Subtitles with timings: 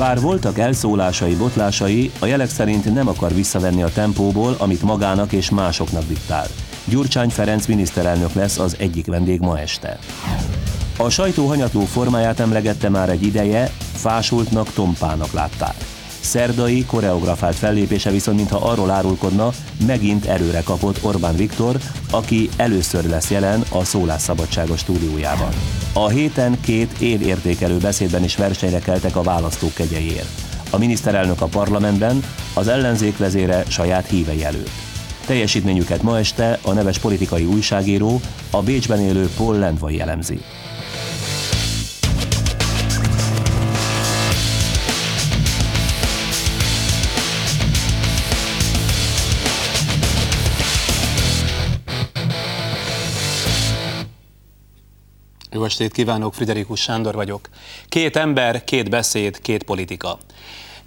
[0.00, 5.50] Bár voltak elszólásai, botlásai, a jelek szerint nem akar visszavenni a tempóból, amit magának és
[5.50, 6.46] másoknak diktál.
[6.84, 9.98] Gyurcsány Ferenc miniszterelnök lesz az egyik vendég ma este.
[10.98, 15.74] A sajtó hanyatló formáját emlegette már egy ideje, fásultnak, tompának látták.
[16.20, 19.50] Szerdai, koreografált fellépése viszont mintha arról árulkodna,
[19.86, 21.76] megint erőre kapott Orbán Viktor,
[22.10, 25.50] aki először lesz jelen a szólásszabadságos stúdiójában.
[25.92, 30.28] A héten két évértékelő beszédben is versenyre keltek a választók kegyeiért.
[30.70, 32.22] A miniszterelnök a parlamentben,
[32.54, 34.70] az ellenzék vezére saját hívei előtt.
[35.26, 40.40] Teljesítményüket ma este a neves politikai újságíró, a Bécsben élő Paul Lendvai jellemzi.
[55.60, 57.48] Jó estét kívánok, Friderikus Sándor vagyok.
[57.88, 60.18] Két ember, két beszéd, két politika.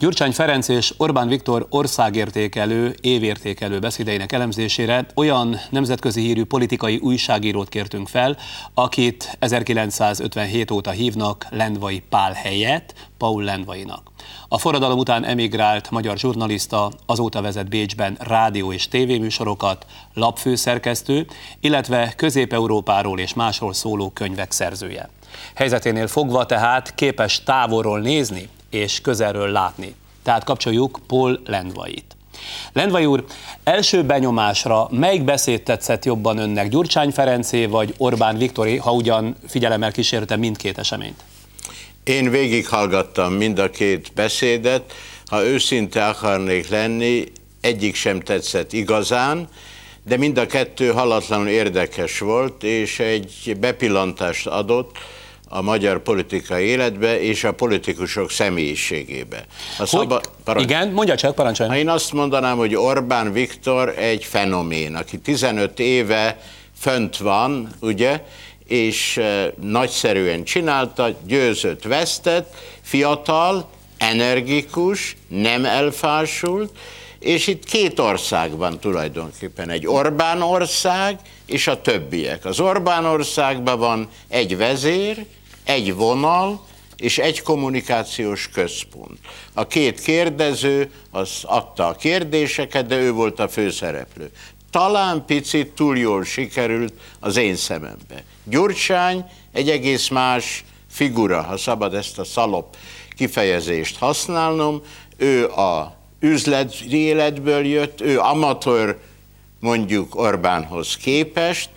[0.03, 8.07] Gyurcsány Ferenc és Orbán Viktor országértékelő, évértékelő beszédeinek elemzésére olyan nemzetközi hírű politikai újságírót kértünk
[8.07, 8.37] fel,
[8.73, 14.11] akit 1957 óta hívnak Lendvai Pál helyett, Paul Lendvainak.
[14.47, 21.25] A forradalom után emigrált magyar zsurnalista, azóta vezet Bécsben rádió és tévéműsorokat, lapfőszerkesztő,
[21.59, 25.09] illetve Közép-Európáról és másról szóló könyvek szerzője.
[25.55, 29.95] Helyzeténél fogva tehát képes távolról nézni és közelről látni.
[30.23, 32.15] Tehát kapcsoljuk Paul Lendvait.
[32.73, 33.25] Lendvai úr,
[33.63, 39.91] első benyomásra melyik beszéd tetszett jobban önnek, Gyurcsány Ferencé vagy Orbán Viktori, ha ugyan figyelemmel
[39.91, 41.23] kísérte mindkét eseményt?
[42.03, 44.93] Én végighallgattam mind a két beszédet,
[45.25, 47.23] ha őszinte akarnék lenni,
[47.61, 49.47] egyik sem tetszett igazán,
[50.05, 54.97] de mind a kettő halatlanul érdekes volt, és egy bepillantást adott
[55.55, 59.45] a magyar politikai életbe és a politikusok személyiségébe.
[59.79, 60.21] A szaba...
[60.43, 60.65] Parancs...
[60.65, 61.69] Igen, mondja csak, parancsolj.
[61.69, 66.39] Ha én azt mondanám, hogy Orbán Viktor egy fenomén, aki 15 éve
[66.79, 68.23] fönt van, ugye,
[68.67, 69.21] és
[69.61, 76.71] nagyszerűen csinálta, győzött, vesztett, fiatal, energikus, nem elfásult,
[77.19, 82.45] és itt két ország van tulajdonképpen, egy Orbán ország és a többiek.
[82.45, 85.25] Az Orbán országban van egy vezér,
[85.63, 86.65] egy vonal
[86.95, 89.19] és egy kommunikációs központ.
[89.53, 94.31] A két kérdező az adta a kérdéseket, de ő volt a főszereplő.
[94.71, 98.23] Talán picit túl jól sikerült az én szemembe.
[98.43, 102.75] Gyurcsány egy egész más figura, ha szabad ezt a szalop
[103.15, 104.81] kifejezést használnom.
[105.17, 108.97] Ő a üzleti életből jött, ő amatőr
[109.59, 111.69] mondjuk Orbánhoz képest,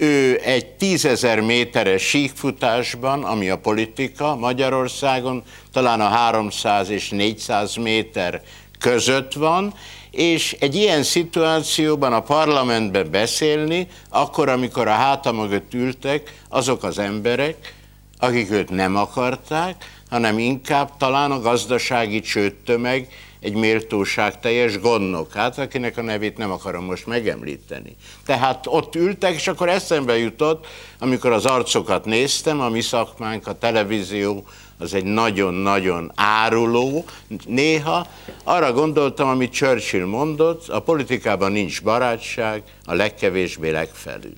[0.00, 8.42] ő egy tízezer méteres síkfutásban, ami a politika Magyarországon, talán a 300 és 400 méter
[8.78, 9.74] között van,
[10.10, 16.98] és egy ilyen szituációban a parlamentben beszélni, akkor, amikor a háta mögött ültek azok az
[16.98, 17.74] emberek,
[18.18, 23.08] akik őt nem akarták, hanem inkább talán a gazdasági csőttömeg
[23.40, 27.96] egy méltóság teljes gondnok, hát akinek a nevét nem akarom most megemlíteni.
[28.24, 30.66] Tehát ott ültek, és akkor eszembe jutott,
[30.98, 34.44] amikor az arcokat néztem, a mi szakmánk, a televízió,
[34.78, 37.04] az egy nagyon-nagyon áruló
[37.46, 38.06] néha.
[38.44, 44.32] Arra gondoltam, amit Churchill mondott, a politikában nincs barátság, a legkevésbé legfelül.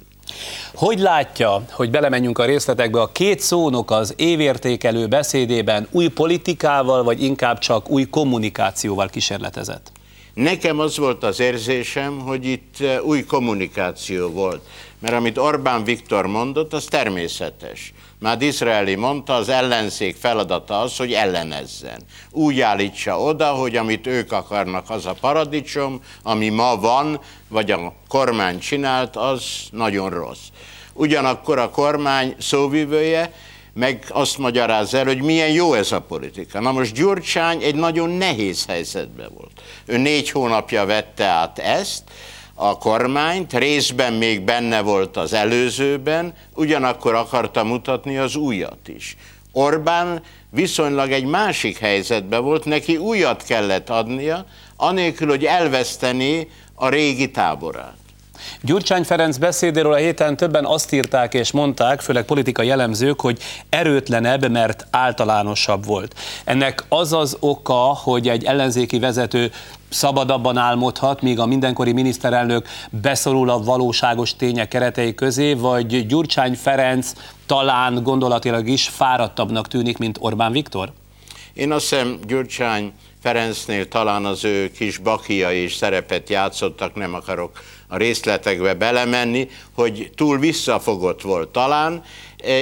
[0.75, 7.23] Hogy látja, hogy belemenjünk a részletekbe, a két szónok az évértékelő beszédében új politikával, vagy
[7.23, 9.93] inkább csak új kommunikációval kísérletezett?
[10.35, 14.67] Nekem az volt az érzésem, hogy itt eh, új kommunikáció volt,
[14.99, 17.93] mert amit Orbán Viktor mondott, az természetes.
[18.23, 22.03] Már Izraeli mondta, az ellenzék feladata az, hogy ellenezzen.
[22.31, 27.95] Úgy állítsa oda, hogy amit ők akarnak, az a paradicsom, ami ma van, vagy a
[28.09, 30.47] kormány csinált, az nagyon rossz.
[30.93, 33.33] Ugyanakkor a kormány szóvivője
[33.75, 36.61] meg azt magyaráz el, hogy milyen jó ez a politika.
[36.61, 39.63] Na most Gyurcsány egy nagyon nehéz helyzetben volt.
[39.85, 42.03] Ő négy hónapja vette át ezt,
[42.69, 49.17] a kormányt, részben még benne volt az előzőben, ugyanakkor akarta mutatni az újat is.
[49.53, 57.31] Orbán viszonylag egy másik helyzetben volt, neki újat kellett adnia, anélkül, hogy elveszteni a régi
[57.31, 57.97] táborát.
[58.63, 64.51] Gyurcsány Ferenc beszédéről a héten többen azt írták és mondták, főleg politikai jellemzők, hogy erőtlenebb,
[64.51, 66.15] mert általánosabb volt.
[66.45, 69.53] Ennek az az oka, hogy egy ellenzéki vezető
[69.93, 77.13] szabadabban álmodhat, míg a mindenkori miniszterelnök beszorul a valóságos tények keretei közé, vagy Gyurcsány Ferenc
[77.47, 80.93] talán gondolatilag is fáradtabbnak tűnik, mint Orbán Viktor?
[81.53, 82.93] Én azt hiszem Gyurcsány
[83.23, 87.51] Ferencnél talán az ő kis bakia és szerepet játszottak, nem akarok
[87.89, 92.03] a részletekbe belemenni, hogy túl visszafogott volt talán.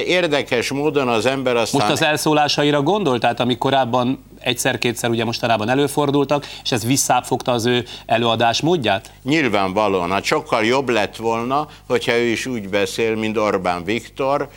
[0.05, 1.81] Érdekes módon az ember aztán...
[1.81, 3.19] Most az elszólásaira gondol?
[3.19, 9.11] Tehát ami korábban egyszer-kétszer ugye mostanában előfordultak, és ez visszáfogta az ő előadás módját?
[9.23, 14.49] Nyilvánvalóan, hát sokkal jobb lett volna, hogyha ő is úgy beszél, mint Orbán Viktor,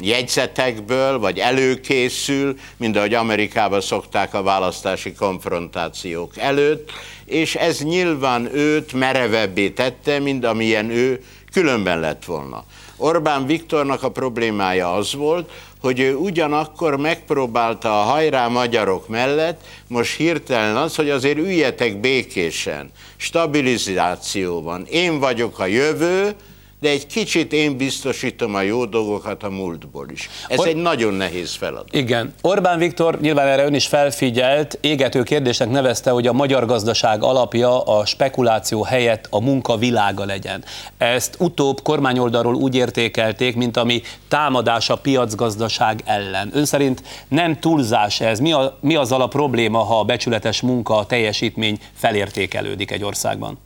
[0.00, 6.90] jegyzetekből, vagy előkészül, mint ahogy Amerikában szokták a választási konfrontációk előtt,
[7.24, 11.22] és ez nyilván őt merevebbé tette, mint amilyen ő
[11.56, 12.64] különben lett volna.
[12.96, 15.50] Orbán Viktornak a problémája az volt,
[15.80, 22.90] hogy ő ugyanakkor megpróbálta a hajrá magyarok mellett, most hirtelen az, hogy azért üljetek békésen,
[23.16, 26.34] stabilizációban, én vagyok a jövő,
[26.80, 30.30] de egy kicsit én biztosítom a jó dolgokat a múltból is.
[30.48, 31.94] Ez Or- egy nagyon nehéz feladat.
[31.94, 32.34] Igen.
[32.42, 37.82] Orbán Viktor nyilván erre ön is felfigyelt, égető kérdésnek nevezte, hogy a magyar gazdaság alapja
[37.82, 40.64] a spekuláció helyett a munka világa legyen.
[40.98, 46.50] Ezt utóbb kormányoldalról úgy értékelték, mint ami támadás a piacgazdaság ellen.
[46.52, 48.38] Ön szerint nem túlzás ez?
[48.38, 53.58] Mi, a, mi azzal a probléma, ha a becsületes munka, a teljesítmény felértékelődik egy országban?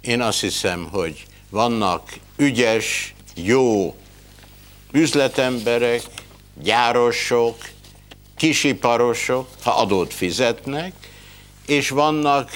[0.00, 2.02] Én azt hiszem, hogy vannak
[2.36, 3.94] ügyes, jó
[4.92, 6.02] üzletemberek,
[6.62, 7.56] gyárosok,
[8.36, 10.92] kisiparosok, ha adót fizetnek,
[11.66, 12.50] és vannak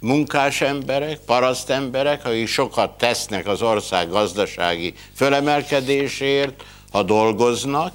[0.00, 7.92] munkás emberek, paraszt emberek, akik sokat tesznek az ország gazdasági fölemelkedésért, ha dolgoznak,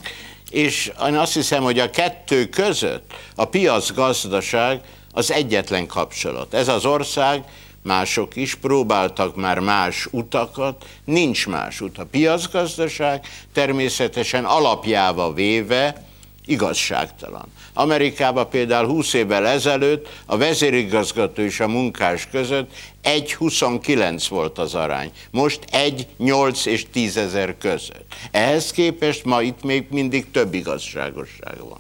[0.50, 6.54] és én azt hiszem, hogy a kettő között a piacgazdaság az egyetlen kapcsolat.
[6.54, 7.44] Ez az ország
[7.84, 11.98] mások is próbáltak már más utakat, nincs más út.
[11.98, 16.06] A piacgazdaság természetesen alapjába véve
[16.46, 17.48] igazságtalan.
[17.74, 22.72] Amerikában például 20 évvel ezelőtt a vezérigazgató és a munkás között
[23.04, 25.12] 1,29 volt az arány.
[25.32, 28.14] Most 1,8 és 10 ezer között.
[28.32, 31.78] Ehhez képest ma itt még mindig több igazságosság van.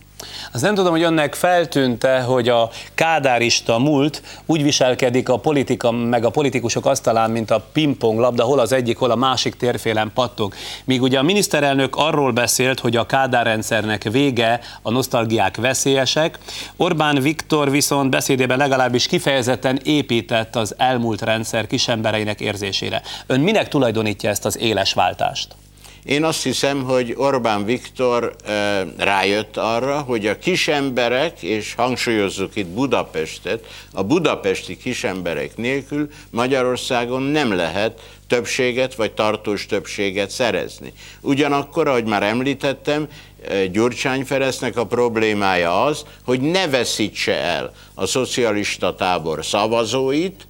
[0.51, 6.25] Az nem tudom, hogy önnek feltűnte, hogy a kádárista múlt úgy viselkedik a politika, meg
[6.25, 10.53] a politikusok asztalán, mint a pingpong labda, hol az egyik, hol a másik térfélen pattog.
[10.85, 16.37] Míg ugye a miniszterelnök arról beszélt, hogy a Kádár rendszernek vége, a nosztalgiák veszélyesek,
[16.77, 23.01] Orbán Viktor viszont beszédében legalábbis kifejezetten épített az elmúlt rendszer kisembereinek érzésére.
[23.27, 25.55] Ön minek tulajdonítja ezt az éles váltást?
[26.03, 28.35] Én azt hiszem, hogy Orbán Viktor
[28.97, 37.55] rájött arra, hogy a kisemberek, és hangsúlyozzuk itt Budapestet, a budapesti kisemberek nélkül Magyarországon nem
[37.55, 40.93] lehet többséget vagy tartós többséget szerezni.
[41.21, 43.07] Ugyanakkor, ahogy már említettem,
[43.71, 50.47] Gyurcsány Ferencnek a problémája az, hogy ne veszítse el a szocialista tábor szavazóit,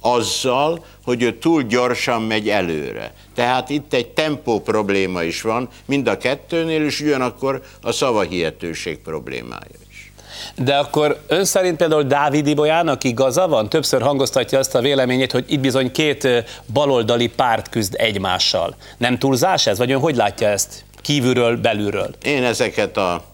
[0.00, 3.12] azzal, hogy ő túl gyorsan megy előre.
[3.34, 9.78] Tehát itt egy tempó probléma is van, mind a kettőnél, és ugyanakkor a szavahihetőség problémája
[9.90, 10.12] is.
[10.56, 13.68] De akkor ön szerint például Dávid Ibolyának igaza van?
[13.68, 16.28] Többször hangoztatja azt a véleményét, hogy itt bizony két
[16.72, 18.76] baloldali párt küzd egymással.
[18.98, 19.78] Nem túlzás ez?
[19.78, 22.14] Vagy ön hogy látja ezt kívülről, belülről?
[22.22, 23.24] Én ezeket a,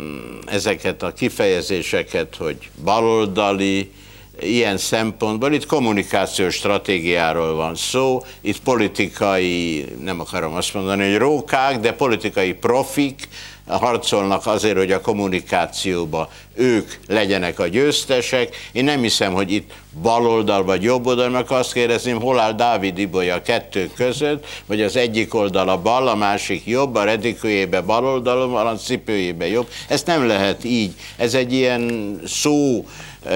[0.00, 3.92] mm, ezeket a kifejezéseket, hogy baloldali,
[4.40, 5.52] ilyen szempontból.
[5.52, 12.52] Itt kommunikációs stratégiáról van szó, itt politikai, nem akarom azt mondani, hogy rókák, de politikai
[12.52, 13.28] profik
[13.66, 18.56] harcolnak azért, hogy a kommunikációba ők legyenek a győztesek.
[18.72, 19.70] Én nem hiszem, hogy itt
[20.02, 24.82] baloldal vagy jobb oldal, meg azt kérdezném, hol áll Dávid Ibolya a kettő között, vagy
[24.82, 29.68] az egyik oldal a bal, a másik jobb, a redikőjébe bal oldalon a cipőjébe jobb.
[29.88, 30.92] Ezt nem lehet így.
[31.16, 32.84] Ez egy ilyen szó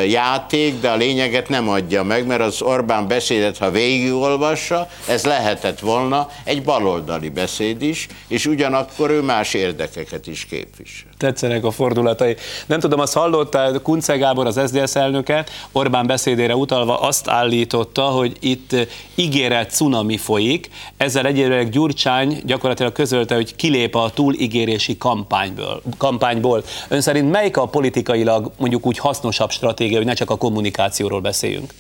[0.09, 5.81] játék, de a lényeget nem adja meg, mert az Orbán beszédet, ha végigolvassa, ez lehetett
[5.81, 11.09] volna egy baloldali beszéd is, és ugyanakkor ő más érdekeket is képvisel.
[11.19, 12.37] Tetszenek a fordulatai.
[12.67, 16.07] Nem tudom, azt hallottál, Kunce Gábor, az SZDSZ elnöke, Orbán
[16.47, 18.77] beszédére utalva azt állította, hogy itt
[19.15, 25.83] ígéret cunami folyik, ezzel egyébként Gyurcsány gyakorlatilag közölte, hogy kilép a túligérési kampányból.
[25.99, 26.65] kampányból.
[26.89, 31.73] Ön szerint melyik a politikailag mondjuk úgy hasznosabb stratégia, hogy ne csak a kommunikációról beszéljünk?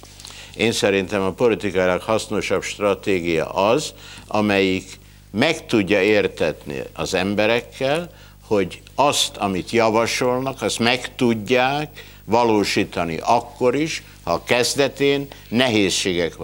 [0.56, 3.92] Én szerintem a politikailag hasznosabb stratégia az,
[4.26, 4.98] amelyik
[5.30, 8.10] meg tudja értetni az emberekkel,
[8.46, 11.88] hogy azt, amit javasolnak, azt meg tudják
[12.24, 16.34] valósítani akkor is, ha a kezdetén nehézségek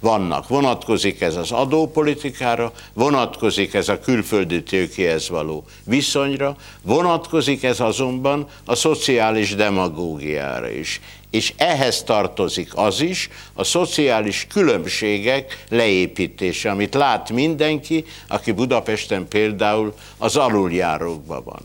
[0.00, 0.48] vannak.
[0.48, 8.74] Vonatkozik ez az adópolitikára, vonatkozik ez a külföldi tőkéhez való viszonyra, vonatkozik ez azonban a
[8.74, 11.00] szociális demagógiára is.
[11.30, 19.94] És ehhez tartozik az is, a szociális különbségek leépítése, amit lát mindenki, aki Budapesten például
[20.18, 21.60] az aluljárókban van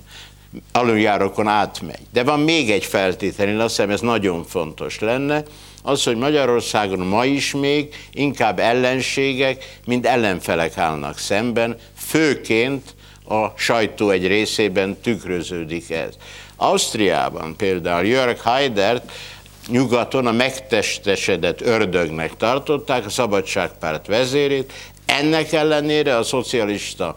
[0.71, 1.99] aluljárókon átmegy.
[2.11, 5.43] De van még egy feltétel, én azt hiszem ez nagyon fontos lenne,
[5.83, 12.95] az, hogy Magyarországon ma is még inkább ellenségek, mint ellenfelek állnak szemben, főként
[13.29, 16.13] a sajtó egy részében tükröződik ez.
[16.55, 19.11] Ausztriában például Jörg Haidert
[19.67, 24.73] nyugaton a megtestesedett ördögnek tartották, a Szabadságpárt vezérét,
[25.05, 27.15] ennek ellenére a szocialista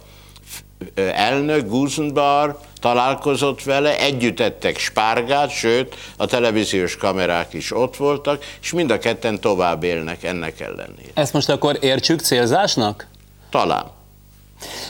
[0.95, 8.73] elnök Gusenbar találkozott vele, együtt ettek spárgát, sőt, a televíziós kamerák is ott voltak, és
[8.73, 11.11] mind a ketten tovább élnek ennek ellenére.
[11.15, 13.07] Ezt most akkor értsük célzásnak?
[13.51, 13.85] Talán.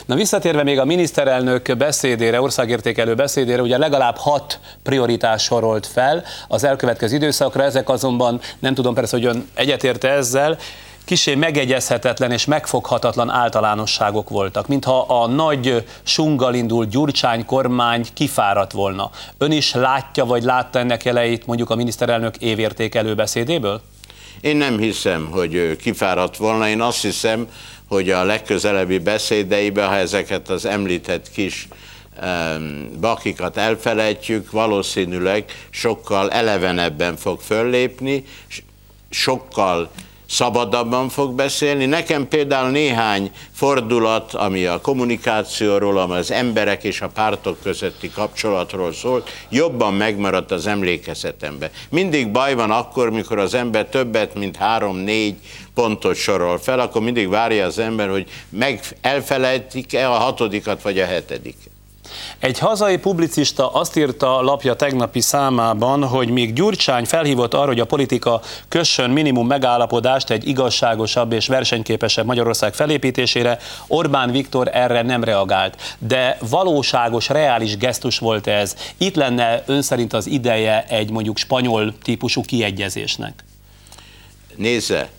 [0.05, 6.63] Na visszatérve még a miniszterelnök beszédére, országértékelő beszédére, ugye legalább hat prioritás sorolt fel az
[6.63, 10.57] elkövetkező időszakra, ezek azonban nem tudom persze, hogy ön egyetérte ezzel,
[11.11, 19.09] kisé megegyezhetetlen és megfoghatatlan általánosságok voltak, mintha a nagy sunggal Gyurcsány kormány kifáradt volna.
[19.37, 23.81] Ön is látja, vagy látta ennek jeleit mondjuk a miniszterelnök évértékelő beszédéből?
[24.41, 27.47] Én nem hiszem, hogy kifáradt volna, én azt hiszem,
[27.87, 31.67] hogy a legközelebbi beszédeiben, ha ezeket az említett kis
[32.99, 38.23] bakikat elfelejtjük, valószínűleg sokkal elevenebben fog föllépni,
[39.09, 39.89] sokkal
[40.31, 41.85] szabadabban fog beszélni.
[41.85, 48.93] Nekem például néhány fordulat, ami a kommunikációról, ami az emberek és a pártok közötti kapcsolatról
[48.93, 51.71] szólt, jobban megmaradt az emlékezetembe.
[51.89, 55.35] Mindig baj van akkor, mikor az ember többet, mint három-négy
[55.73, 61.05] pontot sorol fel, akkor mindig várja az ember, hogy meg elfelejtik-e a hatodikat vagy a
[61.05, 61.70] hetediket.
[62.39, 67.85] Egy hazai publicista azt írta lapja tegnapi számában, hogy még Gyurcsány felhívott arra, hogy a
[67.85, 75.95] politika kössön minimum megállapodást egy igazságosabb és versenyképesebb Magyarország felépítésére, Orbán Viktor erre nem reagált.
[75.99, 78.75] De valóságos, reális gesztus volt ez.
[78.97, 83.43] Itt lenne ön szerint az ideje egy mondjuk spanyol típusú kiegyezésnek?
[84.55, 85.09] Nézze,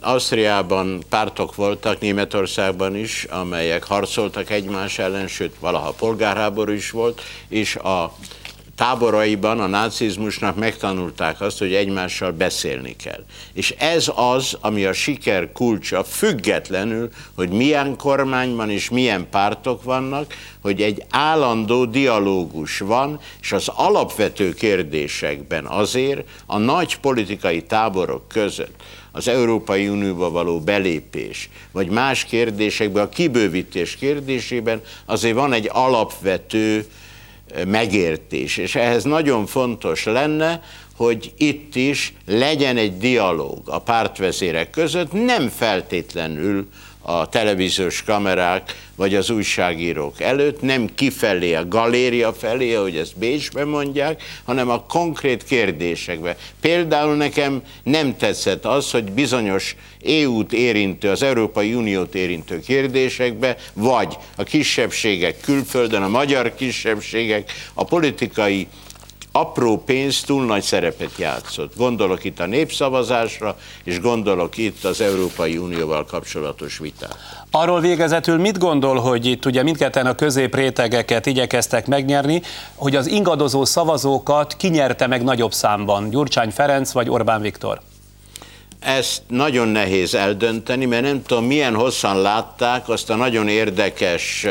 [0.00, 7.76] Ausztriában pártok voltak, Németországban is, amelyek harcoltak egymás ellen, sőt valaha polgárháború is volt, és
[7.76, 8.14] a
[8.74, 13.24] táboraiban a nácizmusnak megtanulták azt, hogy egymással beszélni kell.
[13.52, 20.34] És ez az, ami a siker kulcsa, függetlenül, hogy milyen kormányban és milyen pártok vannak,
[20.60, 28.82] hogy egy állandó dialógus van, és az alapvető kérdésekben azért a nagy politikai táborok között
[29.16, 36.86] az Európai Unióba való belépés, vagy más kérdésekben, a kibővítés kérdésében azért van egy alapvető
[37.66, 40.62] megértés, és ehhez nagyon fontos lenne,
[40.96, 46.68] hogy itt is legyen egy dialóg a pártvezérek között, nem feltétlenül
[47.06, 53.68] a televíziós kamerák vagy az újságírók előtt, nem kifelé, a galéria felé, ahogy ezt Bécsben
[53.68, 56.36] mondják, hanem a konkrét kérdésekbe.
[56.60, 64.16] Például nekem nem tetszett az, hogy bizonyos EU-t érintő, az Európai Uniót érintő kérdésekbe, vagy
[64.36, 68.66] a kisebbségek külföldön, a magyar kisebbségek, a politikai
[69.36, 71.76] apró pénz túl nagy szerepet játszott.
[71.76, 77.14] Gondolok itt a népszavazásra, és gondolok itt az Európai Unióval kapcsolatos vitára.
[77.50, 82.42] Arról végezetül mit gondol, hogy itt ugye mindketten a középrétegeket igyekeztek megnyerni,
[82.74, 87.80] hogy az ingadozó szavazókat kinyerte meg nagyobb számban, Gyurcsány Ferenc vagy Orbán Viktor?
[88.80, 94.46] Ezt nagyon nehéz eldönteni, mert nem tudom, milyen hosszan látták azt a nagyon érdekes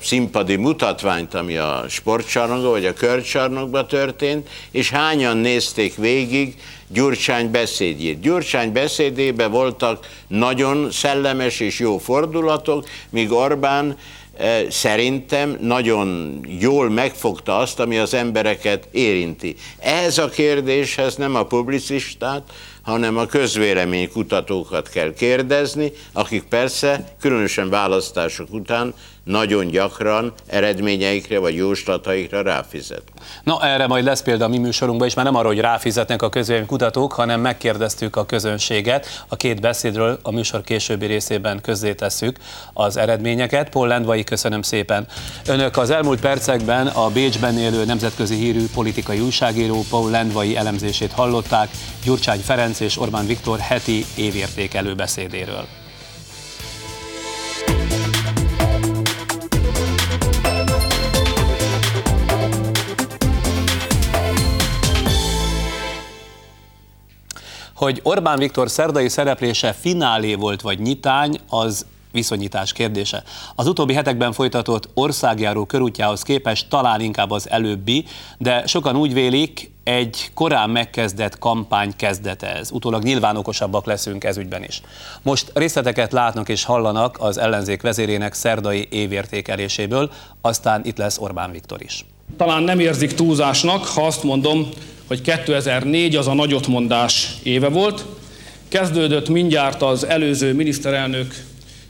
[0.00, 6.54] színpadi mutatványt, ami a sportcsarnokban vagy a körcsarnokban történt, és hányan nézték végig
[6.88, 8.20] Gyurcsány beszédjét.
[8.20, 13.96] Gyurcsány beszédében voltak nagyon szellemes és jó fordulatok, míg Orbán
[14.68, 19.54] szerintem nagyon jól megfogta azt, ami az embereket érinti.
[19.78, 22.42] Ehhez a kérdéshez nem a publicistát,
[22.82, 28.94] hanem a közvéleménykutatókat kell kérdezni, akik persze különösen választások után
[29.24, 33.02] nagyon gyakran eredményeikre vagy jóslataikra ráfizet.
[33.44, 36.30] Na erre majd lesz példa a mi műsorunkban is, mert nem arra, hogy ráfizetnek a
[36.66, 39.24] kutatók, hanem megkérdeztük a közönséget.
[39.28, 42.36] A két beszédről a műsor későbbi részében közzétesszük
[42.72, 43.68] az eredményeket.
[43.68, 45.06] Paul Lendvai, köszönöm szépen.
[45.46, 51.68] Önök az elmúlt percekben a Bécsben élő nemzetközi hírű politikai újságíró Paul Lendvai elemzését hallották
[52.04, 55.66] Gyurcsány Ferenc és Orbán Viktor heti évértékelő beszédéről.
[67.74, 73.22] Hogy Orbán Viktor szerdai szereplése finálé volt vagy nyitány, az viszonyítás kérdése.
[73.54, 78.04] Az utóbbi hetekben folytatott országjáró körútjához képest talán inkább az előbbi,
[78.38, 82.70] de sokan úgy vélik, egy korán megkezdett kampány kezdete ez.
[82.70, 84.80] Utólag nyilván okosabbak leszünk ez ügyben is.
[85.22, 91.82] Most részleteket látnak és hallanak az ellenzék vezérének szerdai évértékeléséből, aztán itt lesz Orbán Viktor
[91.82, 92.04] is.
[92.36, 94.68] Talán nem érzik túlzásnak, ha azt mondom,
[95.06, 98.04] hogy 2004 az a nagyotmondás éve volt.
[98.68, 101.34] Kezdődött mindjárt az előző miniszterelnök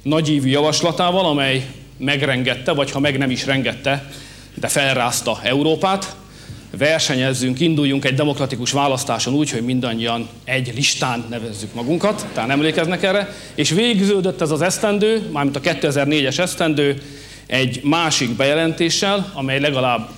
[0.03, 1.67] nagyívű javaslatával, amely
[1.97, 4.11] megrengette, vagy ha meg nem is rengette,
[4.55, 6.19] de felrázta Európát.
[6.79, 13.35] Versenyezzünk, induljunk egy demokratikus választáson úgy, hogy mindannyian egy listán nevezzük magunkat, tehát emlékeznek erre,
[13.55, 17.03] és végződött ez az esztendő, mármint a 2004-es esztendő,
[17.47, 20.09] egy másik bejelentéssel, amely legalább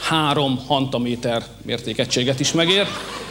[0.00, 2.86] három hantaméter mértékegységet is megér,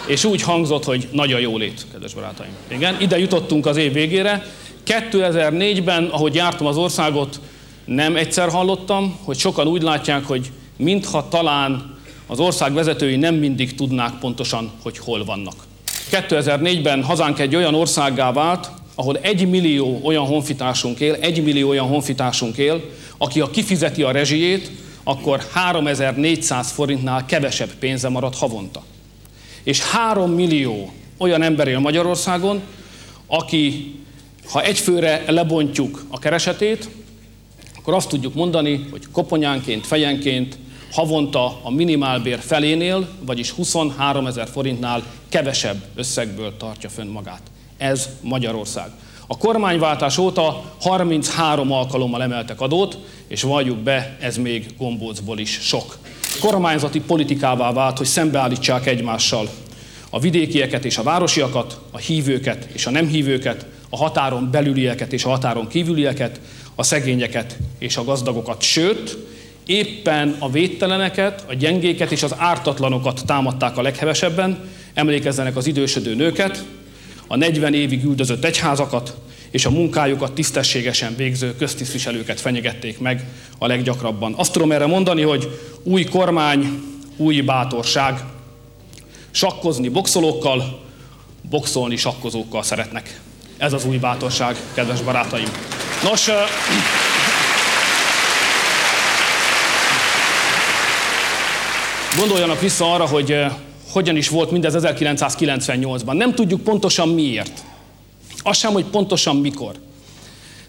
[0.06, 2.51] és úgy hangzott, hogy nagy a jólét, kedves barátaim.
[2.68, 4.46] Igen, ide jutottunk az év végére.
[4.86, 7.39] 2004-ben, ahogy jártam az országot,
[7.86, 11.97] nem egyszer hallottam, hogy sokan úgy látják, hogy mintha talán
[12.27, 15.55] az ország vezetői nem mindig tudnák pontosan, hogy hol vannak.
[16.12, 21.88] 2004-ben hazánk egy olyan országgá vált, ahol egy millió olyan honfitársunk él, egy millió olyan
[21.88, 22.81] honfitársunk él,
[23.17, 24.72] aki a kifizeti a rezsijét,
[25.03, 28.84] akkor 3400 forintnál kevesebb pénze marad havonta.
[29.63, 32.62] És 3 millió olyan ember él Magyarországon,
[33.27, 33.96] aki,
[34.51, 36.89] ha egyfőre lebontjuk a keresetét,
[37.77, 40.57] akkor azt tudjuk mondani, hogy koponyánként, fejenként
[40.91, 47.41] havonta a minimálbér felénél, vagyis 23 ezer forintnál kevesebb összegből tartja fönn magát.
[47.77, 48.91] Ez Magyarország.
[49.27, 55.98] A kormányváltás óta 33 alkalommal emeltek adót, és valljuk be, ez még gombócból is sok.
[56.40, 59.50] Kormányzati politikává vált, hogy szembeállítsák egymással
[60.09, 65.25] a vidékieket és a városiakat, a hívőket és a nem hívőket, a határon belülieket és
[65.25, 66.40] a határon kívülieket,
[66.75, 68.62] a szegényeket és a gazdagokat.
[68.62, 69.18] Sőt,
[69.68, 76.64] éppen a védteleneket, a gyengéket és az ártatlanokat támadták a leghevesebben, emlékezzenek az idősödő nőket,
[77.27, 79.18] a 40 évig üldözött egyházakat
[79.51, 83.25] és a munkájukat tisztességesen végző köztisztviselőket fenyegették meg
[83.58, 84.34] a leggyakrabban.
[84.38, 86.82] Azt tudom erre mondani, hogy új kormány,
[87.18, 88.24] új bátorság.
[89.32, 90.80] Sakkozni boxolókkal,
[91.50, 93.20] boxolni sakkozókkal szeretnek.
[93.58, 95.48] Ez az új bátorság, kedves barátaim.
[96.03, 96.30] Nos,
[102.18, 103.46] gondoljanak vissza arra, hogy
[103.92, 106.14] hogyan is volt mindez 1998-ban.
[106.14, 107.64] Nem tudjuk pontosan miért.
[108.38, 109.75] Azt sem, hogy pontosan mikor.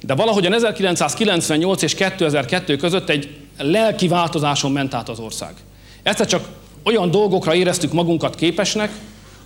[0.01, 5.55] De valahogyan 1998 és 2002 között egy lelki változáson ment át az ország.
[6.03, 6.49] Egyszer csak
[6.85, 8.91] olyan dolgokra éreztük magunkat képesnek,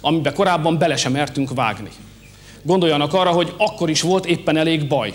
[0.00, 1.90] amiben korábban bele sem mertünk vágni.
[2.62, 5.12] Gondoljanak arra, hogy akkor is volt éppen elég baj.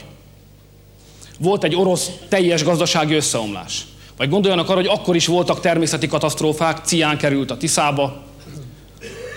[1.39, 3.86] Volt egy orosz teljes gazdasági összeomlás.
[4.17, 8.25] Vagy gondoljanak arra, hogy akkor is voltak természeti katasztrófák, Cián került a Tiszába,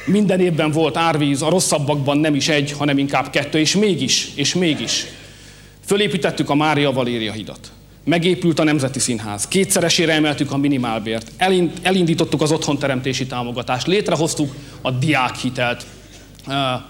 [0.06, 4.54] minden évben volt árvíz, a rosszabbakban nem is egy, hanem inkább kettő, és mégis, és
[4.54, 5.06] mégis.
[5.86, 7.72] Fölépítettük a Mária Valéria hidat.
[8.04, 9.48] Megépült a Nemzeti Színház.
[9.48, 11.32] Kétszeresére emeltük a minimálbért.
[11.82, 13.86] Elindítottuk az otthonteremtési támogatást.
[13.86, 15.86] Létrehoztuk a diákhitelt.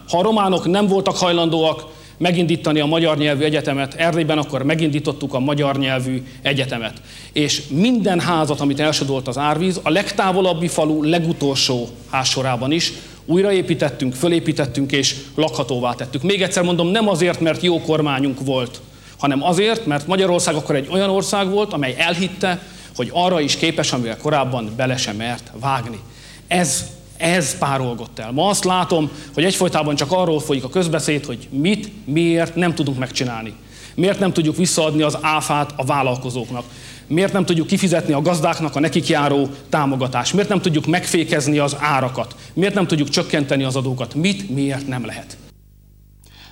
[0.08, 1.84] Ha a románok nem voltak hajlandóak
[2.20, 7.00] megindítani a magyar nyelvű egyetemet, Erdélyben akkor megindítottuk a magyar nyelvű egyetemet.
[7.32, 12.92] És minden házat, amit elsodolt az árvíz, a legtávolabbi falu legutolsó házsorában is
[13.24, 16.22] újraépítettünk, fölépítettünk és lakhatóvá tettük.
[16.22, 18.80] Még egyszer mondom, nem azért, mert jó kormányunk volt,
[19.18, 22.62] hanem azért, mert Magyarország akkor egy olyan ország volt, amely elhitte,
[22.96, 25.98] hogy arra is képes, amivel korábban bele sem mert vágni.
[26.46, 26.86] Ez
[27.20, 28.32] ez párolgott el.
[28.32, 32.98] Ma azt látom, hogy egyfolytában csak arról folyik a közbeszéd, hogy mit, miért nem tudunk
[32.98, 33.54] megcsinálni.
[33.94, 36.64] Miért nem tudjuk visszaadni az áfát a vállalkozóknak?
[37.06, 40.32] Miért nem tudjuk kifizetni a gazdáknak a nekik járó támogatást?
[40.32, 42.34] Miért nem tudjuk megfékezni az árakat?
[42.52, 44.14] Miért nem tudjuk csökkenteni az adókat?
[44.14, 45.36] Mit, miért nem lehet?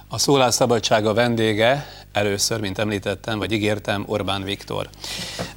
[0.08, 1.86] A szólásszabadsága vendége
[2.18, 4.88] először, mint említettem, vagy ígértem, Orbán Viktor.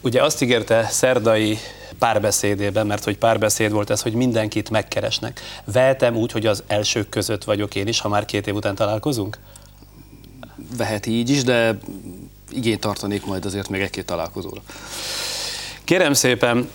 [0.02, 1.58] Ugye azt ígérte szerdai
[2.00, 5.42] párbeszédében, mert hogy párbeszéd volt ez, hogy mindenkit megkeresnek.
[5.66, 9.38] Vehetem úgy, hogy az elsők között vagyok én is, ha már két év után találkozunk?
[10.78, 11.78] Vehet így is, de
[12.50, 14.62] igényt tartanék majd azért még egy-két találkozóra.
[15.84, 16.70] Kérem szépen,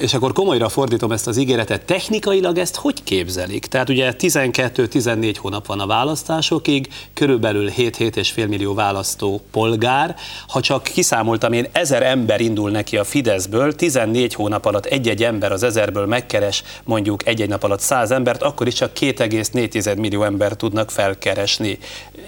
[0.00, 3.66] és akkor komolyra fordítom ezt az ígéretet, technikailag ezt hogy képzelik?
[3.66, 10.16] Tehát ugye 12-14 hónap van a választásokig, körülbelül 7-7,5 millió választó polgár.
[10.48, 15.52] Ha csak kiszámoltam én, ezer ember indul neki a Fideszből, 14 hónap alatt egy-egy ember
[15.52, 20.52] az ezerből megkeres mondjuk egy-egy nap alatt 100 embert, akkor is csak 2,4 millió ember
[20.52, 21.78] tudnak felkeresni.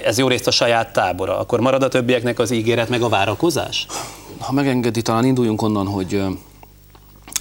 [0.05, 1.39] Ez jó részt a saját tábora.
[1.39, 3.87] Akkor marad a többieknek az ígéret meg a várakozás?
[4.39, 6.23] Ha megengedi, talán induljunk onnan, hogy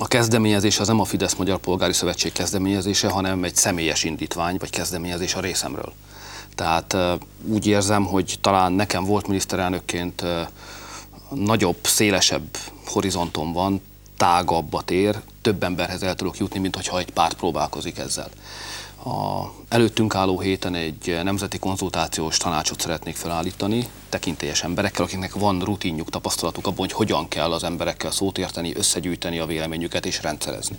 [0.01, 4.69] a kezdeményezés az nem a Fidesz Magyar Polgári Szövetség kezdeményezése, hanem egy személyes indítvány vagy
[4.69, 5.93] kezdeményezés a részemről.
[6.55, 6.97] Tehát
[7.45, 10.23] úgy érzem, hogy talán nekem volt miniszterelnökként
[11.29, 13.81] nagyobb, szélesebb horizontom van,
[14.17, 18.29] tágabb a tér, több emberhez el tudok jutni, mint hogyha egy párt próbálkozik ezzel.
[19.03, 26.09] A előttünk álló héten egy nemzeti konzultációs tanácsot szeretnék felállítani, tekintélyes emberekkel, akiknek van rutinjuk,
[26.09, 30.77] tapasztalatuk abban, hogy hogyan kell az emberekkel szót érteni, összegyűjteni a véleményüket és rendszerezni.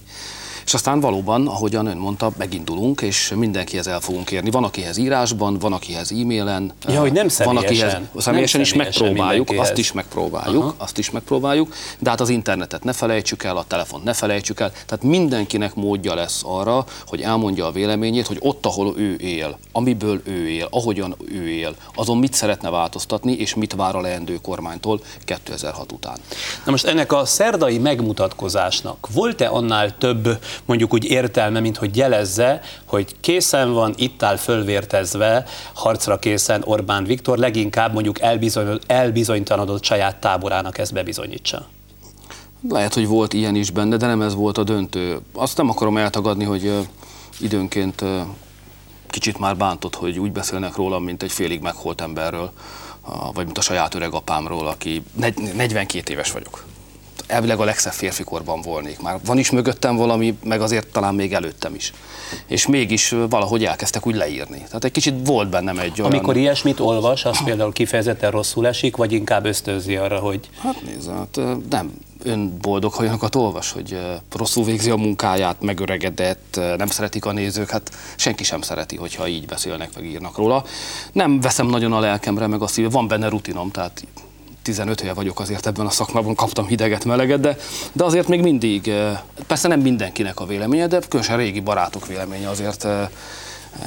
[0.64, 4.50] És aztán valóban, ahogyan ön mondta, megindulunk, és mindenkihez el fogunk érni.
[4.50, 6.72] Van, akihez írásban, van, akihez e-mailen.
[6.88, 10.74] Ja, hogy nem van, akihez személyesen személyesen is személyesen megpróbáljuk, azt is megpróbáljuk, Aha.
[10.78, 14.70] azt is megpróbáljuk, de hát az internetet ne felejtsük el, a telefont ne felejtsük el,
[14.70, 20.20] tehát mindenkinek módja lesz arra, hogy elmondja a véleményét, hogy ott, ahol ő él, amiből
[20.24, 25.00] ő él, ahogyan ő él, azon mit szeretne változtatni, és mit vár a leendő kormánytól
[25.24, 26.18] 2006 után.
[26.64, 32.60] Na most ennek a szerdai megmutatkozásnak volt-e annál több mondjuk úgy értelme, mint hogy jelezze,
[32.86, 40.16] hogy készen van, itt áll fölvértezve, harcra készen Orbán Viktor, leginkább mondjuk elbizony, elbizonytalanodott saját
[40.16, 41.66] táborának ezt bebizonyítsa?
[42.68, 45.18] Lehet, hogy volt ilyen is benne, de nem ez volt a döntő.
[45.32, 46.72] Azt nem akarom eltagadni, hogy
[47.40, 48.04] időnként
[49.08, 52.52] kicsit már bántott, hogy úgy beszélnek rólam, mint egy félig meghalt emberről,
[53.32, 56.64] vagy mint a saját öregapámról, aki negy- 42 éves vagyok.
[57.32, 59.00] Elvileg a legszebb férfikorban volnék.
[59.00, 61.92] Már van is mögöttem valami, meg azért talán még előttem is.
[62.46, 64.62] És mégis valahogy elkezdtek úgy leírni.
[64.66, 66.12] Tehát egy kicsit volt bennem egy olyan...
[66.12, 71.10] Amikor ilyesmit olvas, az például kifejezetten rosszul esik, vagy inkább ösztönzi arra, hogy Hát nézd,
[71.10, 71.40] hát
[71.70, 71.92] nem
[72.22, 73.98] ön boldog, ha olyanokat olvas, hogy
[74.36, 79.46] rosszul végzi a munkáját, megöregedett, nem szeretik a nézők, hát senki sem szereti, hogyha így
[79.46, 80.64] beszélnek, meg írnak róla.
[81.12, 84.04] Nem veszem nagyon a lelkemre, meg a szív, van benne rutinom, tehát
[84.62, 87.56] 15 éve vagyok azért ebben a szakmában, kaptam hideget, meleget, de,
[87.92, 89.12] de azért még mindig, ö,
[89.46, 93.02] persze nem mindenkinek a véleménye, de különösen régi barátok véleménye azért ö,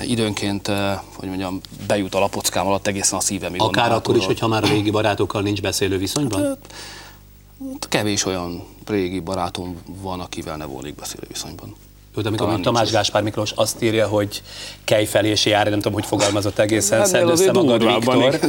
[0.04, 3.62] időnként, ö, hogy mondjam, bejut a lapockám alatt egészen a szívemig.
[3.62, 6.42] akár akkor is, hogyha már a régi barátokkal nincs beszélő viszonyban?
[6.42, 11.76] Hát Kevés olyan régi barátom van, akivel ne volnék beszélő viszonyban.
[12.22, 14.42] De amikor Talán Tamás Gáspár Miklós azt írja, hogy
[14.84, 18.40] kej felé és jár, nem tudom, hogy fogalmazott egészen, szedd össze magad, Viktor,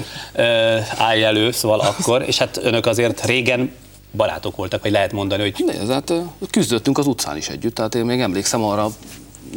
[0.96, 3.72] állj elő, szóval akkor, és hát önök azért régen
[4.12, 6.12] barátok voltak, vagy lehet mondani, hogy Nézd, hát
[6.50, 8.90] küzdöttünk az utcán is együtt, tehát én még emlékszem arra,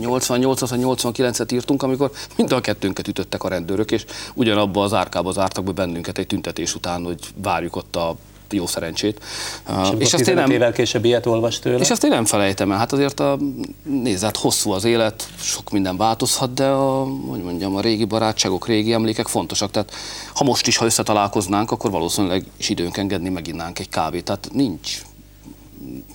[0.01, 5.31] 88-at vagy 89-et írtunk, amikor mind a kettőnket ütöttek a rendőrök, és ugyanabba az árkába
[5.31, 8.15] zártak be bennünket egy tüntetés után, hogy várjuk ott a
[8.53, 9.23] jó szerencsét.
[9.83, 11.79] és, és, azt én nem, évvel később ilyet olvas tőle.
[11.79, 12.77] és azt én nem felejtem el.
[12.77, 13.37] Hát azért a,
[13.83, 18.67] nézd, hát hosszú az élet, sok minden változhat, de a, hogy mondjam, a régi barátságok,
[18.67, 19.71] régi emlékek fontosak.
[19.71, 19.91] Tehát
[20.33, 24.23] ha most is, ha összetalálkoznánk, akkor valószínűleg is időnk engedni, meginnánk egy kávét.
[24.23, 25.01] Tehát nincs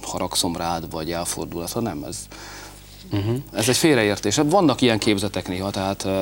[0.02, 2.16] haragszom rád, vagy elfordulás, hanem ez,
[3.12, 3.36] uh-huh.
[3.52, 4.36] ez egy félreértés.
[4.44, 6.12] Vannak ilyen képzetek néha, tehát uh,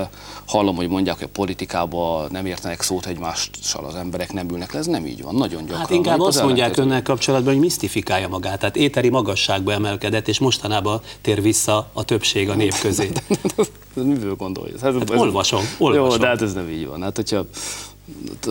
[0.46, 4.78] hallom, hogy mondják, hogy a politikában nem értenek szót egymással az emberek, nem ülnek le,
[4.78, 5.80] ez nem így van, nagyon gyakran.
[5.80, 6.86] Hát inkább az azt mondják ellenkező.
[6.86, 12.48] önnel kapcsolatban, hogy misztifikálja magát, tehát éteri magasságba emelkedett, és mostanában tér vissza a többség
[12.48, 13.10] a nép közé.
[13.94, 14.74] Miből gondolja?
[14.74, 16.10] Ez, ez, olvasom, olvasom.
[16.10, 17.02] Jó, de hát ez nem így van.
[17.02, 17.46] Hát, hogyha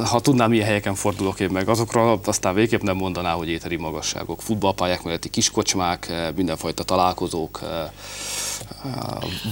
[0.06, 4.42] ha tudnám, milyen helyeken fordulok én meg azokra, aztán végképp nem mondaná, hogy éteri magasságok.
[4.42, 7.90] Futballpályák melletti kiskocsmák, eh, mindenfajta találkozók, eh, eh,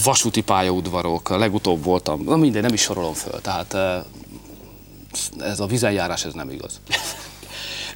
[0.03, 3.41] vasúti pályaudvarok, legutóbb voltam, na mindegy, nem is sorolom föl.
[3.41, 4.03] Tehát eh,
[5.39, 6.81] ez a vizenjárás, ez nem igaz.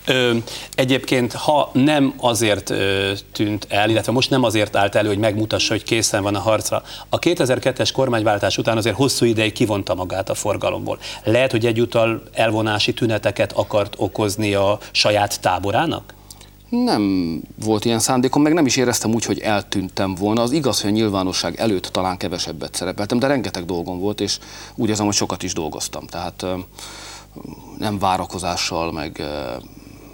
[0.05, 0.35] Ö,
[0.75, 5.73] egyébként, ha nem azért ö, tűnt el, illetve most nem azért állt elő, hogy megmutassa,
[5.73, 10.33] hogy készen van a harcra, a 2002-es kormányváltás után azért hosszú ideig kivonta magát a
[10.33, 10.99] forgalomból.
[11.23, 16.13] Lehet, hogy egyúttal elvonási tüneteket akart okozni a saját táborának?
[16.69, 20.41] Nem volt ilyen szándékom, meg nem is éreztem úgy, hogy eltűntem volna.
[20.41, 24.39] Az igaz, hogy a nyilvánosság előtt talán kevesebbet szerepeltem, de rengeteg dolgom volt, és
[24.75, 26.07] úgy érzem, hogy sokat is dolgoztam.
[26.07, 26.45] Tehát
[27.77, 29.23] nem várakozással, meg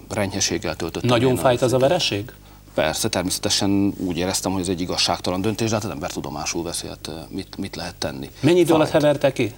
[0.10, 1.10] renyheséggel töltöttem.
[1.10, 2.32] Nagyon fájt az a vereség?
[2.74, 6.88] Persze, természetesen úgy éreztem, hogy ez egy igazságtalan döntés, de hát az ember tudomásul veszi,
[6.88, 8.30] hát mit, mit lehet tenni.
[8.40, 9.54] Mennyi idő alatt heverte ki?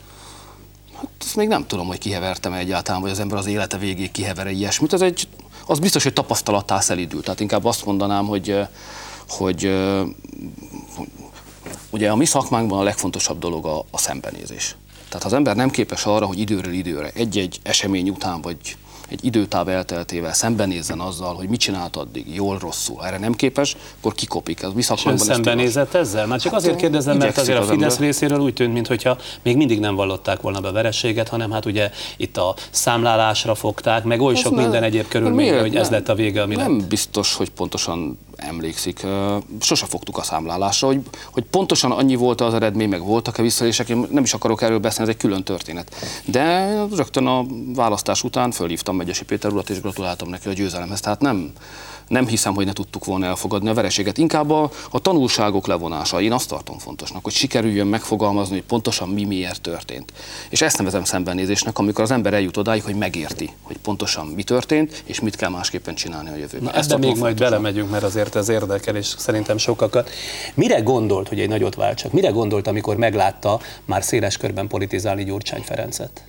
[0.96, 4.48] Hát ezt még nem tudom, hogy kihevertem egyáltalán, vagy az ember az élete végéig kihever
[4.48, 4.94] -e ilyesmit.
[4.94, 5.28] Ez egy,
[5.66, 7.24] az biztos, hogy tapasztalattá szelidült.
[7.24, 8.60] Tehát inkább azt mondanám, hogy,
[9.30, 9.74] hogy
[11.90, 14.76] ugye a mi szakmánkban a legfontosabb dolog a, a szembenézés.
[15.08, 18.58] Tehát ha az ember nem képes arra, hogy időről időre, egy-egy esemény után, vagy
[19.12, 24.13] egy időtáv elteltével szembenézzen azzal, hogy mit csinált addig, jól, rosszul, erre nem képes, akkor
[24.13, 24.62] kikopik.
[24.62, 26.28] Ez Ön szembenézett ezzel?
[26.28, 28.06] Már csak hát azért kérdezem, mert azért a Fidesz ember.
[28.06, 32.38] részéről úgy tűnt, mintha még mindig nem vallották volna be vereséget, hanem hát ugye itt
[32.38, 36.56] a számlálásra fogták, meg oly sok minden egyéb körülmény, hogy ez lett a vége, ami
[36.56, 36.88] Nem lett.
[36.88, 39.06] biztos, hogy pontosan emlékszik.
[39.60, 41.00] Sose fogtuk a számlálásra, hogy,
[41.32, 45.10] hogy pontosan annyi volt az eredmény, meg voltak-e visszaélések, én nem is akarok erről beszélni,
[45.10, 45.96] ez egy külön történet.
[46.26, 51.00] De rögtön a választás után fölhívtam Megyesi Péter urat, és gratuláltam neki a győzelemhez.
[51.00, 51.52] Tehát nem,
[52.12, 54.17] nem hiszem, hogy ne tudtuk volna elfogadni a vereséget.
[54.17, 56.21] Inkább a, a tanulságok levonása.
[56.21, 60.13] Én azt tartom fontosnak, hogy sikerüljön megfogalmazni, hogy pontosan mi miért történt.
[60.50, 65.04] És ezt nevezem szembenézésnek, amikor az ember eljut odáig, hogy megérti, hogy pontosan mi történt,
[65.06, 66.63] és mit kell másképpen csinálni a jövőben.
[66.63, 70.10] Na, ezt még majd belemegyünk, mert azért ez érdekel, és szerintem sokakat.
[70.54, 72.12] Mire gondolt, hogy egy nagyot váltsak?
[72.12, 76.24] Mire gondolt, amikor meglátta már széles körben politizálni Gyurcsány Ferencet?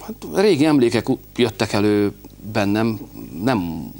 [0.00, 1.06] Hát régi emlékek
[1.36, 2.12] jöttek elő
[2.52, 2.98] bennem,
[3.42, 3.90] nem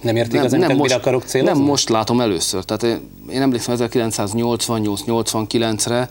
[0.00, 1.58] nem értik az nem, most, akarok célozni?
[1.58, 2.64] Nem most látom először.
[2.64, 6.10] Tehát én, én emlékszem 1988-89-re,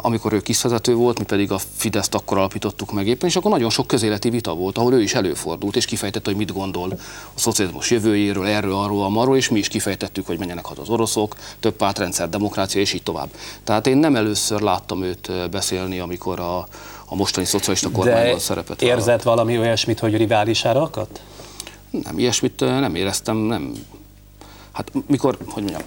[0.00, 3.70] amikor ő kisvezető volt, mi pedig a Fideszt akkor alapítottuk meg éppen, és akkor nagyon
[3.70, 6.92] sok közéleti vita volt, ahol ő is előfordult, és kifejtette, hogy mit gondol
[7.34, 11.34] a szocializmus jövőjéről, erről, arról, amarról, és mi is kifejtettük, hogy menjenek haza az oroszok,
[11.60, 13.28] több pártrendszer, demokrácia, és így tovább.
[13.64, 16.66] Tehát én nem először láttam őt beszélni, amikor a,
[17.12, 21.20] a mostani szocialista kormányban szerepet érzett valami olyasmit, hogy riválisára akadt?
[21.90, 23.72] Nem, ilyesmit nem éreztem, nem.
[24.72, 25.82] Hát mikor, hogy mondjam,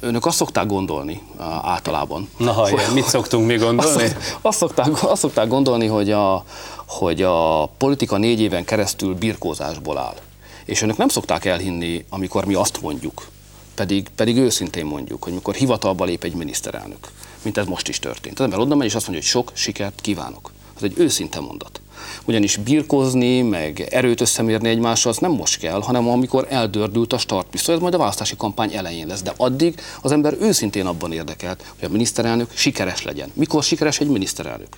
[0.00, 1.22] önök azt szokták gondolni
[1.62, 2.28] általában.
[2.36, 4.02] Na hallja, hogy, mit szoktunk mi gondolni?
[4.02, 6.44] Azt, azt, szokták, azt szokták gondolni, hogy a,
[6.86, 10.16] hogy a politika négy éven keresztül birkózásból áll.
[10.64, 13.26] És önök nem szokták elhinni, amikor mi azt mondjuk,
[13.74, 17.10] pedig, pedig őszintén mondjuk, hogy mikor hivatalba lép egy miniszterelnök,
[17.42, 18.38] mint ez most is történt.
[18.38, 20.52] Az ember oda megy, és azt mondja, hogy sok sikert kívánok.
[20.76, 21.80] Ez egy őszinte mondat.
[22.24, 27.74] Ugyanis birkozni, meg erőt összemérni egymással, az nem most kell, hanem amikor eldördült a startpisztoly,
[27.74, 29.22] ez majd a választási kampány elején lesz.
[29.22, 33.30] De addig az ember őszintén abban érdekelt, hogy a miniszterelnök sikeres legyen.
[33.34, 34.68] Mikor sikeres egy miniszterelnök?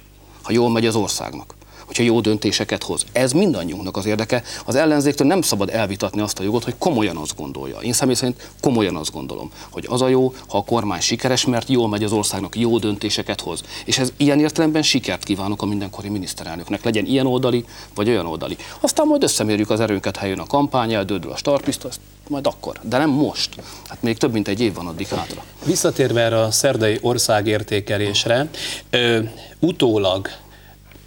[0.43, 1.58] Ha jól megy az országnak
[1.89, 3.05] hogyha jó döntéseket hoz.
[3.13, 4.43] Ez mindannyiunknak az érdeke.
[4.65, 7.79] Az ellenzéktől nem szabad elvitatni azt a jogot, hogy komolyan azt gondolja.
[7.79, 11.69] Én személy szerint komolyan azt gondolom, hogy az a jó, ha a kormány sikeres, mert
[11.69, 13.63] jól megy az országnak, jó döntéseket hoz.
[13.85, 16.85] És ez ilyen értelemben sikert kívánok a mindenkori miniszterelnöknek.
[16.85, 18.57] Legyen ilyen oldali, vagy olyan oldali.
[18.81, 21.91] Aztán majd összemérjük az erőnket, ha jön a kampány, eldődül a startpisztoly,
[22.29, 22.81] majd akkor.
[22.83, 23.55] De nem most.
[23.89, 25.45] Hát még több mint egy év van addig hátra.
[25.65, 28.49] Visszatérve erre a szerdai országértékelésre,
[28.91, 29.21] ö,
[29.59, 30.29] utólag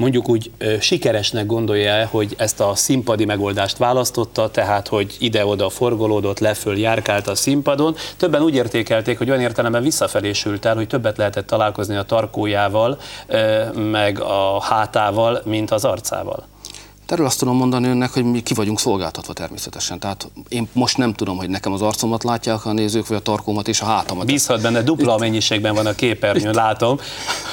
[0.01, 6.77] mondjuk úgy sikeresnek gondolja hogy ezt a színpadi megoldást választotta, tehát hogy ide-oda forgolódott, leföl,
[6.77, 7.95] járkált a színpadon.
[8.17, 12.99] Többen úgy értékelték, hogy olyan értelemben visszafelé sült el, hogy többet lehetett találkozni a tarkójával,
[13.73, 16.50] meg a hátával, mint az arcával.
[17.11, 19.99] Erről azt tudom mondani önnek, hogy mi ki vagyunk szolgáltatva természetesen.
[19.99, 23.67] Tehát én most nem tudom, hogy nekem az arcomat látják a nézők, vagy a tarkómat
[23.67, 24.25] és a hátamat.
[24.25, 25.19] Bízhat benne, dupla Itt...
[25.19, 26.99] mennyiségben van a képernyőn, látom.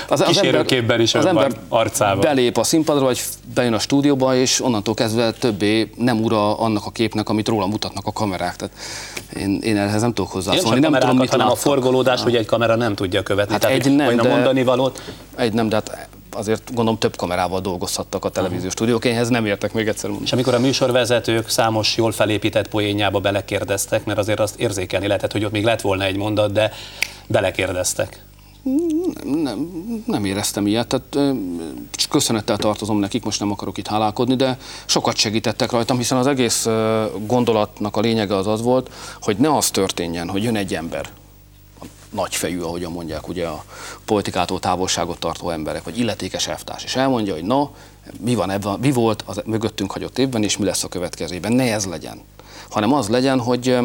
[0.08, 2.22] Az, az Kísérőképben is az ember arcával.
[2.22, 3.20] belép a színpadra, vagy
[3.54, 8.06] bejön a stúdióba, és onnantól kezdve többé nem ura annak a képnek, amit róla mutatnak
[8.06, 8.56] a kamerák.
[8.56, 8.74] Tehát
[9.36, 10.80] én, én ehhez nem tudok hozzászólni.
[10.80, 11.64] Nem, nem tudom, mit hanem láttak.
[11.64, 13.52] a forgolódás, hogy egy kamera nem tudja követni.
[13.52, 15.02] Hát Tehát egy nem, de, mondani valót.
[15.36, 19.46] Egy nem, de hát azért gondolom több kamerával dolgozhattak a televíziós stúdiók, én ehhez nem
[19.46, 20.26] értek még egyszer mondani.
[20.26, 25.44] És amikor a műsorvezetők számos jól felépített poénjába belekérdeztek, mert azért azt érzékelni lehetett, hogy
[25.44, 26.72] ott még lett volna egy mondat, de
[27.26, 28.22] belekérdeztek.
[28.62, 29.68] Nem, nem,
[30.06, 31.36] nem éreztem ilyet, tehát
[32.10, 36.68] köszönettel tartozom nekik, most nem akarok itt hálálkodni, de sokat segítettek rajtam, hiszen az egész
[37.26, 41.08] gondolatnak a lényege az az volt, hogy ne az történjen, hogy jön egy ember,
[42.10, 43.64] nagyfejű, ahogyan mondják ugye a
[44.04, 47.70] politikától távolságot tartó emberek, vagy illetékes elvtárs, és elmondja, hogy na,
[48.20, 51.52] mi van ebben, mi volt az mögöttünk hagyott évben, és mi lesz a következőben.
[51.52, 52.20] Ne ez legyen
[52.70, 53.76] hanem az legyen, hogy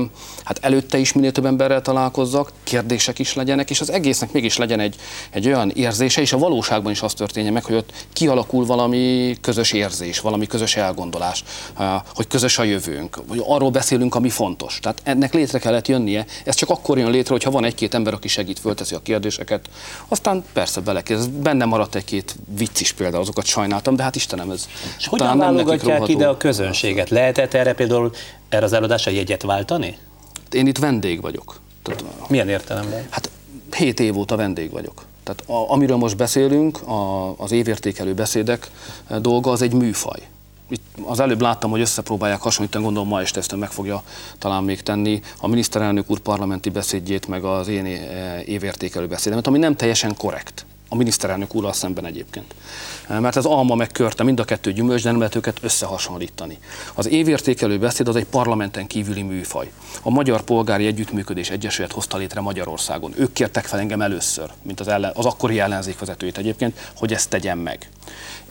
[0.44, 4.80] hát előtte is minél több emberrel találkozzak, kérdések is legyenek, és az egésznek mégis legyen
[4.80, 4.96] egy,
[5.30, 9.72] egy olyan érzése, és a valóságban is az történjen meg, hogy ott kialakul valami közös
[9.72, 11.44] érzés, valami közös elgondolás,
[12.16, 14.80] hogy közös a jövőnk, hogy arról beszélünk, ami fontos.
[14.82, 16.26] Tehát ennek létre kellett jönnie.
[16.44, 19.70] Ez csak akkor jön létre, hogyha van egy-két ember, aki segít, fölteszi a kérdéseket.
[20.08, 21.30] Aztán persze belekezd.
[21.30, 24.68] Benne maradt egy-két vicc is például, azokat sajnáltam, de hát Istenem, ez.
[24.98, 27.10] És hogyan válogatják ide a közönséget?
[27.10, 28.12] Lehetett erre például
[28.54, 29.98] erre az előadásra jegyet váltani?
[30.52, 31.60] Én itt vendég vagyok.
[31.84, 33.06] Tehát, Milyen értelemben?
[33.10, 33.30] Hát
[33.76, 35.06] 7 év óta vendég vagyok.
[35.24, 38.72] Tehát a, amiről most beszélünk, a, az évértékelő beszédek
[39.18, 40.20] dolga, az egy műfaj.
[40.70, 44.04] Itt az előbb láttam, hogy összepróbálják hasonlítani, gondolom ma este ezt meg fogja
[44.38, 47.86] talán még tenni a miniszterelnök úr parlamenti beszédjét, meg az én
[48.46, 52.54] évértékelő beszédemet, ami nem teljesen korrekt a miniszterelnök úrral szemben egyébként.
[53.08, 56.58] Mert az alma megkörte mind a kettő gyümölcs, de nem lehet őket összehasonlítani.
[56.94, 59.72] Az évértékelő beszéd az egy parlamenten kívüli műfaj.
[60.02, 63.14] A Magyar Polgári Együttműködés Egyesület hozta létre Magyarországon.
[63.18, 67.60] Ők kértek fel engem először, mint az, ellen, az akkori ellenzékvezetőjét egyébként, hogy ezt tegyem
[67.60, 67.90] meg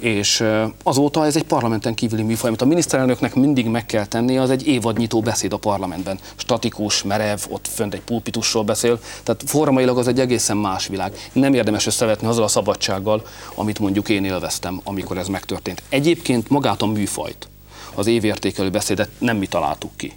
[0.02, 0.44] és
[0.82, 4.66] azóta ez egy parlamenten kívüli műfaj, amit a miniszterelnöknek mindig meg kell tennie, az egy
[4.66, 6.18] évadnyitó beszéd a parlamentben.
[6.36, 11.14] Statikus, merev, ott fönt egy pulpitusról beszél, tehát formailag az egy egészen más világ.
[11.32, 13.22] Nem érdemes összevetni azzal a szabadsággal,
[13.54, 15.82] amit mondjuk én élveztem, amikor ez megtörtént.
[15.88, 17.48] Egyébként magát a műfajt,
[17.94, 20.12] az évértékelő beszédet nem mi találtuk ki.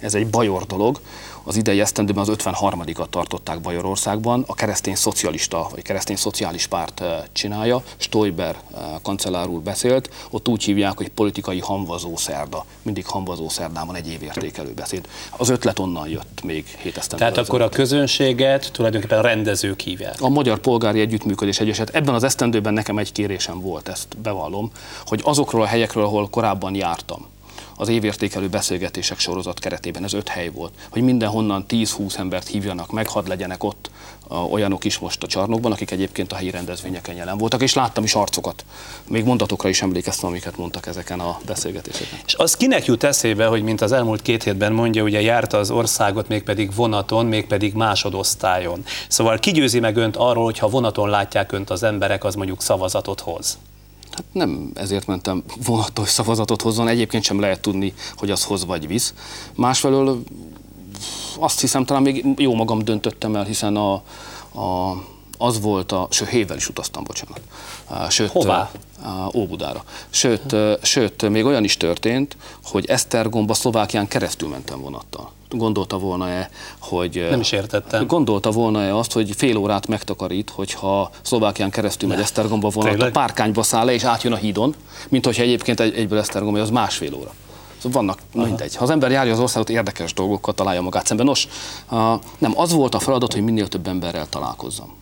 [0.00, 1.00] Ez egy bajor dolog,
[1.48, 7.22] az idei esztendőben az 53-at tartották Bajorországban, a keresztény szocialista, vagy keresztény szociális párt eh,
[7.32, 12.64] csinálja, Stoiber eh, kancellár úr beszélt, ott úgy hívják, hogy politikai hamvazó szerda.
[12.82, 15.08] Mindig hamvazó szerdában egy évértékelő beszéd.
[15.36, 17.32] Az ötlet onnan jött még hét esztendőben.
[17.32, 20.20] Tehát akkor a közönséget tulajdonképpen a rendezők hívják.
[20.20, 21.90] A Magyar Polgári Együttműködés Egyeset.
[21.90, 24.70] Ebben az esztendőben nekem egy kérésem volt, ezt bevallom,
[25.06, 27.26] hogy azokról a helyekről, ahol korábban jártam,
[27.80, 33.08] az évértékelő beszélgetések sorozat keretében, ez öt hely volt, hogy mindenhonnan 10-20 embert hívjanak meg,
[33.08, 33.90] hadd legyenek ott
[34.50, 38.14] olyanok is most a csarnokban, akik egyébként a helyi rendezvényeken jelen voltak, és láttam is
[38.14, 38.64] arcokat.
[39.08, 42.18] Még mondatokra is emlékeztem, amiket mondtak ezeken a beszélgetéseken.
[42.26, 45.70] És az kinek jut eszébe, hogy mint az elmúlt két hétben mondja, ugye járta az
[45.70, 48.84] országot mégpedig vonaton, mégpedig másodosztályon.
[49.08, 53.20] Szóval kigyőzi meg önt arról, hogy ha vonaton látják önt az emberek, az mondjuk szavazatot
[53.20, 53.58] hoz.
[54.18, 58.86] Hát nem ezért mentem vonatos szavazatot hozzon, egyébként sem lehet tudni, hogy az hoz vagy
[58.86, 59.14] visz.
[59.54, 60.22] Másfelől
[61.38, 63.92] azt hiszem, talán még jó magam döntöttem el, hiszen a,
[64.60, 64.96] a,
[65.38, 67.40] az volt a, sőt, hévvel is utaztam, bocsánat.
[68.10, 68.70] Sőt, Hová?
[69.34, 69.84] Óbudára.
[70.10, 77.26] Sőt, sőt, még olyan is történt, hogy Esztergomba Szlovákián keresztül mentem vonattal gondolta volna-e, hogy...
[77.30, 78.06] Nem is értettem.
[78.06, 83.62] Gondolta volna-e azt, hogy fél órát megtakarít, hogyha Szlovákián keresztül megy Esztergomba vonat, a párkányba
[83.62, 84.74] száll le és átjön a hídon,
[85.08, 87.32] mint hogyha egyébként egy, egyből Esztergomba, az másfél óra.
[87.76, 88.44] Szóval vannak, Aha.
[88.44, 88.76] mindegy.
[88.76, 91.26] Ha az ember járja az országot, érdekes dolgokkal találja magát szemben.
[91.26, 91.48] Nos,
[92.38, 94.96] nem, az volt a feladat, hogy minél több emberrel találkozzam.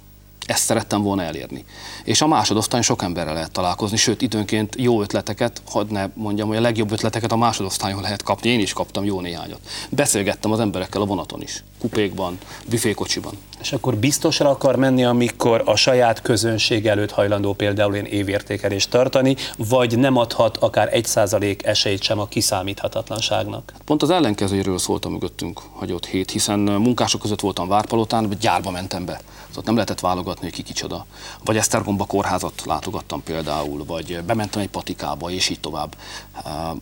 [0.47, 1.65] Ezt szerettem volna elérni.
[2.05, 6.57] És a másodosztályon sok emberrel lehet találkozni, sőt időnként jó ötleteket, hadd ne mondjam, hogy
[6.57, 9.61] a legjobb ötleteket a másodosztályon lehet kapni, én is kaptam jó néhányat.
[9.91, 13.33] Beszélgettem az emberekkel a vonaton is, kupékban, büfékocsiban.
[13.61, 19.37] És akkor biztosra akar menni, amikor a saját közönség előtt hajlandó például én évértékelést tartani,
[19.57, 23.73] vagy nem adhat akár egy százalék esélyt sem a kiszámíthatatlanságnak?
[23.85, 29.05] Pont az ellenkezőjéről szóltam mögöttünk hagyott hét, hiszen munkások között voltam Várpalotán, vagy gyárba mentem
[29.05, 29.21] be.
[29.49, 31.07] Szóval nem lehetett válogatni, hogy ki kicsoda.
[31.45, 35.97] Vagy Esztergomba kórházat látogattam például, vagy bementem egy patikába, és így tovább.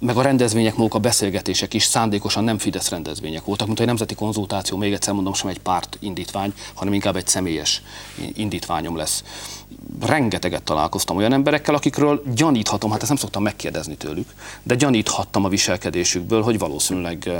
[0.00, 4.14] Meg a rendezvények maguk, a beszélgetések is szándékosan nem Fidesz rendezvények voltak, mint egy nemzeti
[4.14, 7.82] konzultáció, még egyszer mondom, sem egy párt indítvány, hanem inkább egy személyes
[8.34, 9.24] indítványom lesz.
[10.00, 15.48] Rengeteget találkoztam olyan emberekkel, akikről gyaníthatom, hát ezt nem szoktam megkérdezni tőlük, de gyaníthattam a
[15.48, 17.30] viselkedésükből, hogy valószínűleg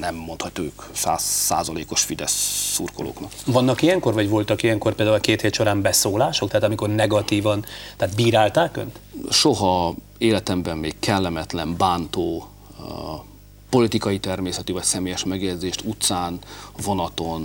[0.00, 3.32] nem mondhatók száz százalékos Fidesz szurkolóknak.
[3.46, 7.64] Vannak ilyenkor, vagy voltak ilyenkor például a két hét során beszólások, tehát amikor negatívan,
[7.96, 9.00] tehát bírálták önt?
[9.30, 12.48] Soha életemben még kellemetlen, bántó,
[13.72, 16.38] politikai természetű vagy személyes megjegyzést utcán,
[16.84, 17.42] vonaton,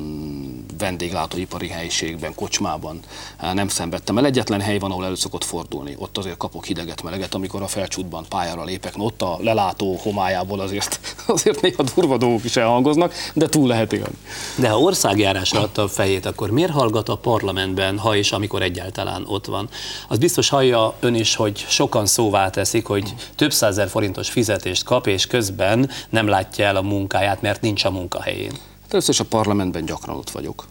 [0.78, 3.00] vendéglátóipari helyiségben, kocsmában
[3.38, 4.26] eh, nem szenvedtem el.
[4.26, 5.96] Egyetlen hely van, ahol elő szokott fordulni.
[5.98, 8.96] Ott azért kapok hideget, meleget, amikor a felcsútban pályára lépek.
[8.96, 13.94] No, ott a lelátó homályából azért, azért néha durva dolgok is elhangoznak, de túl lehet
[13.94, 14.18] élni.
[14.56, 19.24] De ha országjárásra adta a fejét, akkor miért hallgat a parlamentben, ha és amikor egyáltalán
[19.28, 19.70] ott van?
[20.08, 25.08] Az biztos hallja ön is, hogy sokan szóvá teszik, hogy több százer forintos fizetést kap,
[25.08, 28.51] és közben nem látja el a munkáját, mert nincs a munkahelyén.
[28.82, 30.67] Hát először is a parlamentben gyakran ott vagyok,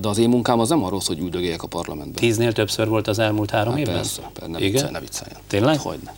[0.00, 2.14] de az én munkám az nem arról hogy üldögéljek a parlamentben.
[2.14, 3.94] Tíznél többször volt az elmúlt három hát évben?
[3.94, 4.70] Persze, persze ne, Igen?
[4.70, 5.38] viccelj, ne vicceljen.
[5.46, 5.74] Tényleg?
[5.74, 6.14] Hát Hogyne.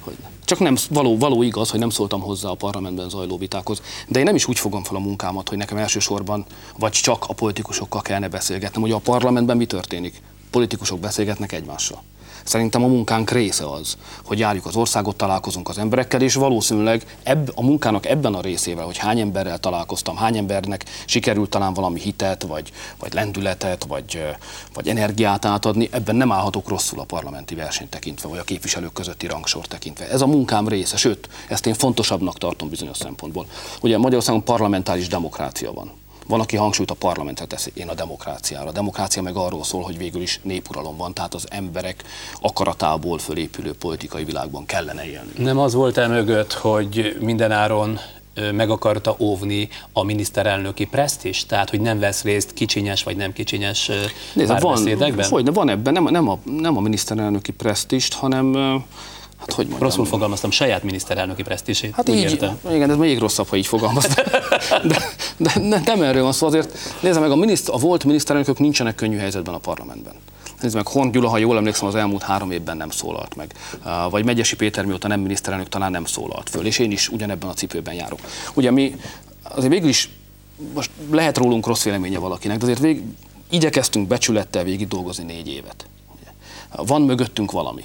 [0.00, 0.30] Hogyne.
[0.44, 3.82] Csak nem való, való igaz, hogy nem szóltam hozzá a parlamentben zajló vitákhoz.
[4.08, 6.44] De én nem is úgy fogom fel a munkámat, hogy nekem elsősorban
[6.78, 10.22] vagy csak a politikusokkal kellene beszélgetnem, hogy a parlamentben mi történik.
[10.50, 12.02] Politikusok beszélgetnek egymással.
[12.44, 17.52] Szerintem a munkánk része az, hogy járjuk az országot, találkozunk az emberekkel, és valószínűleg ebb,
[17.54, 22.42] a munkának ebben a részével, hogy hány emberrel találkoztam, hány embernek sikerült talán valami hitet,
[22.42, 24.22] vagy, vagy lendületet, vagy,
[24.74, 29.26] vagy energiát átadni, ebben nem állhatok rosszul a parlamenti versenyt tekintve, vagy a képviselők közötti
[29.26, 30.08] rangsor tekintve.
[30.08, 33.46] Ez a munkám része, sőt, ezt én fontosabbnak tartom bizonyos szempontból.
[33.80, 35.99] Ugye Magyarországon parlamentáris demokrácia van.
[36.30, 38.68] Van, aki hangsúlyt a parlamentre teszi, én a demokráciára.
[38.68, 42.04] A demokrácia meg arról szól, hogy végül is népuralom van, tehát az emberek
[42.40, 45.32] akaratából fölépülő politikai világban kellene élni.
[45.36, 47.98] Nem az volt el mögött, hogy mindenáron
[48.52, 51.48] meg akarta óvni a miniszterelnöki presztist?
[51.48, 53.90] Tehát, hogy nem vesz részt kicsinyes vagy nem kicsinyes
[54.34, 58.56] Nézd, van, de van ebben nem, nem, a, nem a miniszterelnöki presztist, hanem
[59.40, 59.88] Hát hogy mondjam?
[59.88, 61.94] Rosszul fogalmaztam, saját miniszterelnöki presztisét.
[61.94, 62.58] Hát így, értem.
[62.70, 64.06] igen, ez még rosszabb, ha így fogalmaz.
[64.06, 64.98] De,
[65.38, 68.94] de, de nem erről van szó, azért nézd meg, a, miniszt, a volt miniszterelnökök nincsenek
[68.94, 70.14] könnyű helyzetben a parlamentben.
[70.60, 73.54] Nézd meg, Horn Gyula, ha jól emlékszem, az elmúlt három évben nem szólalt meg.
[73.84, 76.66] Uh, Vagy Megyesi Péter, mióta nem miniszterelnök, talán nem szólalt föl.
[76.66, 78.20] És én is ugyanebben a cipőben járok.
[78.54, 78.94] Ugye mi
[79.42, 80.08] azért végül is,
[80.74, 83.02] most lehet rólunk rossz véleménye valakinek, de azért vég,
[83.50, 85.86] igyekeztünk becsülettel végig dolgozni négy évet.
[86.76, 87.82] Van mögöttünk valami.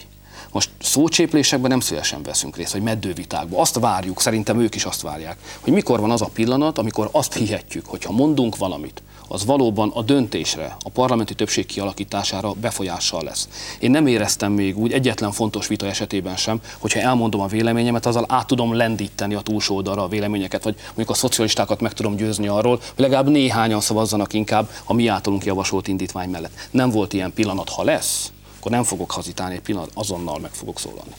[0.55, 3.59] Most szócséplésekben nem szívesen veszünk részt, vagy meddővitákban.
[3.59, 7.33] Azt várjuk, szerintem ők is azt várják, hogy mikor van az a pillanat, amikor azt
[7.33, 13.47] hihetjük, hogy ha mondunk valamit, az valóban a döntésre, a parlamenti többség kialakítására befolyással lesz.
[13.79, 18.25] Én nem éreztem még úgy egyetlen fontos vita esetében sem, hogyha elmondom a véleményemet, azzal
[18.27, 22.47] át tudom lendíteni a túlsó oldalra a véleményeket, vagy mondjuk a szocialistákat meg tudom győzni
[22.47, 26.67] arról, hogy legalább néhányan szavazzanak inkább a mi általunk javasolt indítvány mellett.
[26.71, 28.31] Nem volt ilyen pillanat, ha lesz,
[28.65, 31.11] akkor nem fogok hazitálni egy pillanat, azonnal meg fogok szólalni.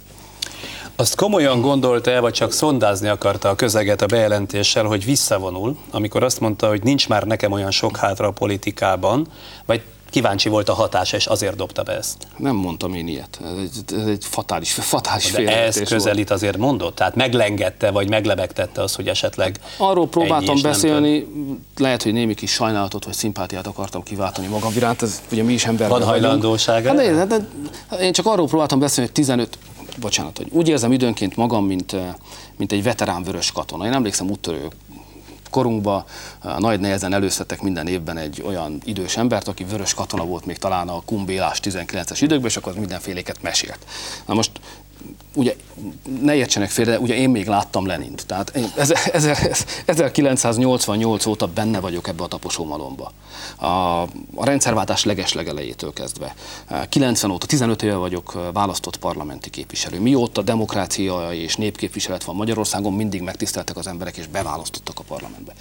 [0.97, 6.41] Azt komolyan gondolta-e, vagy csak szondázni akarta a közeget a bejelentéssel, hogy visszavonul, amikor azt
[6.41, 9.27] mondta, hogy nincs már nekem olyan sok hátra a politikában,
[9.67, 12.27] vagy kíváncsi volt a hatása, és azért dobta be ezt?
[12.37, 13.41] Nem mondtam én ilyet.
[13.45, 16.95] Ez egy, ez egy fatális, fatális De ez közelít azért mondott?
[16.95, 21.27] Tehát meglengette, vagy meglebegtette az, hogy esetleg Arról próbáltam beszélni,
[21.77, 25.67] lehet, hogy némi kis sajnálatot vagy szimpátiát akartam kiváltani magam iránt, ez ugye mi is
[25.67, 27.47] ember Van hajlandóság Hát, de, de, de,
[28.01, 29.59] én csak arról próbáltam beszélni, hogy 15,
[30.01, 31.97] bocsánat, hogy úgy érzem időnként magam, mint,
[32.57, 33.87] mint egy veterán vörös katona.
[33.87, 34.69] Én emlékszem úttörő
[35.57, 36.05] korunkban
[36.59, 40.89] nagy nehezen előszedtek minden évben egy olyan idős embert, aki vörös katona volt még talán
[40.89, 43.79] a kumbélás 19-es időkben, és akkor mindenféléket mesélt.
[44.27, 44.51] Na most
[45.37, 45.57] ugye
[46.21, 48.27] ne értsenek félre, de ugye én még láttam Lenint.
[48.27, 53.13] Tehát én ezer- ezer- 1988 óta benne vagyok ebbe a taposómalomba.
[53.57, 53.67] A,
[54.35, 56.35] a rendszerváltás legeslegelejétől kezdve.
[56.89, 60.01] 90 óta, 15 éve vagyok választott parlamenti képviselő.
[60.01, 65.53] Mióta demokrácia és népképviselet van Magyarországon, mindig megtiszteltek az emberek és beválasztottak a parlamentbe.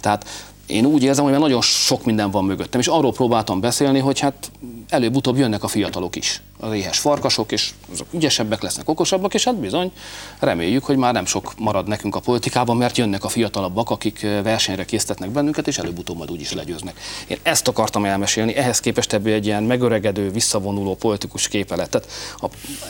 [0.00, 0.26] Tehát
[0.66, 4.20] én úgy érzem, hogy már nagyon sok minden van mögöttem, és arról próbáltam beszélni, hogy
[4.20, 4.50] hát
[4.88, 9.56] előbb-utóbb jönnek a fiatalok is, az éhes farkasok, és azok ügyesebbek lesznek, okosabbak, és hát
[9.56, 9.92] bizony
[10.38, 14.84] reméljük, hogy már nem sok marad nekünk a politikában, mert jönnek a fiatalabbak, akik versenyre
[14.84, 17.00] késztetnek bennünket, és előbb-utóbb majd úgyis legyőznek.
[17.26, 21.90] Én ezt akartam elmesélni, ehhez képest ebből egy ilyen megöregedő, visszavonuló politikus képe lett.
[21.90, 22.08] Tehát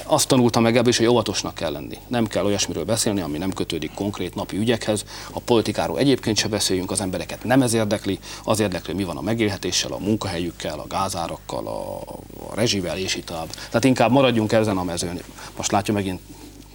[0.05, 1.99] azt tanultam meg ebből is, hogy óvatosnak kell lenni.
[2.07, 5.05] Nem kell olyasmiről beszélni, ami nem kötődik konkrét napi ügyekhez.
[5.33, 9.17] A politikáról egyébként se beszéljünk, az embereket nem ez érdekli, az érdekli, hogy mi van
[9.17, 11.97] a megélhetéssel, a munkahelyükkel, a gázárakkal, a,
[12.51, 13.51] a rezsivel, és így tovább.
[13.51, 15.21] Tehát inkább maradjunk ezen a mezőn.
[15.57, 16.21] Most látja megint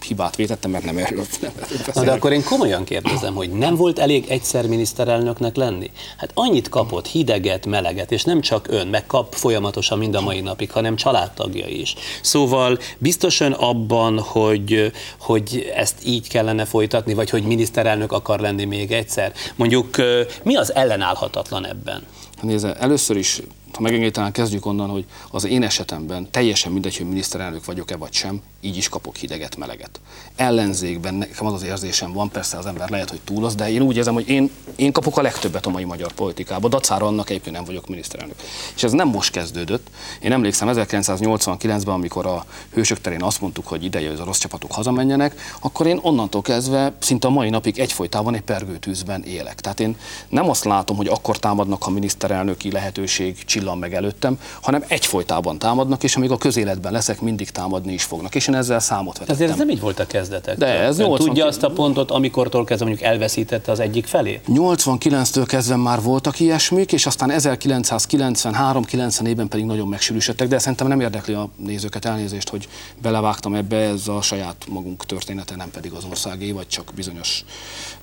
[0.04, 1.52] hibát vétettem, mert nem erről, nem
[1.94, 5.92] Na de akkor én komolyan kérdezem, hogy nem volt elég egyszer miniszterelnöknek lenni?
[6.18, 10.42] Hát annyit kapott, hideget, meleget, és nem csak ön, meg kap folyamatosan mind a mai
[10.42, 11.96] napig, hanem családtagjai is.
[12.22, 18.66] Szóval biztos ön abban, hogy, hogy ezt így kellene folytatni, vagy hogy miniszterelnök akar lenni
[18.66, 19.32] még egyszer.
[19.56, 19.96] Mondjuk
[20.44, 22.04] mi az ellenállhatatlan ebben?
[22.42, 23.42] Nézze, először is,
[23.74, 28.42] ha megengedi, kezdjük onnan, hogy az én esetemben teljesen mindegy, hogy miniszterelnök vagyok-e vagy sem,
[28.62, 30.00] így is kapok hideget, meleget.
[30.36, 33.82] Ellenzékben nekem az az érzésem van, persze az ember lehet, hogy túl az, de én
[33.82, 37.56] úgy érzem, hogy én, én kapok a legtöbbet a mai magyar politikában, dacára annak egyébként
[37.56, 38.36] nem vagyok miniszterelnök.
[38.76, 39.88] És ez nem most kezdődött.
[40.22, 44.72] Én emlékszem 1989-ben, amikor a hősök terén azt mondtuk, hogy ideje, hogy a rossz csapatok
[44.72, 49.60] hazamenjenek, akkor én onnantól kezdve szinte a mai napig egyfolytában egy pergőtűzben élek.
[49.60, 49.96] Tehát én
[50.30, 56.04] nem azt látom, hogy akkor támadnak a miniszterelnöki lehetőség csillan meg előttem, hanem egyfolytában támadnak,
[56.04, 58.36] és amíg a közéletben leszek, mindig támadni is fognak.
[58.36, 59.36] És én ezzel számot vetettem.
[59.36, 60.58] Azért ez nem így volt a kezdetek.
[60.58, 64.44] De ez Ön 80 Tudja azt a pontot, amikortól kezdve mondjuk elveszítette az egyik felét?
[64.48, 71.34] 89-től kezdve már voltak ilyesmik, és aztán 1993-90-ben pedig nagyon megsűrűsödtek, de szerintem nem érdekli
[71.34, 72.68] a nézőket elnézést, hogy
[73.02, 77.44] belevágtam ebbe, ez a saját magunk története, nem pedig az országé, vagy csak bizonyos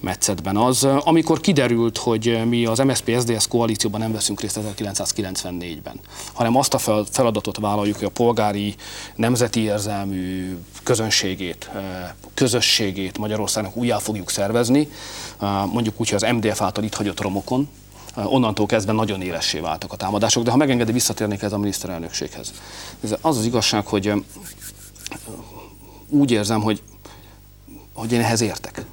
[0.00, 0.84] metszetben az.
[0.84, 4.56] Amikor kiderült, hogy mi az MSZP-SZDSZ koalícióban nem veszünk részt
[5.50, 6.00] 1994-ben,
[6.32, 8.74] hanem azt a fel- feladatot vállaljuk, hogy a polgári
[9.14, 14.88] nemzeti érzelmű közönségét, eh, közösségét Magyarországnak újjá fogjuk szervezni,
[15.40, 17.68] eh, mondjuk úgy, hogy az MDF által itt hagyott romokon,
[18.16, 22.52] eh, onnantól kezdve nagyon élessé váltak a támadások, de ha megengedi, visszatérnék ez a miniszterelnökséghez.
[23.00, 24.16] Ez az az igazság, hogy eh,
[26.08, 26.82] úgy érzem, hogy,
[27.92, 28.84] hogy én ehhez értek.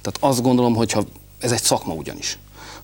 [0.00, 0.96] Tehát azt gondolom, hogy
[1.38, 2.38] ez egy szakma ugyanis,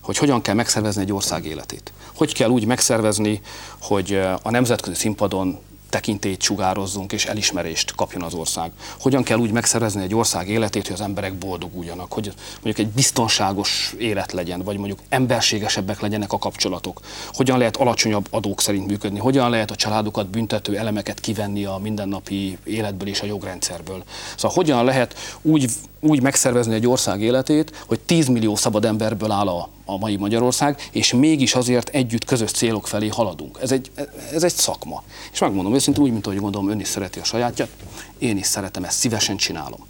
[0.07, 1.93] hogy hogyan kell megszervezni egy ország életét.
[2.15, 3.41] Hogy kell úgy megszervezni,
[3.81, 8.71] hogy a nemzetközi színpadon tekintélyt sugározzunk és elismerést kapjon az ország.
[8.99, 13.95] Hogyan kell úgy megszervezni egy ország életét, hogy az emberek boldoguljanak, hogy mondjuk egy biztonságos
[13.97, 16.99] élet legyen, vagy mondjuk emberségesebbek legyenek a kapcsolatok.
[17.33, 22.57] Hogyan lehet alacsonyabb adók szerint működni, hogyan lehet a családokat büntető elemeket kivenni a mindennapi
[22.63, 24.03] életből és a jogrendszerből.
[24.35, 25.69] Szóval hogyan lehet úgy
[26.07, 30.89] úgy megszervezni egy ország életét, hogy 10 millió szabad emberből áll a, a mai Magyarország,
[30.91, 33.57] és mégis azért együtt közös célok felé haladunk.
[33.61, 33.91] Ez egy,
[34.33, 35.03] ez egy szakma.
[35.31, 37.69] És megmondom őszintén úgy, mint ahogy gondolom, ön is szereti a sajátját,
[38.17, 39.87] én is szeretem, ezt szívesen csinálom.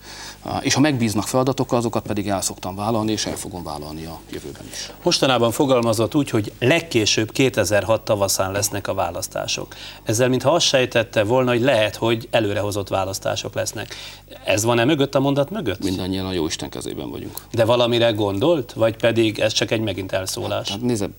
[0.61, 4.61] És ha megbíznak feladatokkal, azokat pedig el szoktam vállalni, és el fogom vállalni a jövőben
[4.71, 4.91] is.
[5.03, 9.75] Mostanában fogalmazott úgy, hogy legkésőbb 2006 tavaszán lesznek a választások.
[10.03, 13.95] Ezzel mintha azt sejtette volna, hogy lehet, hogy előrehozott választások lesznek.
[14.43, 15.83] Ez van-e mögött a mondat mögött?
[15.83, 17.41] Mindannyian a Jóisten kezében vagyunk.
[17.51, 20.69] De valamire gondolt, vagy pedig ez csak egy megint elszólás?
[20.69, 21.09] Hát nézze,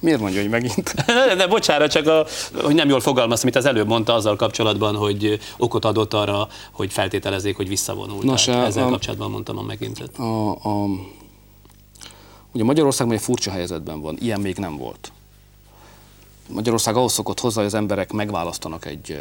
[0.00, 0.94] Miért mondja, hogy megint?
[1.36, 2.26] De bocsánat, csak a,
[2.62, 6.92] hogy nem jól fogalmaz, mint az előbb mondta azzal kapcsolatban, hogy okot adott arra, hogy
[6.92, 8.22] feltételezzék, hogy visszavonult.
[8.22, 10.18] Nos, ezzel a, kapcsolatban mondtam a megintet.
[10.18, 10.86] A, a,
[12.52, 15.12] ugye Magyarország egy furcsa helyzetben van, ilyen még nem volt.
[16.48, 19.18] Magyarország ahhoz szokott hozzá, hogy az emberek megválasztanak egy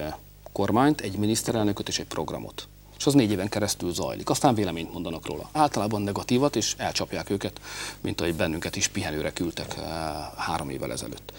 [0.51, 2.67] kormányt, egy miniszterelnököt és egy programot
[2.97, 4.29] és az négy éven keresztül zajlik.
[4.29, 5.49] Aztán véleményt mondanak róla.
[5.51, 7.61] Általában negatívat, és elcsapják őket,
[8.01, 9.83] mint ahogy bennünket is pihenőre küldtek eh,
[10.35, 11.33] három évvel ezelőtt.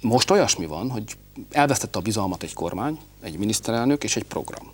[0.00, 1.04] Most olyasmi van, hogy
[1.50, 4.70] elvesztette a bizalmat egy kormány, egy miniszterelnök és egy program.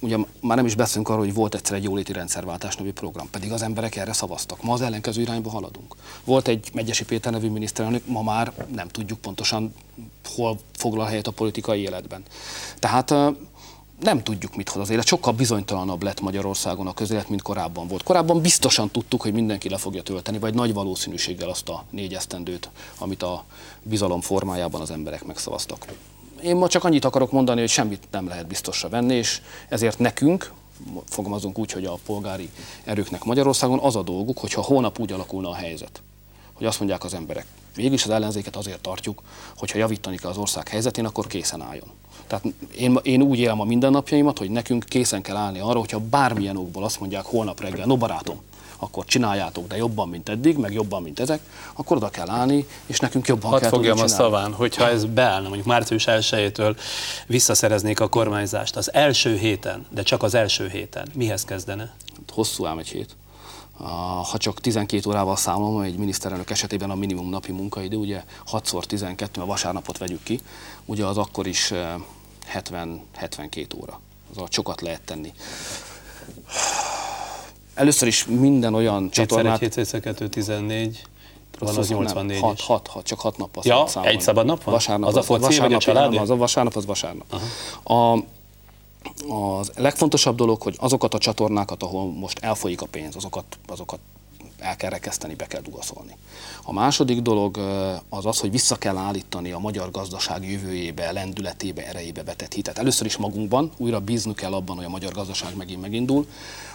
[0.00, 3.52] Ugye már nem is beszélünk arról, hogy volt egyszer egy jóléti rendszerváltás nevű program, pedig
[3.52, 4.62] az emberek erre szavaztak.
[4.62, 5.94] Ma az ellenkező irányba haladunk.
[6.24, 9.74] Volt egy Megyesi Péter nevű miniszterelnök, ma már nem tudjuk pontosan,
[10.34, 12.22] hol foglal helyet a politikai életben.
[12.78, 13.34] Tehát eh,
[14.00, 15.06] nem tudjuk, mit hoz az élet.
[15.06, 18.02] Sokkal bizonytalanabb lett Magyarországon a közélet, mint korábban volt.
[18.02, 22.70] Korábban biztosan tudtuk, hogy mindenki le fogja tölteni, vagy nagy valószínűséggel azt a négy esztendőt,
[22.98, 23.44] amit a
[23.82, 25.86] bizalom formájában az emberek megszavaztak.
[26.42, 30.52] Én ma csak annyit akarok mondani, hogy semmit nem lehet biztosra venni, és ezért nekünk,
[31.08, 32.50] fogalmazunk úgy, hogy a polgári
[32.84, 36.02] erőknek Magyarországon az a dolguk, hogyha holnap úgy alakulna a helyzet,
[36.52, 39.22] hogy azt mondják az emberek, végig az ellenzéket azért tartjuk,
[39.56, 41.88] hogyha javítani kell az ország helyzetén, akkor készen álljon.
[42.28, 42.44] Tehát
[42.76, 46.84] én, én úgy élem a mindennapjaimat, hogy nekünk készen kell állni arra, hogyha bármilyen okból
[46.84, 48.40] azt mondják holnap reggel, no barátom,
[48.78, 51.40] akkor csináljátok, de jobban, mint eddig, meg jobban, mint ezek,
[51.74, 55.46] akkor oda kell állni, és nekünk jobban Hadd kell fogjam a szaván, hogyha ez beállna,
[55.46, 56.76] mondjuk március 1-től
[57.26, 61.94] visszaszereznék a kormányzást az első héten, de csak az első héten, mihez kezdene?
[62.32, 63.16] Hosszú ám egy hét.
[64.30, 69.46] Ha csak 12 órával számolom, egy miniszterelnök esetében a minimum napi munkaidő, ugye 6x12, a
[69.46, 70.40] vasárnapot vegyük ki,
[70.84, 71.72] ugye az akkor is
[72.54, 74.00] 70-72 óra.
[74.30, 75.32] Az a sokat lehet tenni.
[77.74, 79.58] Először is minden olyan csatornát...
[79.58, 81.02] 7 x 2, 14,
[81.58, 83.58] van az 84 6, 6, 6, csak 6 nap.
[83.62, 84.74] Ja, egy szabad nap van?
[84.74, 86.16] Vasárnap, az a foci, vasárnap, vagy a család?
[86.16, 87.40] Az a vasárnap, az vasárnap.
[87.82, 88.18] A,
[89.34, 93.98] az legfontosabb dolog, hogy azokat a csatornákat, ahol most elfolyik a pénz, azokat, azokat
[94.58, 96.16] el kell rekeszteni, be kell dugaszolni.
[96.62, 97.56] A második dolog
[98.08, 102.78] az az, hogy vissza kell állítani a magyar gazdaság jövőjébe, lendületébe, erejébe vetett hitet.
[102.78, 106.26] Először is magunkban, újra bíznunk kell abban, hogy a magyar gazdaság megint megindul,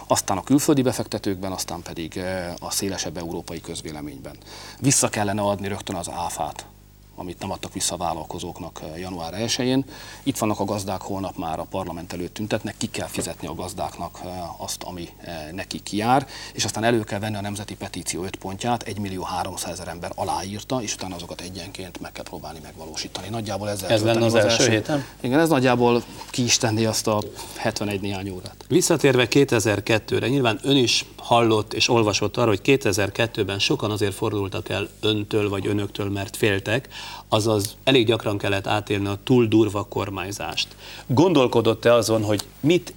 [0.06, 2.20] aztán a külföldi befektetőkben, aztán pedig
[2.58, 4.36] a szélesebb európai közvéleményben.
[4.80, 6.66] Vissza kellene adni rögtön az áfát
[7.14, 9.84] amit nem adtak vissza a vállalkozóknak január 1-én.
[10.22, 14.20] Itt vannak a gazdák, holnap már a parlament előtt tüntetnek, ki kell fizetni a gazdáknak
[14.56, 15.08] azt, ami
[15.52, 19.70] nekik jár, és aztán elő kell venni a nemzeti petíció 5 pontját, 1 millió 300
[19.70, 23.28] ezer ember aláírta, és utána azokat egyenként meg kell próbálni megvalósítani.
[23.28, 25.04] Nagyjából ezzel Ez lenne az, az első héten?
[25.20, 27.22] Igen, ez nagyjából ki is tenni azt a
[27.56, 28.64] 71 néhány órát.
[28.68, 34.88] Visszatérve 2002-re, nyilván ön is hallott és olvasott arra, hogy 2002-ben sokan azért fordultak el
[35.00, 36.88] öntől vagy önöktől, mert féltek,
[37.28, 40.68] azaz elég gyakran kellett átélni a túl durva kormányzást.
[41.06, 42.94] Gondolkodott-e azon, hogy mit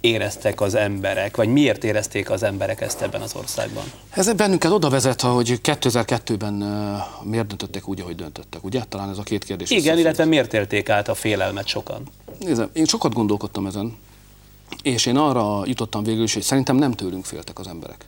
[0.00, 3.84] éreztek az emberek, vagy miért érezték az emberek ezt ebben az országban?
[4.10, 8.82] Ez bennünket oda vezet, hogy 2002-ben uh, miért döntöttek úgy, ahogy döntöttek, ugye?
[8.88, 9.70] Talán ez a két kérdés.
[9.70, 12.02] Igen, illetve miért élték át a félelmet sokan?
[12.40, 13.96] Nézd, én sokat gondolkodtam ezen,
[14.82, 18.06] és én arra jutottam végül is, hogy szerintem nem tőlünk féltek az emberek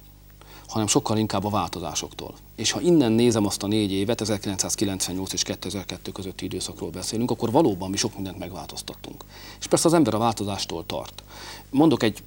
[0.69, 2.35] hanem sokkal inkább a változásoktól.
[2.57, 7.51] És ha innen nézem azt a négy évet, 1998 és 2002 közötti időszakról beszélünk, akkor
[7.51, 9.25] valóban mi sok mindent megváltoztattunk.
[9.61, 11.23] És persze az ember a változástól tart.
[11.71, 12.23] Mondok egy,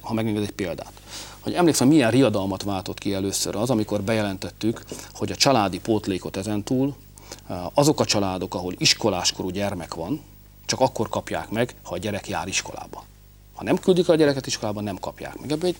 [0.00, 0.92] ha megenged egy példát,
[1.40, 4.82] hogy emlékszem, milyen riadalmat váltott ki először az, amikor bejelentettük,
[5.14, 6.94] hogy a családi pótlékot ezentúl
[7.74, 10.20] azok a családok, ahol iskoláskorú gyermek van,
[10.66, 13.04] csak akkor kapják meg, ha a gyerek jár iskolába.
[13.64, 15.52] Nem küldik a gyereket iskolába, nem kapják meg.
[15.52, 15.76] Ebből egy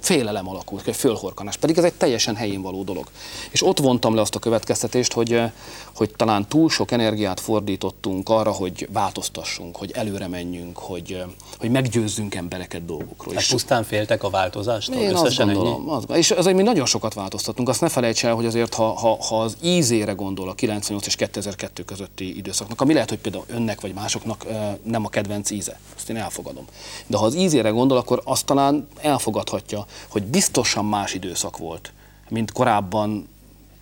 [0.00, 3.06] félelem alakult, egy fölhorkanás, pedig ez egy teljesen helyén való dolog.
[3.50, 5.52] És ott vontam le azt a következtetést, hogy, eh,
[5.96, 11.22] hogy talán túl sok energiát fordítottunk arra, hogy változtassunk, hogy előre menjünk, hogy, eh,
[11.58, 13.34] hogy meggyőzzünk embereket dolgokról.
[13.34, 14.96] Hát és pusztán féltek a változástól?
[14.96, 15.90] Én azt gondolom.
[15.90, 17.68] Az, és azért mi nagyon sokat változtattunk.
[17.68, 21.16] Azt ne felejts el, hogy azért, ha, ha, ha az ízére gondol a 98 és
[21.16, 25.78] 2002 közötti időszaknak, ami lehet, hogy például önnek vagy másoknak eh, nem a kedvenc íze,
[25.96, 26.64] azt én elfogadom.
[27.06, 31.92] De ha az ízére gondol, akkor azt talán elfogadhatja, hogy biztosan más időszak volt,
[32.28, 33.28] mint korábban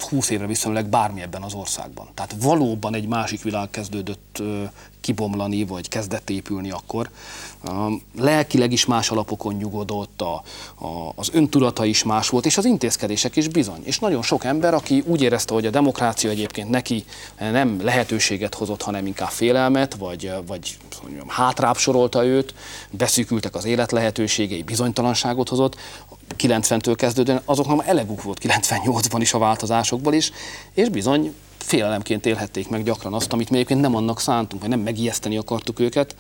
[0.03, 2.09] 20 évre viszonylag bármi ebben az országban.
[2.15, 4.43] Tehát valóban egy másik világ kezdődött
[5.07, 7.11] kibomlani, vagy kezdett épülni akkor.
[8.19, 10.35] Lelkileg is más alapokon nyugodott, a,
[10.85, 13.81] a, az öntudata is más volt, és az intézkedések is bizony.
[13.85, 17.05] És nagyon sok ember, aki úgy érezte, hogy a demokrácia egyébként neki
[17.39, 22.55] nem lehetőséget hozott, hanem inkább félelmet, vagy, vagy mondjam, hátrább sorolta őt,
[22.91, 25.77] beszűkültek az élet lehetőségei, bizonytalanságot hozott,
[26.39, 30.31] 90-től kezdődően azoknak elegük volt 98-ban is a változásokból is,
[30.75, 34.81] és bizony félelemként élhették meg gyakran azt, amit mi egyébként nem annak szántunk, vagy nem
[34.81, 36.17] megijeszteni akartuk őket.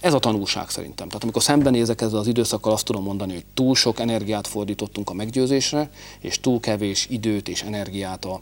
[0.00, 1.06] Ez a tanulság szerintem.
[1.06, 5.14] Tehát amikor szembenézek ezzel az időszakkal, azt tudom mondani, hogy túl sok energiát fordítottunk a
[5.14, 8.40] meggyőzésre, és túl kevés időt és energiát a,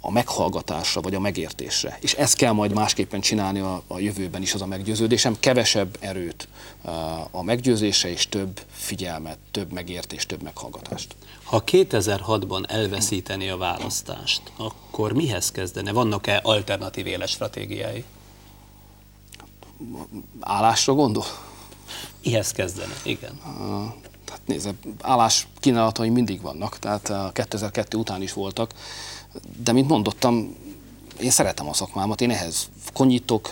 [0.00, 1.98] a meghallgatásra vagy a megértésre.
[2.00, 5.36] És ezt kell majd másképpen csinálni a, a jövőben is az a meggyőződésem.
[5.40, 6.48] Kevesebb erőt
[7.30, 11.14] a meggyőzése és több figyelmet, több megértést, több meghallgatást.
[11.44, 15.92] Ha 2006-ban elveszíteni a választást, akkor mihez kezdene?
[15.92, 18.04] Vannak-e alternatív éles stratégiái?
[20.40, 21.24] Állásra gondol?
[22.24, 23.40] Mihez kezdene, igen.
[23.44, 23.84] Uh,
[24.30, 28.72] hát nézze, állás kínálatai mindig vannak, tehát 2002 után is voltak,
[29.64, 30.56] de mint mondottam,
[31.20, 33.48] én szeretem a szakmámat, én ehhez konyítok,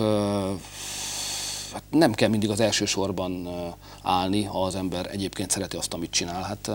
[1.73, 3.49] hát nem kell mindig az első sorban
[4.03, 6.43] állni, ha az ember egyébként szereti azt, amit csinál.
[6.43, 6.71] Hát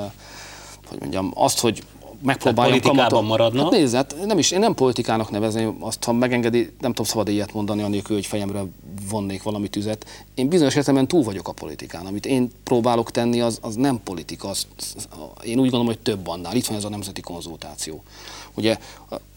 [0.88, 1.84] hogy mondjam, azt, hogy
[2.22, 3.62] megpróbáljon politikában maradna?
[3.62, 7.28] Hát nézd, hát nem is, én nem politikának nevezném, azt, ha megengedi, nem tudom szabad
[7.28, 8.64] ilyet mondani, anélkül, hogy fejemre
[9.10, 10.26] vonnék valami tüzet.
[10.36, 12.06] Én bizonyos értelemben túl vagyok a politikán.
[12.06, 14.48] Amit én próbálok tenni, az, az nem politika.
[14.48, 15.08] Az, az,
[15.44, 16.56] én úgy gondolom, hogy több annál.
[16.56, 18.04] Itt van ez a nemzeti konzultáció.
[18.54, 18.78] Ugye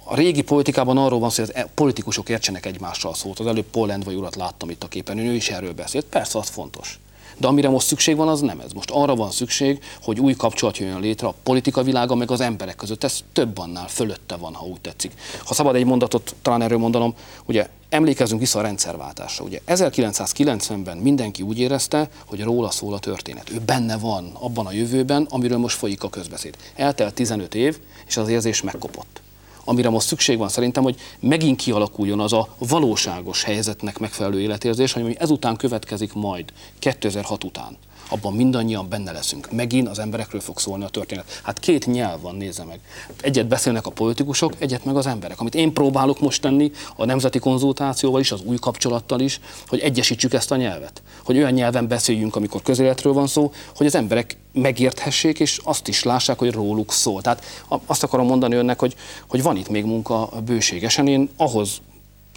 [0.05, 3.39] a régi politikában arról van szó, hogy az e- politikusok értsenek egymással szót.
[3.39, 6.05] Az előbb Paul Endvai urat láttam itt a képen, ő is erről beszélt.
[6.05, 6.99] Persze, az fontos.
[7.37, 8.73] De amire most szükség van, az nem ez.
[8.73, 12.77] Most arra van szükség, hogy új kapcsolat jöjjön létre a politika világa meg az emberek
[12.77, 13.05] között.
[13.05, 15.13] Ez több annál, fölötte van, ha úgy tetszik.
[15.45, 17.15] Ha szabad egy mondatot talán erről mondanom,
[17.45, 19.45] ugye emlékezzünk vissza a rendszerváltásra.
[19.45, 23.51] Ugye 1990-ben mindenki úgy érezte, hogy róla szól a történet.
[23.51, 26.57] Ő benne van abban a jövőben, amiről most folyik a közbeszéd.
[26.75, 29.25] Eltelt 15 év, és az érzés megkopott
[29.69, 35.15] amire most szükség van szerintem, hogy megint kialakuljon az a valóságos helyzetnek megfelelő életérzés, ami
[35.19, 37.77] ezután következik majd, 2006 után
[38.09, 39.53] abban mindannyian benne leszünk.
[39.53, 41.41] Megint az emberekről fog szólni a történet.
[41.43, 42.81] Hát két nyelv van, nézze meg.
[43.21, 45.41] Egyet beszélnek a politikusok, egyet meg az emberek.
[45.41, 50.33] Amit én próbálok most tenni a nemzeti konzultációval is, az új kapcsolattal is, hogy egyesítsük
[50.33, 51.03] ezt a nyelvet.
[51.25, 56.03] Hogy olyan nyelven beszéljünk, amikor közéletről van szó, hogy az emberek megérthessék, és azt is
[56.03, 57.23] lássák, hogy róluk szól.
[57.23, 57.45] Tehát
[57.87, 58.95] azt akarom mondani önnek, hogy,
[59.29, 61.09] hogy van itt még munka bőségesen.
[61.09, 61.81] Én ahhoz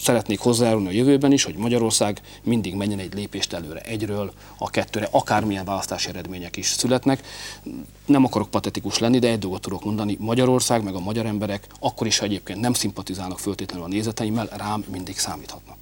[0.02, 5.08] szeretnék hozzájárulni a jövőben is, hogy Magyarország mindig menjen egy lépést előre, egyről a kettőre,
[5.12, 7.24] akármilyen választási eredmények is születnek.
[8.06, 12.08] Nem akarok patetikus lenni, de egy dolgot tudok mondani, Magyarország meg a magyar emberek akkor
[12.08, 15.78] is, ha egyébként nem szimpatizálnak föltétlenül a nézeteimmel, rám mindig számíthatnak.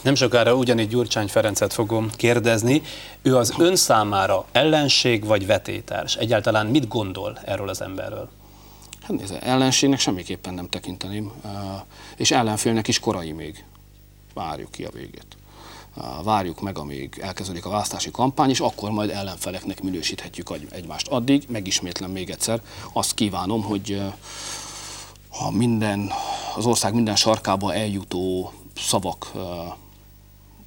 [0.00, 2.82] Nem sokára ugyanígy Gyurcsány Ferencet fogom kérdezni.
[3.22, 6.16] Ő az ön számára ellenség vagy vetétárs?
[6.16, 8.28] Egyáltalán mit gondol erről az emberről?
[9.08, 11.32] Hát nézze, ellenségnek semmiképpen nem tekinteném,
[12.16, 13.64] és ellenfélnek is korai még.
[14.34, 15.36] Várjuk ki a végét.
[16.22, 21.08] Várjuk meg, amíg elkezdődik a választási kampány, és akkor majd ellenfeleknek minősíthetjük egymást.
[21.08, 24.02] Addig, megismétlem még egyszer, azt kívánom, hogy
[25.28, 26.10] ha minden,
[26.56, 29.32] az ország minden sarkába eljutó szavak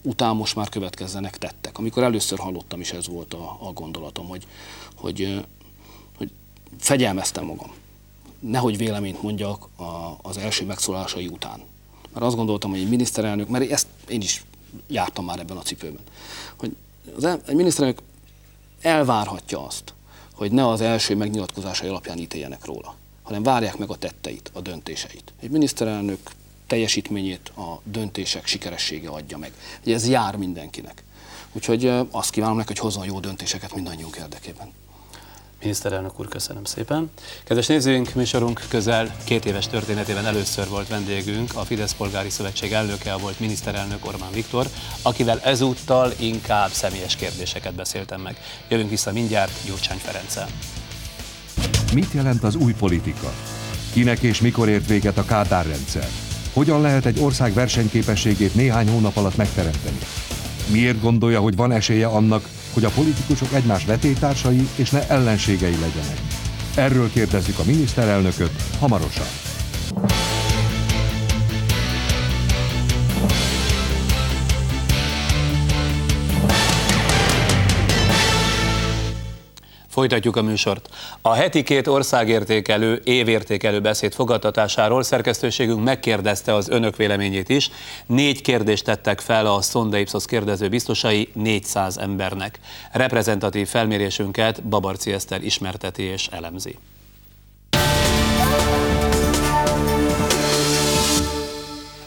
[0.02, 1.78] után most már következzenek tettek.
[1.78, 4.48] Amikor először hallottam is ez volt a, a gondolatom, hogy,
[4.96, 5.46] hogy,
[6.18, 6.32] hogy
[6.80, 7.81] fegyelmeztem magam.
[8.42, 11.62] Nehogy véleményt mondjak a, az első megszólásai után.
[12.14, 14.44] Mert azt gondoltam, hogy egy miniszterelnök, mert ezt én is
[14.88, 16.02] jártam már ebben a cipőben,
[16.58, 16.76] hogy
[17.16, 18.02] az el, egy miniszterelnök
[18.82, 19.94] elvárhatja azt,
[20.34, 25.34] hogy ne az első megnyilatkozásai alapján ítéljenek róla, hanem várják meg a tetteit, a döntéseit.
[25.40, 26.20] Egy miniszterelnök
[26.68, 29.54] teljesítményét a döntések sikeressége adja meg.
[29.86, 31.04] Ugye ez jár mindenkinek.
[31.54, 34.72] Úgyhogy azt kívánom neki, hogy hozzon jó döntéseket mindannyiunk érdekében.
[35.62, 37.10] Miniszterelnök úr, köszönöm szépen.
[37.44, 43.16] Kedves nézőink, műsorunk közel két éves történetében először volt vendégünk, a Fidesz Polgári Szövetség elnöke,
[43.16, 44.68] volt miniszterelnök Orbán Viktor,
[45.02, 48.38] akivel ezúttal inkább személyes kérdéseket beszéltem meg.
[48.70, 50.48] Jövünk vissza mindjárt Gyurcsány Ferenccel.
[51.94, 53.34] Mit jelent az új politika?
[53.94, 56.08] Kinek és mikor ért véget a Kádár rendszer?
[56.54, 59.98] Hogyan lehet egy ország versenyképességét néhány hónap alatt megteremteni?
[60.72, 66.22] Miért gondolja, hogy van esélye annak, hogy a politikusok egymás vetétársai és ne ellenségei legyenek?
[66.76, 69.51] Erről kérdezzük a miniszterelnököt hamarosan.
[80.02, 80.90] Folytatjuk a műsort.
[81.22, 87.72] A heti két országértékelő, évértékelő beszéd fogadtatásáról szerkesztőségünk megkérdezte az önök véleményét is.
[88.06, 92.60] Négy kérdést tettek fel a Sonda Ipsos kérdező biztosai 400 embernek.
[92.92, 96.78] Reprezentatív felmérésünket Babarci Eszter ismerteti és elemzi.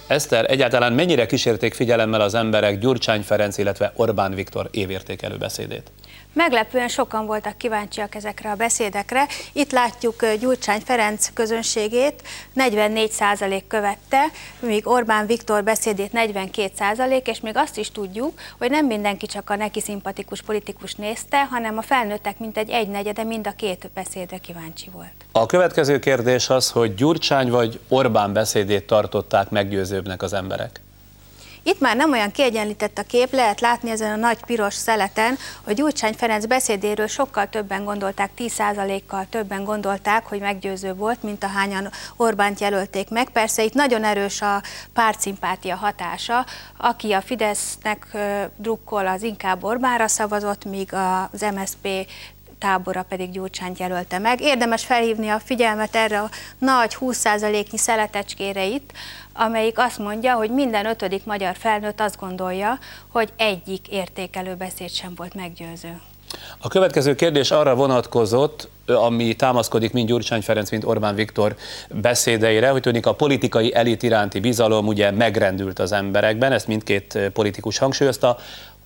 [0.07, 5.91] Eszter, egyáltalán mennyire kísérték figyelemmel az emberek Gyurcsány Ferenc, illetve Orbán Viktor évértékelő beszédét?
[6.35, 9.27] Meglepően sokan voltak kíváncsiak ezekre a beszédekre.
[9.53, 12.23] Itt látjuk Gyurcsány Ferenc közönségét,
[12.57, 14.25] 44% követte,
[14.61, 19.57] míg Orbán Viktor beszédét 42%, és még azt is tudjuk, hogy nem mindenki csak a
[19.57, 25.25] neki szimpatikus politikus nézte, hanem a felnőttek mintegy egynegyede mind a két beszédre kíváncsi volt.
[25.33, 30.84] A következő kérdés az, hogy Gyurcsány vagy Orbán beszédét tartották meggyőzőbbnek az emberek.
[31.67, 35.75] Itt már nem olyan kiegyenlített a kép, lehet látni ezen a nagy piros szeleten, hogy
[35.75, 42.61] Gyurcsány Ferenc beszédéről sokkal többen gondolták, 10%-kal többen gondolták, hogy meggyőző volt, mint ahányan Orbánt
[42.61, 43.31] jelölték meg.
[43.31, 44.63] Persze itt nagyon erős a
[44.93, 46.47] pártszimpátia hatása.
[46.77, 48.07] Aki a Fidesznek
[48.57, 50.95] drukkol, az inkább Orbánra szavazott, míg
[51.33, 51.89] az MSP
[52.65, 54.41] tábora pedig Gyurcsányt jelölte meg.
[54.41, 58.91] Érdemes felhívni a figyelmet erre a nagy 20%-nyi szeletecskére itt,
[59.33, 65.13] amelyik azt mondja, hogy minden ötödik magyar felnőtt azt gondolja, hogy egyik értékelő beszéd sem
[65.17, 66.01] volt meggyőző.
[66.59, 71.57] A következő kérdés arra vonatkozott, ami támaszkodik mind Gyurcsány Ferenc, mind Orbán Viktor
[71.91, 77.79] beszédeire, hogy tűnik a politikai elit iránti bizalom ugye megrendült az emberekben, ezt mindkét politikus
[77.79, 78.37] hangsúlyozta.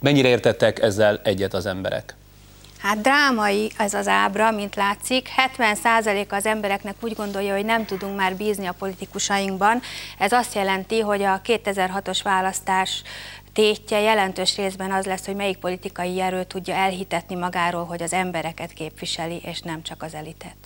[0.00, 2.17] Mennyire értettek ezzel egyet az emberek?
[2.78, 5.28] Hát drámai ez az ábra, mint látszik.
[5.58, 9.80] 70% az embereknek úgy gondolja, hogy nem tudunk már bízni a politikusainkban.
[10.18, 13.02] Ez azt jelenti, hogy a 2006-os választás
[13.52, 18.72] tétje jelentős részben az lesz, hogy melyik politikai erő tudja elhitetni magáról, hogy az embereket
[18.72, 20.56] képviseli, és nem csak az elitet.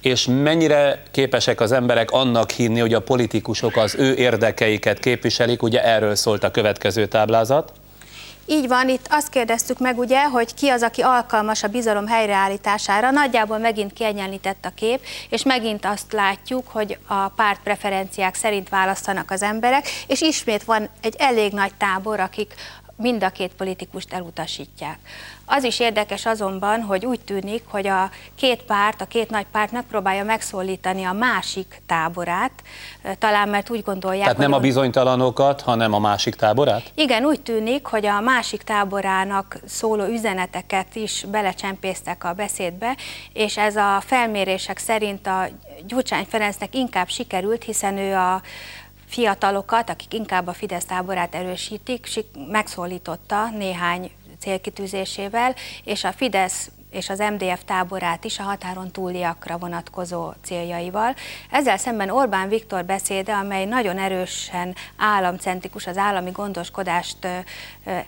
[0.00, 5.62] És mennyire képesek az emberek annak hinni, hogy a politikusok az ő érdekeiket képviselik?
[5.62, 7.72] Ugye erről szólt a következő táblázat.
[8.48, 13.10] Így van, itt azt kérdeztük meg ugye, hogy ki az, aki alkalmas a bizalom helyreállítására.
[13.10, 19.30] Nagyjából megint kiegyenlített a kép, és megint azt látjuk, hogy a párt preferenciák szerint választanak
[19.30, 22.54] az emberek, és ismét van egy elég nagy tábor, akik
[22.96, 24.98] mind a két politikust elutasítják.
[25.44, 29.72] Az is érdekes azonban, hogy úgy tűnik, hogy a két párt, a két nagy párt
[29.72, 32.52] megpróbálja megszólítani a másik táborát,
[33.18, 36.92] talán mert úgy gondolják, Tehát nem a bizonytalanokat, hanem a másik táborát?
[36.94, 42.96] Igen, úgy tűnik, hogy a másik táborának szóló üzeneteket is belecsempésztek a beszédbe,
[43.32, 45.46] és ez a felmérések szerint a
[45.86, 48.42] Gyurcsány Ferencnek inkább sikerült, hiszen ő a
[49.06, 52.08] fiatalokat, akik inkább a Fidesz táborát erősítik,
[52.48, 55.54] megszólította néhány célkitűzésével,
[55.84, 61.14] és a Fidesz és az MDF táborát is a határon túliakra vonatkozó céljaival.
[61.50, 67.28] Ezzel szemben Orbán Viktor beszéde, amely nagyon erősen államcentrikus, az állami gondoskodást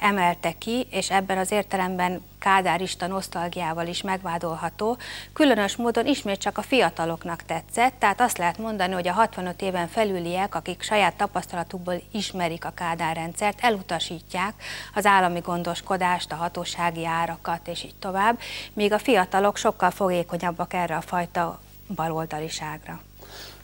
[0.00, 4.96] emelte ki, és ebben az értelemben kádárista nosztalgiával is megvádolható,
[5.32, 9.88] különös módon ismét csak a fiataloknak tetszett, tehát azt lehet mondani, hogy a 65 éven
[9.88, 14.54] felüliek, akik saját tapasztalatukból ismerik a Kádár rendszert, elutasítják
[14.94, 18.38] az állami gondoskodást, a hatósági árakat és így tovább,
[18.72, 21.60] míg a fiatalok sokkal fogékonyabbak erre a fajta
[21.94, 23.00] baloldaliságra.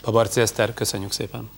[0.03, 1.51] Babarci Eszter, köszönjük szépen!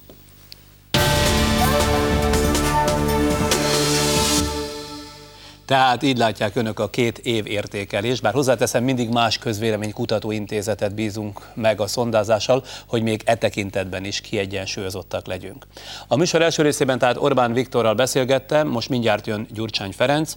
[5.67, 11.41] Tehát így látják önök a két év értékelés, bár hozzáteszem, mindig más közvéleménykutató intézetet bízunk
[11.55, 15.67] meg a szondázással, hogy még e tekintetben is kiegyensúlyozottak legyünk.
[16.09, 20.37] A műsor első részében tehát Orbán Viktorral beszélgettem, most mindjárt jön Gyurcsány Ferenc,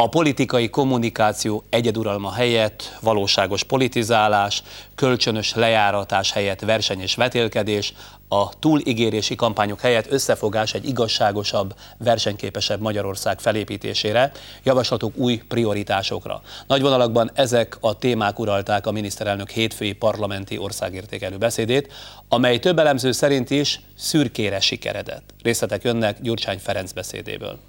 [0.00, 4.62] a politikai kommunikáció egyeduralma helyett valóságos politizálás,
[4.94, 7.94] kölcsönös lejáratás helyett verseny és vetélkedés,
[8.28, 14.32] a túligérési kampányok helyett összefogás egy igazságosabb, versenyképesebb Magyarország felépítésére,
[14.62, 16.42] javaslatok új prioritásokra.
[16.66, 21.92] Nagy vonalakban ezek a témák uralták a miniszterelnök hétfői parlamenti országértékelő beszédét,
[22.28, 25.34] amely több elemző szerint is szürkére sikeredett.
[25.42, 27.67] Részletek jönnek Gyurcsány Ferenc beszédéből.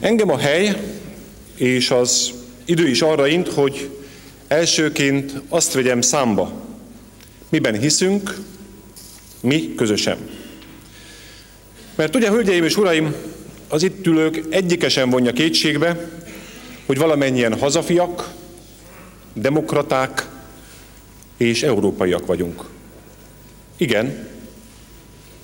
[0.00, 0.76] Engem a hely
[1.54, 2.32] és az
[2.64, 3.90] idő is arra int, hogy
[4.48, 6.52] elsőként azt vegyem számba,
[7.48, 8.36] miben hiszünk,
[9.40, 10.18] mi közösen.
[11.94, 13.14] Mert ugye, hölgyeim és uraim,
[13.68, 16.10] az itt ülők egyikesen vonja kétségbe,
[16.86, 18.32] hogy valamennyien hazafiak,
[19.34, 20.28] demokraták
[21.36, 22.64] és európaiak vagyunk.
[23.76, 24.28] Igen,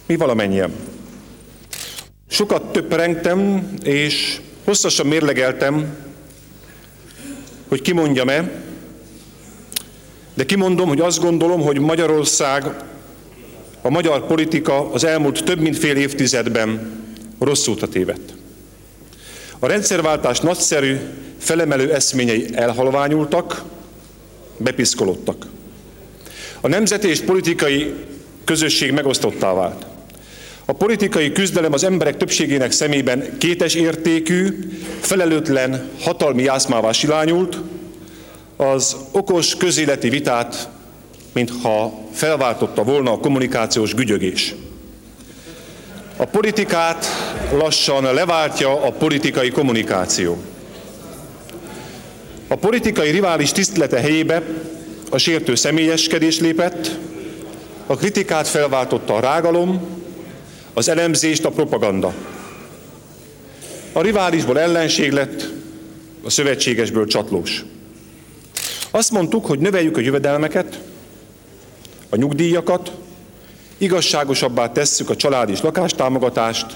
[0.07, 0.72] mi valamennyien.
[2.33, 5.97] Sokat töprengtem, és hosszasan mérlegeltem,
[7.68, 8.51] hogy kimondjam-e,
[10.35, 12.64] de kimondom, hogy azt gondolom, hogy Magyarország,
[13.83, 17.01] a magyar politika az elmúlt több mint fél évtizedben
[17.39, 18.35] rossz útra tévedt.
[19.59, 20.97] A rendszerváltás nagyszerű,
[21.39, 23.62] felemelő eszményei elhalványultak,
[24.57, 25.47] bepiszkolódtak.
[26.61, 27.95] A nemzeti és politikai
[28.45, 29.91] közösség megosztottá vált.
[30.73, 34.59] A politikai küzdelem az emberek többségének szemében kétes értékű,
[35.01, 37.59] felelőtlen, hatalmi jászmává silányult,
[38.57, 40.68] az okos közéleti vitát,
[41.33, 44.55] mintha felváltotta volna a kommunikációs gügyögés.
[46.16, 47.07] A politikát
[47.53, 50.37] lassan leváltja a politikai kommunikáció.
[52.49, 54.43] A politikai rivális tisztelete helyébe
[55.11, 56.99] a sértő személyeskedés lépett,
[57.87, 60.01] a kritikát felváltotta a rágalom,
[60.75, 62.14] az elemzést a propaganda.
[63.93, 65.49] A riválisból ellenség lett,
[66.25, 67.64] a szövetségesből csatlós.
[68.91, 70.81] Azt mondtuk, hogy növeljük a jövedelmeket,
[72.09, 72.93] a nyugdíjakat,
[73.79, 76.66] igazságosabbá tesszük a család és lakástámogatást,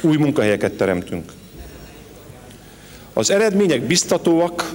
[0.00, 1.32] új munkahelyeket teremtünk.
[3.12, 4.72] Az eredmények biztatóak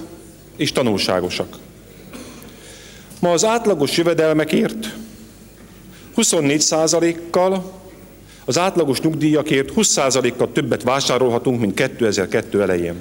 [0.56, 1.56] és tanulságosak.
[3.20, 4.94] Ma az átlagos jövedelmekért
[6.18, 7.72] 24%-kal,
[8.44, 12.94] az átlagos nyugdíjakért 20%-kal többet vásárolhatunk, mint 2002 elején.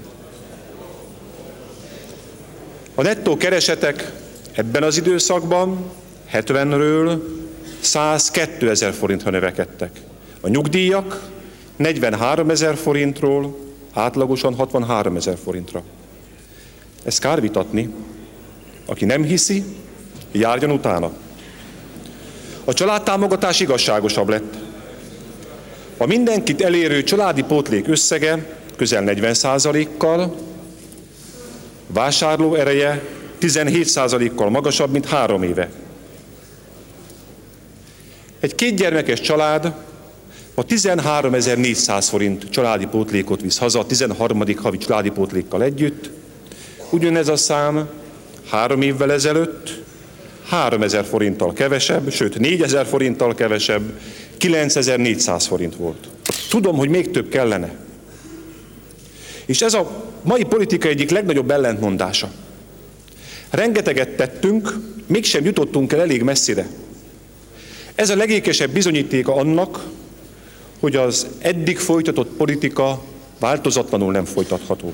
[2.95, 4.13] A nettó keresetek
[4.51, 5.91] ebben az időszakban
[6.34, 7.20] 70-ről
[7.80, 10.01] 102 ezer forintra növekedtek.
[10.41, 11.30] A nyugdíjak
[11.76, 13.57] 43 ezer forintról
[13.93, 15.84] átlagosan 63 ezer forintra.
[17.03, 17.93] Ezt kár vitatni.
[18.86, 19.63] Aki nem hiszi,
[20.32, 21.11] járjon utána.
[22.68, 24.53] A családtámogatás igazságosabb lett.
[25.97, 30.36] A mindenkit elérő családi pótlék összege közel 40%-kal,
[31.88, 33.03] vásárló ereje
[33.41, 35.70] 17%-kal magasabb, mint három éve.
[38.39, 39.74] Egy kétgyermekes család
[40.53, 44.43] a 13.400 forint családi pótlékot visz haza a 13.
[44.61, 46.09] havi családi pótlékkal együtt.
[46.89, 47.89] Ugyanez a szám
[48.49, 49.86] három évvel ezelőtt
[50.47, 53.99] 3000 forinttal kevesebb, sőt 4000 forinttal kevesebb,
[54.37, 56.07] 9400 forint volt.
[56.49, 57.75] Tudom, hogy még több kellene.
[59.45, 62.31] És ez a mai politika egyik legnagyobb ellentmondása.
[63.49, 64.73] Rengeteget tettünk,
[65.05, 66.67] mégsem jutottunk el elég messzire.
[67.95, 69.85] Ez a legékesebb bizonyítéka annak,
[70.79, 73.03] hogy az eddig folytatott politika
[73.39, 74.93] változatlanul nem folytatható.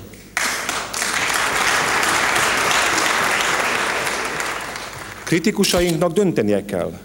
[5.33, 6.99] Kritikusainknak döntenie kell.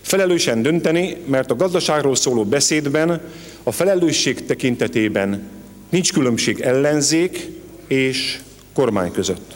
[0.00, 3.20] Felelősen dönteni, mert a gazdaságról szóló beszédben
[3.62, 5.48] a felelősség tekintetében
[5.88, 7.48] nincs különbség ellenzék
[7.86, 8.40] és
[8.74, 9.54] kormány között.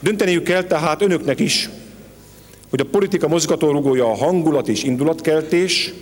[0.00, 1.68] Dönteniük kell tehát önöknek is,
[2.70, 5.92] hogy a politika mozgatórugója a hangulat és indulatkeltés,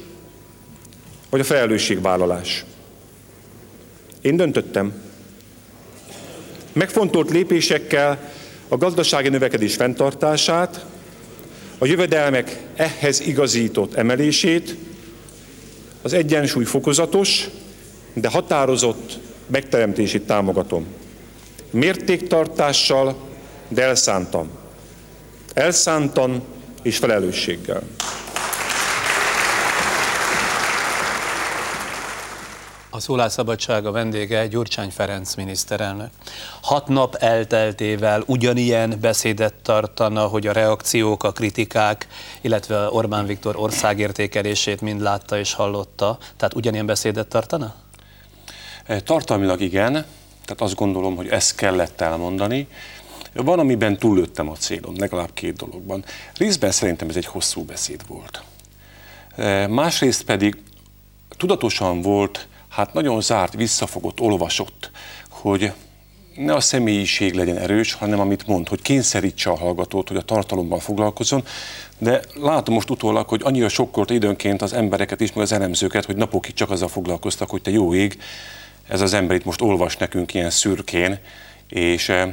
[1.30, 2.64] vagy a felelősségvállalás.
[4.20, 5.02] Én döntöttem.
[6.72, 8.34] Megfontolt lépésekkel
[8.68, 10.84] a gazdasági növekedés fenntartását,
[11.78, 14.76] a jövedelmek ehhez igazított emelését,
[16.02, 17.48] az egyensúly fokozatos,
[18.12, 20.86] de határozott megteremtését támogatom.
[21.70, 23.16] Mértéktartással,
[23.68, 24.48] de elszántam.
[25.54, 26.42] Elszántan
[26.82, 27.82] és felelősséggel.
[32.96, 36.10] A szólásszabadság a vendége Gyurcsány Ferenc miniszterelnök.
[36.62, 42.06] Hat nap elteltével ugyanilyen beszédet tartana, hogy a reakciók, a kritikák,
[42.40, 46.18] illetve Orbán Viktor országértékelését mind látta és hallotta.
[46.36, 47.74] Tehát ugyanilyen beszédet tartana?
[48.86, 49.92] E, tartalmilag igen,
[50.44, 52.68] tehát azt gondolom, hogy ezt kellett elmondani.
[53.32, 56.04] Van, amiben túllőttem a célon, legalább két dologban.
[56.36, 58.42] Részben szerintem ez egy hosszú beszéd volt.
[59.36, 60.56] E, másrészt pedig
[61.36, 64.90] tudatosan volt hát nagyon zárt, visszafogott, olvasott,
[65.30, 65.72] hogy
[66.34, 70.80] ne a személyiség legyen erős, hanem amit mond, hogy kényszerítse a hallgatót, hogy a tartalommal
[70.80, 71.44] foglalkozzon,
[71.98, 76.16] de látom most utólag, hogy annyira sokkolt időnként az embereket is, meg az elemzőket, hogy
[76.16, 78.18] napokig csak azzal foglalkoztak, hogy te jó ég,
[78.88, 81.18] ez az ember itt most olvas nekünk ilyen szürkén,
[81.68, 82.32] és eh,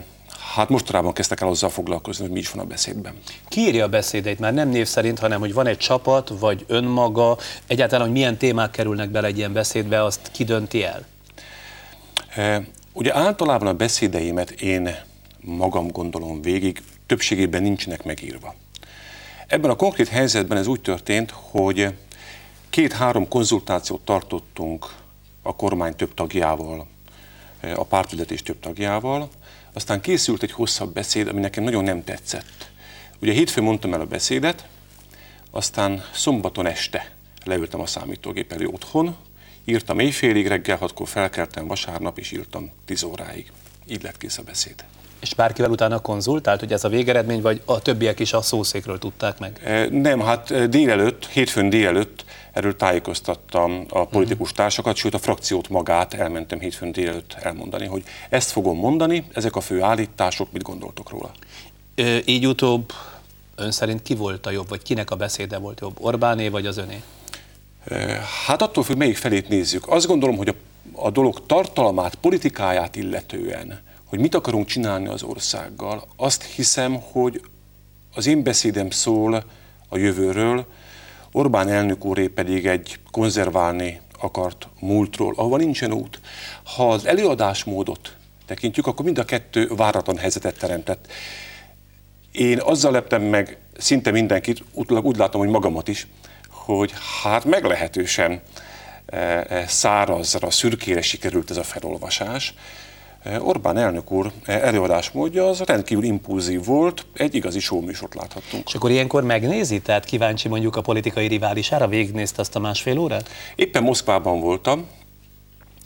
[0.54, 3.14] hát mostanában kezdtek el azzal foglalkozni, hogy mi is van a beszédben.
[3.48, 4.40] Ki írja a beszédeit?
[4.40, 7.38] Már nem név szerint, hanem hogy van egy csapat, vagy önmaga,
[7.68, 11.06] egyáltalán, hogy milyen témák kerülnek bele egy ilyen beszédbe, azt ki dönti el?
[12.36, 14.96] E, ugye általában a beszédeimet én
[15.40, 18.56] magam gondolom végig, többségében nincsenek megírva.
[19.48, 21.94] Ebben a konkrét helyzetben ez úgy történt, hogy
[22.70, 24.94] két-három konzultációt tartottunk
[25.42, 26.88] a kormány több tagjával,
[27.76, 29.30] a pártvezetés több tagjával,
[29.74, 32.72] aztán készült egy hosszabb beszéd, ami nekem nagyon nem tetszett.
[33.22, 34.68] Ugye hétfőn mondtam el a beszédet,
[35.52, 37.12] aztán szombaton este
[37.46, 39.16] leültem a számítógép elő otthon,
[39.66, 43.52] írtam éjfélig, reggel hatkor felkeltem vasárnap, és írtam 10 óráig.
[43.88, 44.84] Így lett kész a beszéd.
[45.20, 49.40] És bárkivel utána konzultált, hogy ez a végeredmény, vagy a többiek is a szószékről tudták
[49.40, 49.60] meg?
[49.64, 54.58] E, nem, hát e, délelőtt, hétfőn délelőtt erről tájékoztattam a politikus mhm.
[54.58, 59.62] társakat, sőt a frakciót magát elmentem hétfőn délelőtt elmondani, hogy ezt fogom mondani, ezek a
[59.62, 61.32] fő állítások, mit gondoltok róla?
[61.96, 62.92] Ö, így utóbb
[63.56, 66.78] ön szerint ki volt a jobb, vagy kinek a beszéde volt jobb, Orbáné vagy az
[66.78, 67.02] öné?
[68.46, 69.88] Hát attól függ, melyik felét nézzük.
[69.88, 70.54] Azt gondolom, hogy a,
[70.92, 77.42] a dolog tartalmát, politikáját illetően, hogy mit akarunk csinálni az országgal, azt hiszem, hogy
[78.16, 79.44] az én beszédem szól
[79.88, 80.66] a jövőről,
[81.36, 86.20] Orbán elnök úré pedig egy konzerválni akart múltról, ahova nincsen út.
[86.76, 88.16] Ha az előadásmódot
[88.46, 91.12] tekintjük, akkor mind a kettő váratlan helyzetet teremtett.
[92.32, 96.08] Én azzal leptem meg szinte mindenkit, úgy látom, hogy magamat is,
[96.50, 98.42] hogy hát meglehetősen
[99.06, 102.54] e, e, szárazra, szürkére sikerült ez a felolvasás.
[103.24, 108.68] Eh, Orbán elnök úr eh, előadásmódja az rendkívül impulzív volt, egy igazi showműsort láthattunk.
[108.68, 113.30] És akkor ilyenkor megnézi, tehát kíváncsi mondjuk a politikai riválisára, végignézte azt a másfél órát?
[113.56, 114.88] Éppen Moszkvában voltam,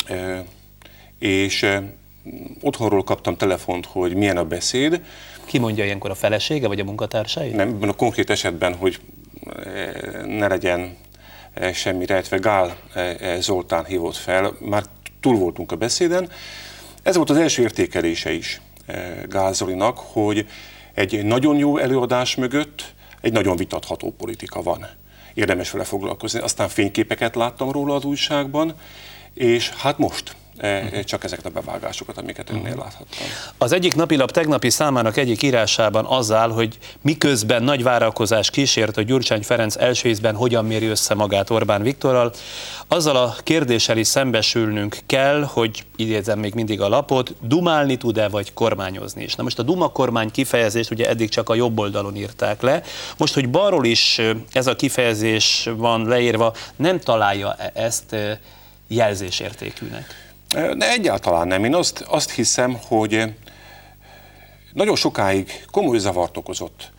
[0.07, 0.41] eh,
[1.19, 1.65] és
[2.61, 5.01] otthonról kaptam telefont, hogy milyen a beszéd.
[5.45, 7.49] Ki mondja ilyenkor a felesége, vagy a munkatársai?
[7.49, 8.99] Nem, ebben a konkrét esetben, hogy
[10.25, 10.97] ne legyen
[11.73, 12.77] semmi rejtve, Gál
[13.39, 14.83] Zoltán hívott fel, már
[15.19, 16.29] túl voltunk a beszéden,
[17.07, 20.47] ez volt az első értékelése is eh, Gázolinak, hogy
[20.93, 24.87] egy nagyon jó előadás mögött egy nagyon vitatható politika van.
[25.33, 26.39] Érdemes vele foglalkozni.
[26.39, 28.73] Aztán fényképeket láttam róla az újságban,
[29.33, 30.35] és hát most
[31.03, 32.79] csak ezeket a bevágásokat, amiket önnél mhm.
[32.79, 33.27] láthattam.
[33.57, 39.05] Az egyik napilap tegnapi számának egyik írásában az áll, hogy miközben nagy várakozás kísért, hogy
[39.05, 42.33] Gyurcsány Ferenc első ízben hogyan méri össze magát Orbán Viktorral,
[42.87, 48.53] azzal a kérdéssel is szembesülnünk kell, hogy idézem még mindig a lapot, dumálni tud-e vagy
[48.53, 49.35] kormányozni is.
[49.35, 52.81] Na most a Duma kormány kifejezést ugye eddig csak a jobb oldalon írták le,
[53.17, 58.15] most, hogy balról is ez a kifejezés van leírva, nem találja ezt
[58.87, 60.26] jelzésértékűnek.
[60.49, 61.63] De egyáltalán nem.
[61.63, 63.33] Én azt, azt hiszem, hogy
[64.73, 66.91] nagyon sokáig komoly zavart okozott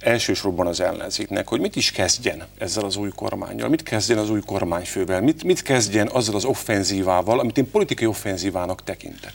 [0.00, 4.40] elsősorban az ellenzéknek, hogy mit is kezdjen ezzel az új kormányjal, mit kezdjen az új
[4.40, 9.32] kormányfővel, mit, mit kezdjen azzal az offenzívával, amit én politikai offenzívának tekintek.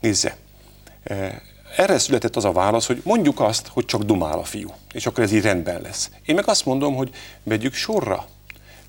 [0.00, 0.36] Nézze,
[1.76, 5.24] erre született az a válasz, hogy mondjuk azt, hogy csak dumál a fiú, és akkor
[5.24, 6.10] ez így rendben lesz.
[6.24, 7.10] Én meg azt mondom, hogy
[7.42, 8.26] vegyük sorra,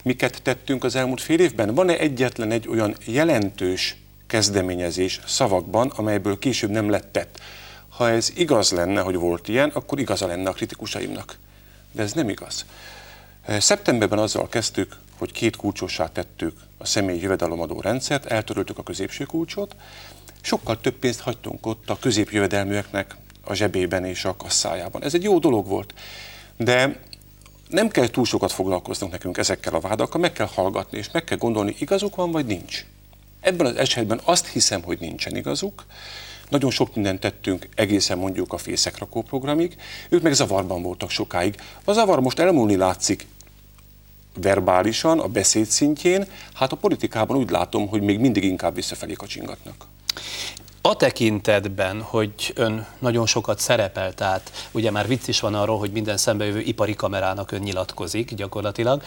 [0.04, 1.76] miket tettünk az elmúlt fél évben.
[1.76, 3.96] Van-e egyetlen egy olyan jelentős
[4.28, 7.40] kezdeményezés szavakban, amelyből később nem lett tett?
[7.90, 11.38] Ha ez igaz lenne, hogy volt ilyen, akkor igaza lenne a kritikusaimnak.
[11.92, 12.66] De ez nem igaz.
[13.48, 19.76] Szeptemberben azzal kezdtük, hogy két kulcsossá tettük a személyi jövedelemadó rendszert, eltöröltük a középső kulcsot,
[20.42, 25.04] sokkal több pénzt hagytunk ott a középjövedelműeknek a zsebében és a kasszájában.
[25.04, 25.94] Ez egy jó dolog volt.
[26.58, 27.00] De
[27.72, 31.38] nem kell túl sokat foglalkoznunk nekünk ezekkel a vádakkal, meg kell hallgatni, és meg kell
[31.38, 32.86] gondolni, igazuk van, vagy nincs.
[33.40, 35.86] Ebben az esetben azt hiszem, hogy nincsen igazuk.
[36.50, 39.76] Nagyon sok mindent tettünk egészen mondjuk a fészekrakó programig,
[40.10, 41.56] ők meg zavarban voltak sokáig.
[41.84, 43.28] A zavar most elmúlni látszik
[44.34, 49.86] verbálisan, a beszéd szintjén, hát a politikában úgy látom, hogy még mindig inkább visszafelé kacsingatnak.
[50.84, 55.92] A tekintetben, hogy ön nagyon sokat szerepel, tehát ugye már vicc is van arról, hogy
[55.92, 59.04] minden szembejövő ipari kamerának ön nyilatkozik gyakorlatilag,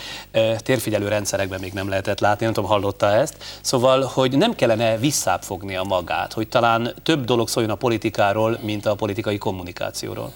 [0.58, 5.42] térfigyelő rendszerekben még nem lehetett látni, nem tudom, hallotta ezt, szóval, hogy nem kellene visszább
[5.42, 10.32] fogni a magát, hogy talán több dolog szóljon a politikáról, mint a politikai kommunikációról.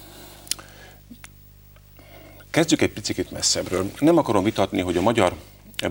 [2.50, 3.90] Kezdjük egy picit messzebbről.
[3.98, 5.34] Nem akarom vitatni, hogy a magyar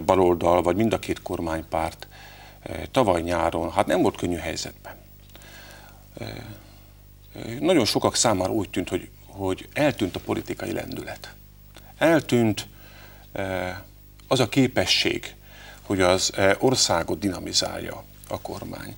[0.06, 2.08] baloldal, vagy mind a két kormánypárt
[2.92, 4.97] tavaly nyáron, hát nem volt könnyű helyzetben
[7.60, 11.36] nagyon sokak számára úgy tűnt, hogy, hogy eltűnt a politikai lendület.
[11.98, 12.68] Eltűnt
[14.28, 15.36] az a képesség,
[15.82, 18.96] hogy az országot dinamizálja a kormány.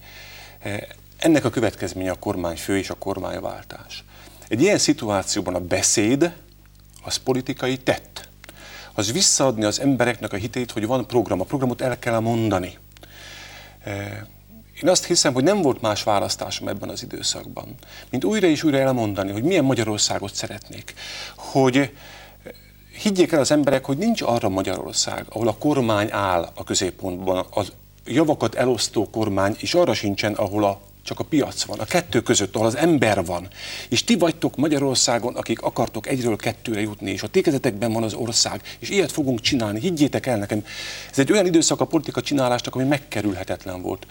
[1.18, 4.04] Ennek a következménye a kormányfő és a kormányváltás.
[4.48, 6.34] Egy ilyen szituációban a beszéd
[7.04, 8.30] az politikai tett.
[8.94, 11.42] Az visszaadni az embereknek a hitét, hogy van program.
[11.42, 12.78] A programot el kell mondani.
[14.84, 17.76] Én azt hiszem, hogy nem volt más választásom ebben az időszakban,
[18.10, 20.94] mint újra és újra elmondani, hogy milyen Magyarországot szeretnék.
[21.36, 21.90] Hogy eh,
[23.02, 27.64] higgyék el az emberek, hogy nincs arra Magyarország, ahol a kormány áll a középpontban, a
[28.06, 32.56] javakat elosztó kormány, és arra sincsen, ahol a csak a piac van, a kettő között,
[32.56, 33.48] ahol az ember van.
[33.90, 38.62] És ti vagytok Magyarországon, akik akartok egyről kettőre jutni, és a tékezetekben van az ország,
[38.80, 40.66] és ilyet fogunk csinálni, higgyétek el nekem.
[41.12, 44.06] Ez egy olyan időszak a politika csinálásnak, ami megkerülhetetlen volt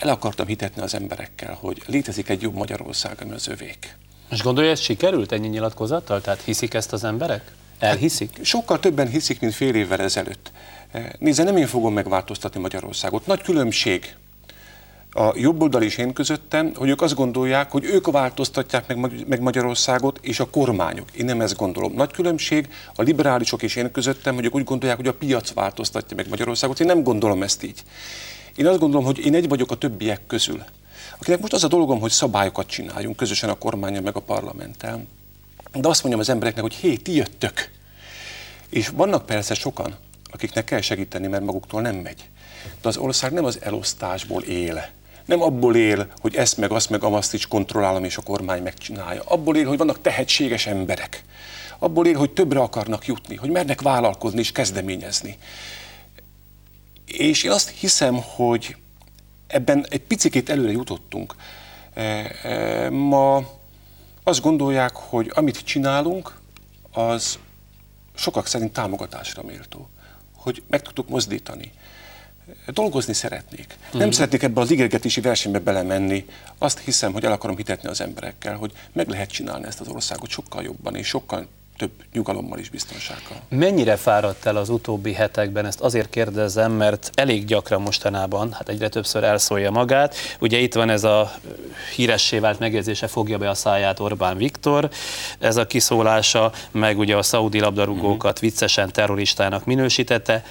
[0.00, 3.96] el akartam hitetni az emberekkel, hogy létezik egy jobb Magyarország, ami az övék.
[4.30, 6.20] És gondolja, ez sikerült ennyi nyilatkozattal?
[6.20, 7.52] Tehát hiszik ezt az emberek?
[7.78, 8.36] Elhiszik?
[8.36, 10.52] Hát, sokkal többen hiszik, mint fél évvel ezelőtt.
[10.90, 13.26] Eh, nézze, nem én fogom megváltoztatni Magyarországot.
[13.26, 14.14] Nagy különbség
[15.12, 19.40] a jobb oldal és én közöttem, hogy ők azt gondolják, hogy ők változtatják meg, meg
[19.40, 21.10] Magyarországot, és a kormányok.
[21.12, 21.92] Én nem ezt gondolom.
[21.92, 26.16] Nagy különbség a liberálisok és én közöttem, hogy ők úgy gondolják, hogy a piac változtatja
[26.16, 26.80] meg Magyarországot.
[26.80, 27.82] Én nem gondolom ezt így.
[28.60, 30.64] Én azt gondolom, hogy én egy vagyok a többiek közül,
[31.18, 35.04] akinek most az a dolgom, hogy szabályokat csináljunk közösen a kormányon meg a parlamenttel.
[35.72, 37.70] De azt mondjam az embereknek, hogy hé, ti jöttök.
[38.68, 39.94] És vannak persze sokan,
[40.30, 42.28] akiknek kell segíteni, mert maguktól nem megy.
[42.82, 44.88] De az ország nem az elosztásból él.
[45.24, 49.22] Nem abból él, hogy ezt meg azt meg azt is kontrollálom, és a kormány megcsinálja.
[49.24, 51.24] Abból él, hogy vannak tehetséges emberek.
[51.78, 55.38] Abból él, hogy többre akarnak jutni, hogy mernek vállalkozni és kezdeményezni.
[57.12, 58.76] És én azt hiszem, hogy
[59.46, 61.34] ebben egy picit előre jutottunk.
[61.94, 62.02] E,
[62.42, 63.42] e, ma
[64.22, 66.38] azt gondolják, hogy amit csinálunk,
[66.92, 67.38] az
[68.14, 69.88] sokak szerint támogatásra méltó.
[70.36, 71.72] Hogy meg tudtuk mozdítani.
[72.66, 73.76] Dolgozni szeretnék.
[73.78, 73.98] Mm.
[73.98, 74.16] Nem mhm.
[74.16, 76.26] szeretnék ebbe az ígérgetési versenybe belemenni.
[76.58, 80.28] Azt hiszem, hogy el akarom hitetni az emberekkel, hogy meg lehet csinálni ezt az országot
[80.28, 81.46] sokkal jobban és sokkal
[81.80, 83.40] több nyugalommal és biztonsággal.
[83.48, 85.66] Mennyire fáradt el az utóbbi hetekben?
[85.66, 90.14] Ezt azért kérdezem, mert elég gyakran mostanában, hát egyre többször elszólja magát.
[90.40, 91.32] Ugye itt van ez a
[91.96, 94.90] híressé vált megjegyzése, fogja be a száját Orbán Viktor,
[95.38, 98.50] ez a kiszólása, meg ugye a szaudi labdarúgókat uh-huh.
[98.50, 100.44] viccesen terroristának minősítette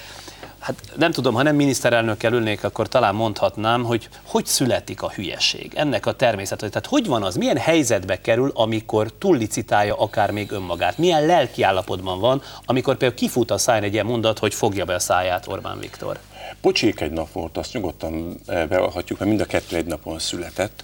[0.60, 5.72] hát nem tudom, ha nem miniszterelnökkel ülnék, akkor talán mondhatnám, hogy hogy születik a hülyeség,
[5.76, 6.58] ennek a természet.
[6.58, 12.20] Tehát hogy van az, milyen helyzetbe kerül, amikor túllicitálja akár még önmagát, milyen lelki állapotban
[12.20, 15.80] van, amikor például kifut a szájn egy ilyen mondat, hogy fogja be a száját Orbán
[15.80, 16.20] Viktor.
[16.62, 20.84] Pocsék egy nap volt, azt nyugodtan eh, beadhatjuk, mert mind a kettő egy napon született.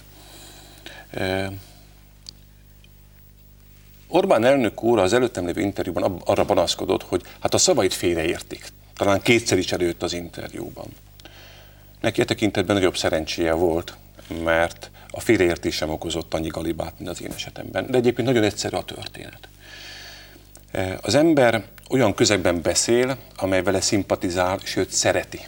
[1.10, 1.46] Eh,
[4.08, 8.66] Orbán elnök úr az előttem lévő interjúban arra panaszkodott, hogy hát a szavait félreértik.
[8.96, 10.86] Talán kétszer is előtt az interjúban.
[12.00, 13.96] Neki e tekintetben nagyobb szerencséje volt,
[14.44, 17.86] mert a félreértésem okozott annyi galibát, mint az én esetemben.
[17.90, 19.48] De egyébként nagyon egyszerű a történet.
[20.70, 25.40] E, az ember olyan közegben beszél, amely vele szimpatizál, sőt szereti.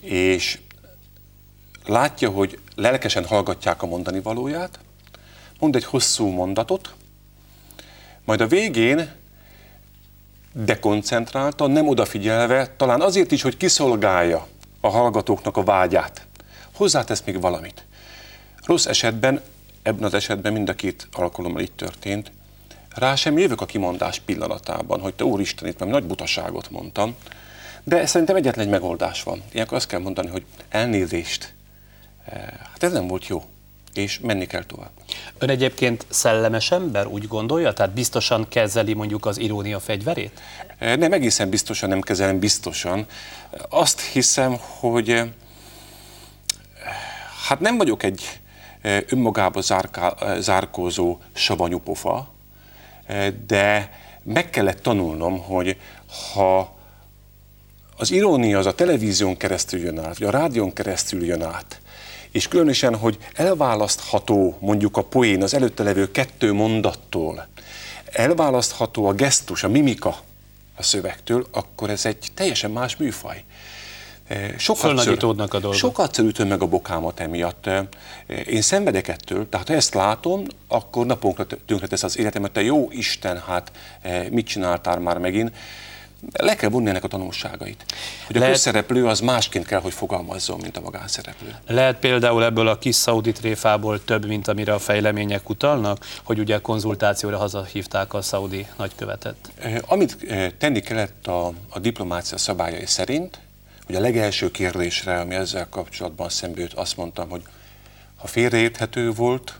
[0.00, 0.58] És
[1.86, 4.78] látja, hogy lelkesen hallgatják a mondani valóját,
[5.58, 6.94] mond egy hosszú mondatot,
[8.24, 9.10] majd a végén
[10.52, 14.46] dekoncentráltan, nem odafigyelve, talán azért is, hogy kiszolgálja
[14.80, 16.26] a hallgatóknak a vágyát.
[16.74, 17.84] Hozzátesz még valamit.
[18.64, 19.40] Rossz esetben,
[19.82, 22.32] ebben az esetben mind a két alkalommal így történt,
[22.94, 27.14] rá sem jövök a kimondás pillanatában, hogy te úristen, itt nagy butaságot mondtam,
[27.84, 29.42] de szerintem egyetlen egy megoldás van.
[29.52, 31.52] Ilyenkor azt kell mondani, hogy elnézést.
[32.24, 32.40] Eh,
[32.72, 33.44] hát ez nem volt jó,
[33.94, 34.90] és menni kell tovább.
[35.38, 37.72] Ön egyébként szellemes ember, úgy gondolja?
[37.72, 40.40] Tehát biztosan kezeli mondjuk az irónia fegyverét?
[40.78, 43.06] Eh, nem, egészen biztosan nem kezelem, biztosan.
[43.68, 45.28] Azt hiszem, hogy eh,
[47.48, 48.40] hát nem vagyok egy
[49.08, 52.32] önmagába zárká, zárkózó savanyú pofa,
[53.46, 53.92] de
[54.22, 55.76] meg kellett tanulnom, hogy
[56.32, 56.76] ha
[57.96, 61.80] az irónia az a televízión keresztül jön át, vagy a rádión keresztül jön át,
[62.32, 67.46] és különösen, hogy elválasztható mondjuk a poén az előtte levő kettő mondattól,
[68.12, 70.16] elválasztható a gesztus, a mimika
[70.76, 73.44] a szövegtől, akkor ez egy teljesen más műfaj.
[74.56, 75.14] Sokat a
[75.58, 75.74] dolgok.
[75.74, 77.70] Sokat ütöm meg a bokámat emiatt.
[78.46, 82.52] Én szenvedek ettől, tehát ha ezt látom, akkor naponkra tönkretesz az életemet.
[82.52, 83.72] Te jó Isten, hát
[84.30, 85.56] mit csináltál már megint?
[86.32, 87.84] Le kell vonni ennek a tanulságait.
[88.26, 91.56] Hogy a Lehet, közszereplő az másként kell, hogy fogalmazzon, mint a magánszereplő.
[91.66, 96.58] Lehet például ebből a kis szaudi tréfából több, mint amire a fejlemények utalnak, hogy ugye
[96.58, 99.36] konzultációra hazahívták a szaudi nagykövetet?
[99.86, 100.16] Amit
[100.58, 103.38] tenni kellett a, a diplomácia szabályai szerint,
[103.86, 107.42] hogy a legelső kérdésre, ami ezzel kapcsolatban szembe jött, azt mondtam, hogy
[108.16, 109.58] ha félreérthető volt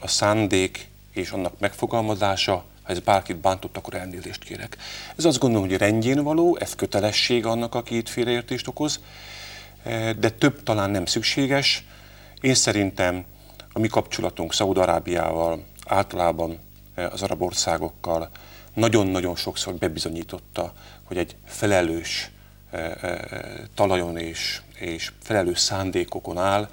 [0.00, 4.76] a szándék és annak megfogalmazása, ha ez bárkit bántott, akkor elnézést kérek.
[5.16, 9.00] Ez azt gondolom, hogy rendjén való, ez kötelesség annak, aki itt félreértést okoz,
[9.82, 11.84] eh, de több talán nem szükséges.
[12.40, 13.24] Én szerintem
[13.72, 16.58] a mi kapcsolatunk Szaúd-Arábiával, általában
[16.94, 18.30] eh, az arab országokkal
[18.74, 20.72] nagyon-nagyon sokszor bebizonyította,
[21.04, 22.30] hogy egy felelős
[22.70, 22.92] eh,
[23.74, 26.68] talajon és, és felelős szándékokon áll,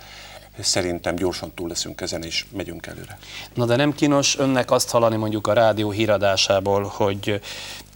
[0.60, 3.18] szerintem gyorsan túl leszünk ezen, és megyünk előre.
[3.54, 7.42] Na de nem kínos önnek azt hallani mondjuk a rádió híradásából, hogy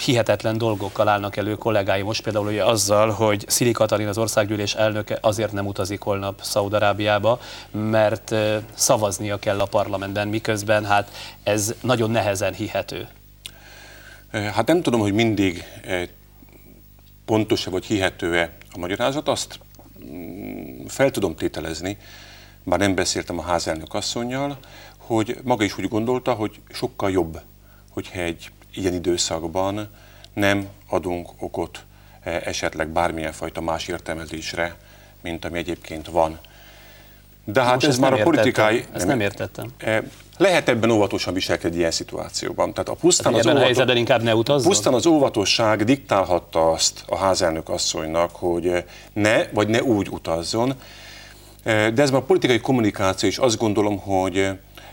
[0.04, 5.18] hihetetlen dolgokkal állnak elő kollégái, most például ugye azzal, hogy Szili Katalin az országgyűlés elnöke
[5.22, 7.40] azért nem utazik holnap Szaudarábiába,
[7.72, 8.36] mert
[8.74, 11.12] szavaznia kell a parlamentben, miközben hát
[11.44, 13.08] ez nagyon nehezen hihető.
[14.32, 15.64] Hát nem tudom, hogy mindig
[17.26, 19.60] pontos-e vagy hihető-e a magyarázat, azt
[20.06, 21.98] mm, fel tudom tételezni,
[22.64, 24.58] bár nem beszéltem a házelnök asszonynal,
[24.98, 27.42] hogy maga is úgy gondolta, hogy sokkal jobb,
[27.90, 29.90] hogyha egy ilyen időszakban
[30.34, 31.84] nem adunk okot
[32.22, 34.76] eh, esetleg bármilyen fajta más értelmezésre,
[35.22, 36.40] mint ami egyébként van.
[37.44, 38.86] De hát Most ez már a politikai...
[38.94, 39.68] Ezt nem értettem.
[39.78, 40.02] Eh,
[40.38, 42.74] lehet ebben óvatosan viselkedni ilyen szituációban.
[42.74, 44.32] Tehát a pusztán, hát az óvatos, inkább ne
[44.62, 48.84] pusztán az óvatosság diktálhatta azt a házelnök asszonynak, hogy
[49.14, 50.74] ne, vagy ne úgy utazzon,
[51.64, 54.50] de ez a politikai kommunikáció is azt gondolom, hogy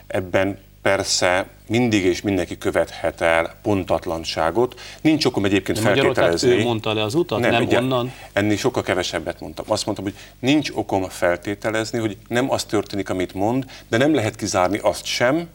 [0.07, 4.81] ebben persze mindig és mindenki követhet el pontatlanságot.
[5.01, 6.49] Nincs okom egyébként De feltételezni.
[6.49, 8.13] ő mondta le az utat, nem, nem ugye, onnan?
[8.33, 9.65] Ennél sokkal kevesebbet mondtam.
[9.69, 14.37] Azt mondtam, hogy nincs okom feltételezni, hogy nem az történik, amit mond, de nem lehet
[14.37, 15.49] kizárni azt sem,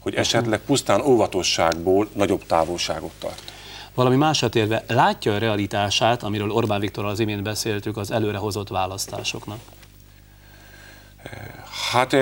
[0.00, 3.42] hogy esetleg pusztán óvatosságból nagyobb távolságot tart.
[3.94, 9.58] Valami másra érve, látja a realitását, amiről Orbán Viktorral az imént beszéltük, az előrehozott választásoknak?
[11.92, 12.16] Hát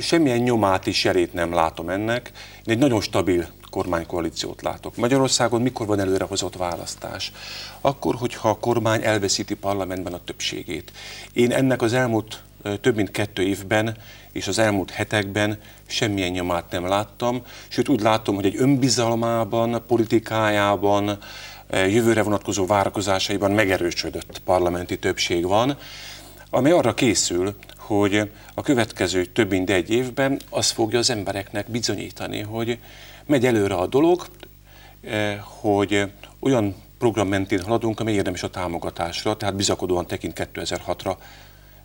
[0.00, 2.30] semmilyen nyomát is jelét nem látom ennek.
[2.64, 4.96] Én egy nagyon stabil kormánykoalíciót látok.
[4.96, 7.32] Magyarországon mikor van előrehozott választás?
[7.80, 10.92] Akkor, hogyha a kormány elveszíti parlamentben a többségét.
[11.32, 12.42] Én ennek az elmúlt
[12.80, 13.96] több mint kettő évben
[14.32, 21.18] és az elmúlt hetekben semmilyen nyomát nem láttam, sőt úgy látom, hogy egy önbizalmában, politikájában,
[21.70, 25.76] jövőre vonatkozó várakozásaiban megerősödött parlamenti többség van,
[26.50, 27.54] ami arra készül,
[27.98, 32.78] hogy a következő több mint egy évben az fogja az embereknek bizonyítani, hogy
[33.26, 34.26] megy előre a dolog,
[35.00, 41.16] eh, hogy olyan program mentén haladunk, ami érdemes a támogatásra, tehát bizakodóan tekint 2006-ra.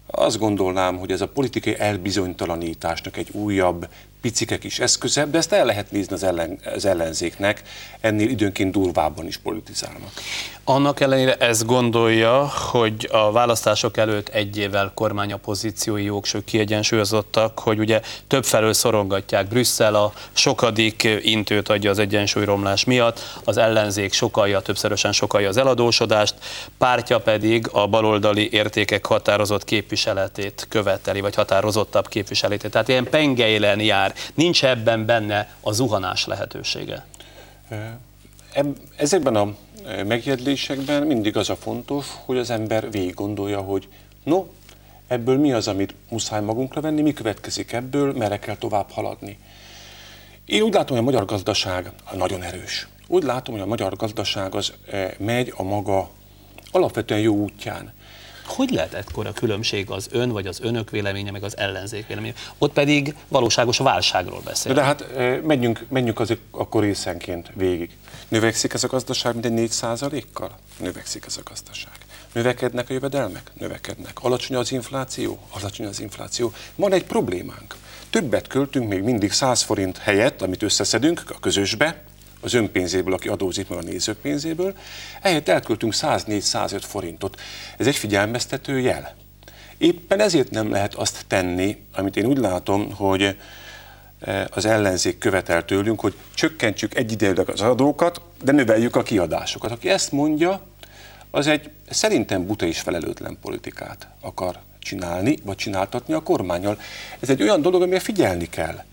[0.05, 3.87] Azt gondolnám, hogy ez a politikai elbizonytalanításnak egy újabb
[4.21, 7.61] picike kis eszköze, de ezt el lehet nézni az, ellen, az ellenzéknek,
[7.99, 10.11] ennél időnként durvábban is politizálnak.
[10.69, 18.01] Annak ellenére ezt gondolja, hogy a választások előtt egy évvel kormányopozíciói jogső kiegyensúlyozottak, hogy ugye
[18.27, 25.49] többfelől szorongatják Brüsszel, a sokadik intőt adja az egyensúlyromlás miatt, az ellenzék sokalja, többszörösen sokalja
[25.49, 26.35] az eladósodást,
[26.77, 32.71] pártja pedig a baloldali értékek határozott képviseletét követeli, vagy határozottabb képviseletét.
[32.71, 37.05] Tehát ilyen pengeilen jár Nincs ebben benne a zuhanás lehetősége?
[38.95, 39.55] Ezekben a
[40.05, 43.87] megjegyzésekben mindig az a fontos, hogy az ember végig gondolja, hogy
[44.23, 44.45] no,
[45.07, 49.37] ebből mi az, amit muszáj magunkra venni, mi következik ebből, merre kell tovább haladni.
[50.45, 52.87] Én úgy látom, hogy a magyar gazdaság nagyon erős.
[53.07, 54.73] Úgy látom, hogy a magyar gazdaság az
[55.17, 56.09] megy a maga
[56.71, 57.93] alapvetően jó útján.
[58.47, 62.33] Hogy lehet ekkor a különbség az ön vagy az önök véleménye, meg az ellenzék véleménye?
[62.57, 64.73] Ott pedig valóságos válságról beszél.
[64.73, 65.05] De hát
[65.43, 67.97] menjünk, menjünk azért akkor részenként végig.
[68.27, 71.93] Növekszik ez a gazdaság mintegy 4% kal Növekszik ez a gazdaság.
[72.31, 73.51] Növekednek a jövedelmek?
[73.53, 74.23] Növekednek.
[74.23, 75.39] Alacsony az infláció?
[75.49, 76.53] Alacsony az infláció.
[76.75, 77.75] Van egy problémánk.
[78.09, 82.03] Többet költünk még mindig 100 forint helyett, amit összeszedünk a közösbe,
[82.41, 84.73] az önpénzéből, aki adózik, meg a nézők pénzéből,
[85.21, 87.39] ehhez elköltünk 104-105 forintot.
[87.77, 89.15] Ez egy figyelmeztető jel.
[89.77, 93.37] Éppen ezért nem lehet azt tenni, amit én úgy látom, hogy
[94.19, 99.71] eh, az ellenzék követel tőlünk, hogy csökkentsük egyidejűleg az adókat, de növeljük a kiadásokat.
[99.71, 100.61] Aki ezt mondja,
[101.31, 106.79] az egy szerintem buta és felelőtlen politikát akar csinálni, vagy csináltatni a kormányjal.
[107.19, 108.83] Ez egy olyan dolog, amire figyelni kell.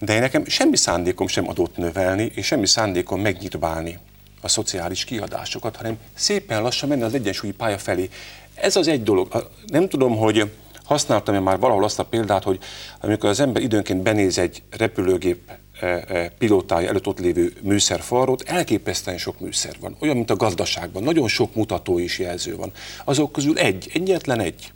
[0.00, 3.98] De én nekem semmi szándékom sem adott növelni, és semmi szándékom megnyitválni
[4.40, 8.08] a szociális kiadásokat, hanem szépen lassan menni az egyensúlyi pálya felé.
[8.54, 9.50] Ez az egy dolog.
[9.66, 10.50] Nem tudom, hogy
[10.84, 12.58] használtam-e már valahol azt a példát, hogy
[13.00, 15.50] amikor az ember időnként benéz egy repülőgép
[15.80, 19.96] e, e, pilótája előtt ott lévő műszerfalrót, elképesztően sok műszer van.
[19.98, 21.02] Olyan, mint a gazdaságban.
[21.02, 22.72] Nagyon sok mutató és jelző van.
[23.04, 24.72] Azok közül egy, egyetlen egy.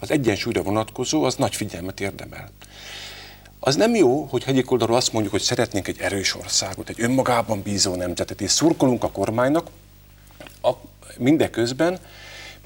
[0.00, 2.50] Az egyensúlyra vonatkozó, az nagy figyelmet érdemel.
[3.68, 7.62] Az nem jó, hogy egyik oldalról azt mondjuk, hogy szeretnénk egy erős országot, egy önmagában
[7.62, 9.70] bízó nemzetet, és szurkolunk a kormánynak,
[10.62, 10.70] a,
[11.18, 11.98] mindeközben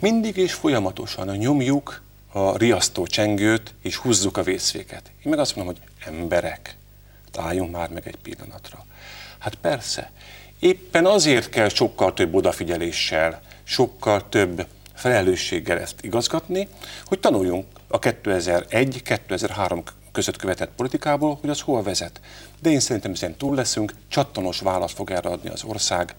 [0.00, 2.02] mindig és folyamatosan nyomjuk
[2.32, 5.02] a riasztó csengőt, és húzzuk a vészféket.
[5.24, 6.76] Én meg azt mondom, hogy emberek,
[7.38, 8.86] álljunk már meg egy pillanatra.
[9.38, 10.10] Hát persze,
[10.58, 16.68] éppen azért kell sokkal több odafigyeléssel, sokkal több felelősséggel ezt igazgatni,
[17.04, 19.82] hogy tanuljunk a 2001-2003
[20.12, 22.20] között követett politikából, hogy az hol vezet.
[22.60, 26.14] De én szerintem ezen túl leszünk, csattanos választ fog erre adni az ország,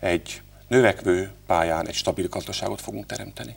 [0.00, 3.56] egy növekvő pályán egy stabil gazdaságot fogunk teremteni.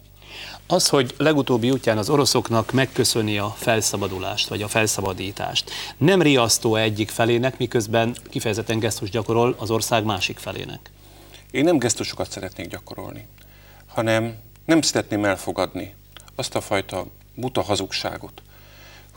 [0.67, 7.09] Az, hogy legutóbbi útján az oroszoknak megköszöni a felszabadulást, vagy a felszabadítást, nem riasztó egyik
[7.09, 10.91] felének, miközben kifejezetten gesztus gyakorol az ország másik felének?
[11.51, 13.27] Én nem gesztusokat szeretnék gyakorolni,
[13.87, 14.35] hanem
[14.65, 15.95] nem szeretném elfogadni
[16.35, 17.05] azt a fajta
[17.35, 18.41] buta hazugságot,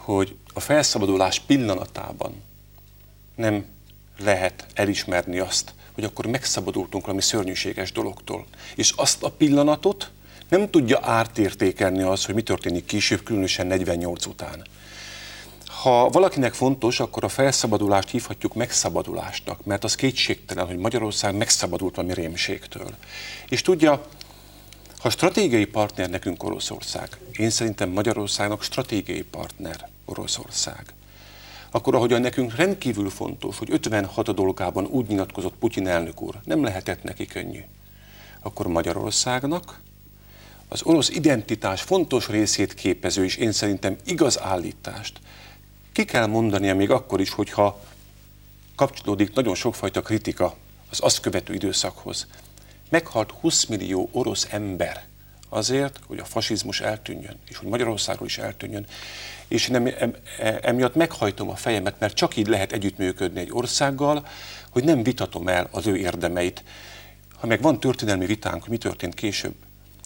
[0.06, 2.42] hogy a felszabadulás pillanatában
[3.34, 3.64] nem
[4.18, 8.46] lehet elismerni azt, hogy akkor megszabadultunk valami szörnyűséges dologtól.
[8.74, 10.10] És azt a pillanatot
[10.48, 14.66] nem tudja ártértékelni az, hogy mi történik később, különösen 48 után.
[15.82, 22.14] Ha valakinek fontos, akkor a felszabadulást hívhatjuk megszabadulásnak, mert az kétségtelen, hogy Magyarország megszabadult valami
[22.14, 22.94] rémségtől.
[23.48, 24.06] És tudja,
[24.98, 30.84] ha stratégiai partner nekünk Oroszország, én szerintem Magyarországnak stratégiai partner Oroszország,
[31.70, 37.02] akkor ahogyan nekünk rendkívül fontos, hogy 56 dolgában úgy nyilatkozott Putyin elnök úr, nem lehetett
[37.02, 37.60] neki könnyű,
[38.40, 39.80] akkor Magyarországnak
[40.68, 45.20] az orosz identitás fontos részét képező, és én szerintem igaz állítást.
[45.92, 47.80] Ki kell mondania még akkor is, hogyha
[48.74, 50.54] kapcsolódik nagyon sokfajta kritika
[50.90, 52.26] az azt követő időszakhoz.
[52.88, 55.04] Meghalt 20 millió orosz ember
[55.48, 58.86] azért, hogy a fasizmus eltűnjön, és hogy Magyarországról is eltűnjön.
[59.48, 59.94] És én
[60.62, 64.26] emiatt meghajtom a fejemet, mert csak így lehet együttműködni egy országgal,
[64.70, 66.64] hogy nem vitatom el az ő érdemeit.
[67.38, 69.54] Ha meg van történelmi vitánk, hogy mi történt később,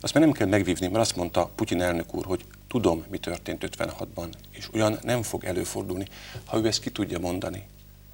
[0.00, 3.68] azt már nem kell megvívni, mert azt mondta Putyin elnök úr, hogy tudom, mi történt
[3.76, 6.06] 56-ban, és olyan nem fog előfordulni.
[6.44, 7.66] Ha ő ezt ki tudja mondani,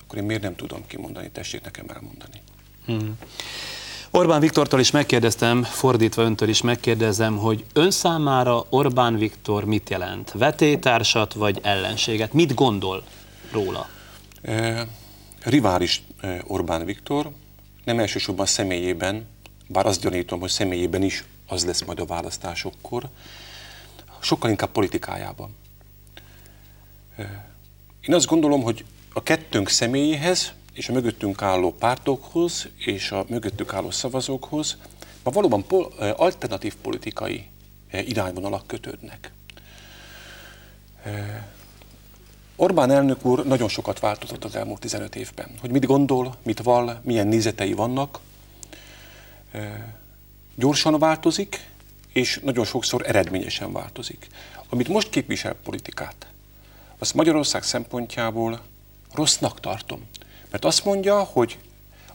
[0.03, 2.43] akkor én miért nem tudom kimondani, tessék nekem elmondani.
[2.85, 3.19] Hmm.
[4.17, 10.33] Orbán Viktortól is megkérdeztem, fordítva öntől is megkérdezem, hogy ön számára Orbán Viktor mit jelent?
[10.33, 12.33] Vetétársat vagy ellenséget?
[12.33, 13.03] Mit gondol
[13.53, 13.89] róla?
[14.43, 14.87] E,
[15.43, 16.03] rivális
[16.47, 17.31] Orbán Viktor,
[17.85, 19.27] nem elsősorban személyében,
[19.67, 23.09] bár azt gyanítom, hogy személyében is az lesz majd a választásokkor,
[24.21, 25.57] sokkal inkább politikájában.
[28.01, 33.75] Én azt gondolom, hogy a kettőnk személyéhez és a mögöttünk álló pártokhoz és a mögöttük
[33.75, 34.77] álló szavazókhoz
[35.23, 37.47] ma valóban pol- alternatív politikai
[37.93, 39.33] irányvonalak kötődnek.
[42.57, 45.51] Orbán elnök úr nagyon sokat változott az elmúlt 15 évben.
[45.61, 48.21] Hogy mit gondol, mit val, milyen nézetei vannak.
[50.55, 51.69] Gyorsan változik,
[52.13, 54.27] és nagyon sokszor eredményesen változik.
[54.69, 56.27] Amit most képvisel politikát,
[56.99, 58.61] azt Magyarország szempontjából
[59.13, 60.07] rossznak tartom.
[60.51, 61.59] Mert azt mondja, hogy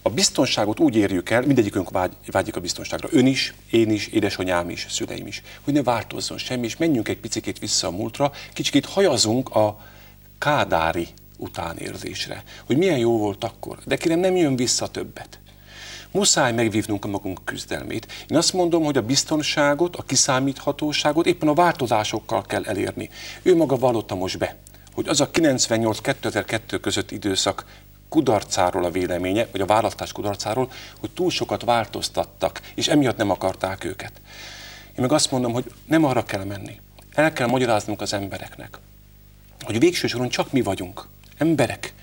[0.01, 3.07] a biztonságot úgy érjük el, mindegyikünk vágy, vágyik a biztonságra.
[3.11, 5.41] Ön is, én is, édesanyám is, szüleim is.
[5.61, 9.79] Hogy ne változzon semmi, és menjünk egy picit vissza a múltra, kicsit hajazunk a
[10.37, 15.39] kádári utánérzésre, hogy milyen jó volt akkor, de kérem nem jön vissza többet.
[16.11, 18.07] Muszáj megvívnunk a magunk küzdelmét.
[18.27, 23.09] Én azt mondom, hogy a biztonságot, a kiszámíthatóságot éppen a változásokkal kell elérni.
[23.41, 24.57] Ő maga vallotta most be,
[24.93, 27.65] hogy az a 98-2002 között időszak
[28.11, 33.83] kudarcáról a véleménye, vagy a választás kudarcáról, hogy túl sokat változtattak, és emiatt nem akarták
[33.83, 34.11] őket.
[34.87, 36.79] Én meg azt mondom, hogy nem arra kell menni.
[37.13, 38.79] El kell magyaráznunk az embereknek,
[39.61, 41.07] hogy végső soron csak mi vagyunk,
[41.37, 41.93] emberek,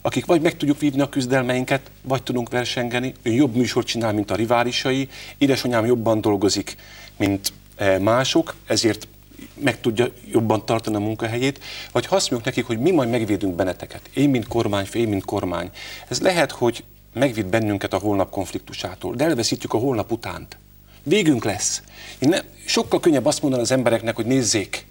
[0.00, 3.14] akik vagy meg tudjuk vívni a küzdelmeinket, vagy tudunk versengeni.
[3.22, 5.08] Ő jobb műsort csinál, mint a riválisai,
[5.38, 6.76] édesanyám jobban dolgozik,
[7.16, 9.08] mint eh, mások, ezért
[9.54, 11.60] meg tudja jobban tartani a munkahelyét,
[11.92, 15.24] vagy ha azt mondjuk nekik, hogy mi majd megvédünk benneteket, én mint kormányfő, én mint
[15.24, 15.70] kormány.
[16.08, 16.84] Ez lehet, hogy
[17.14, 20.56] megvéd bennünket a holnap konfliktusától, de elveszítjük a holnap utánt.
[21.02, 21.82] Végünk lesz.
[22.18, 24.86] Én ne, sokkal könnyebb azt mondani az embereknek, hogy nézzék,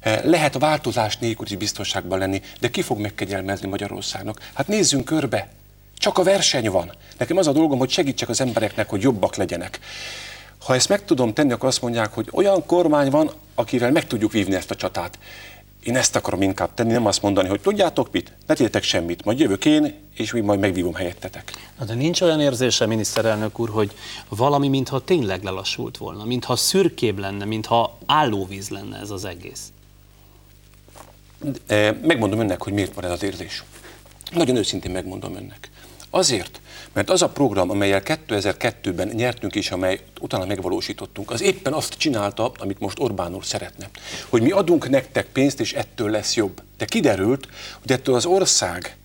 [0.00, 4.50] eh, lehet változás nélkül is biztonságban lenni, de ki fog megkegyelmezni Magyarországnak?
[4.54, 5.48] Hát nézzünk körbe,
[6.00, 6.92] csak a verseny van.
[7.18, 9.78] Nekem az a dolgom, hogy segítsek az embereknek, hogy jobbak legyenek.
[10.64, 14.32] Ha ezt meg tudom tenni, akkor azt mondják, hogy olyan kormány van, akivel meg tudjuk
[14.32, 15.18] vívni ezt a csatát.
[15.82, 19.38] Én ezt akarom inkább tenni, nem azt mondani, hogy tudjátok mit, ne tégyetek semmit, majd
[19.38, 21.52] jövök én, és mi majd megvívom helyettetek.
[21.78, 23.92] Na de nincs olyan érzése, miniszterelnök úr, hogy
[24.28, 29.72] valami mintha tényleg lelassult volna, mintha szürkébb lenne, mintha állóvíz lenne ez az egész.
[32.02, 33.64] Megmondom önnek, hogy miért van ez az érzés.
[34.32, 35.70] Nagyon őszintén megmondom önnek.
[36.10, 36.60] Azért,
[36.92, 42.52] mert az a program, amelyel 2002-ben nyertünk és amely utána megvalósítottunk, az éppen azt csinálta,
[42.58, 43.90] amit most Orbán úr szeretne.
[44.28, 46.62] Hogy mi adunk nektek pénzt, és ettől lesz jobb.
[46.78, 47.48] De kiderült,
[47.80, 48.96] hogy ettől az ország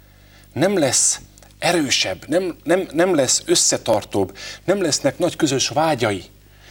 [0.53, 1.19] nem lesz
[1.59, 6.23] erősebb, nem, nem, nem lesz összetartóbb, nem lesznek nagy közös vágyai,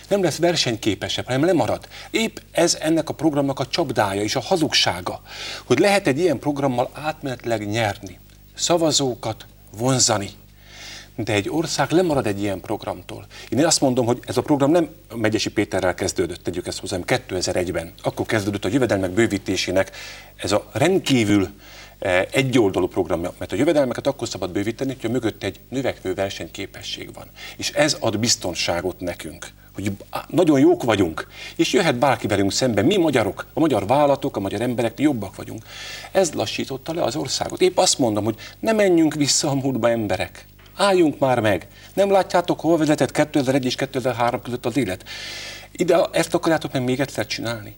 [0.08, 1.88] nem lesz versenyképesebb, hanem lemarad.
[2.10, 5.22] Épp ez ennek a programnak a csapdája és a hazugsága,
[5.64, 8.18] hogy lehet egy ilyen programmal átmenetleg nyerni,
[8.54, 9.46] szavazókat
[9.76, 10.30] vonzani,
[11.16, 13.26] de egy ország lemarad egy ilyen programtól.
[13.48, 17.92] Én azt mondom, hogy ez a program nem Megyesi Péterrel kezdődött, tegyük ezt hozzám, 2001-ben.
[18.02, 19.90] Akkor kezdődött a jövedelmek bővítésének
[20.36, 21.48] ez a rendkívül
[21.98, 27.26] eh, egyoldalú programja, mert a jövedelmeket akkor szabad bővíteni, hogyha mögött egy növekvő versenyképesség van.
[27.56, 29.92] És ez ad biztonságot nekünk hogy
[30.28, 31.26] nagyon jók vagyunk,
[31.56, 35.62] és jöhet bárki velünk szembe, mi magyarok, a magyar vállalatok, a magyar emberek jobbak vagyunk.
[36.12, 37.60] Ez lassította le az országot.
[37.60, 40.46] Épp azt mondom, hogy ne menjünk vissza a múltba emberek.
[40.76, 41.68] Álljunk már meg!
[41.94, 45.08] Nem látjátok, hol vezetett 2001 és 2003 között az élet?
[45.72, 47.76] Ide ezt akarjátok meg még egyszer csinálni?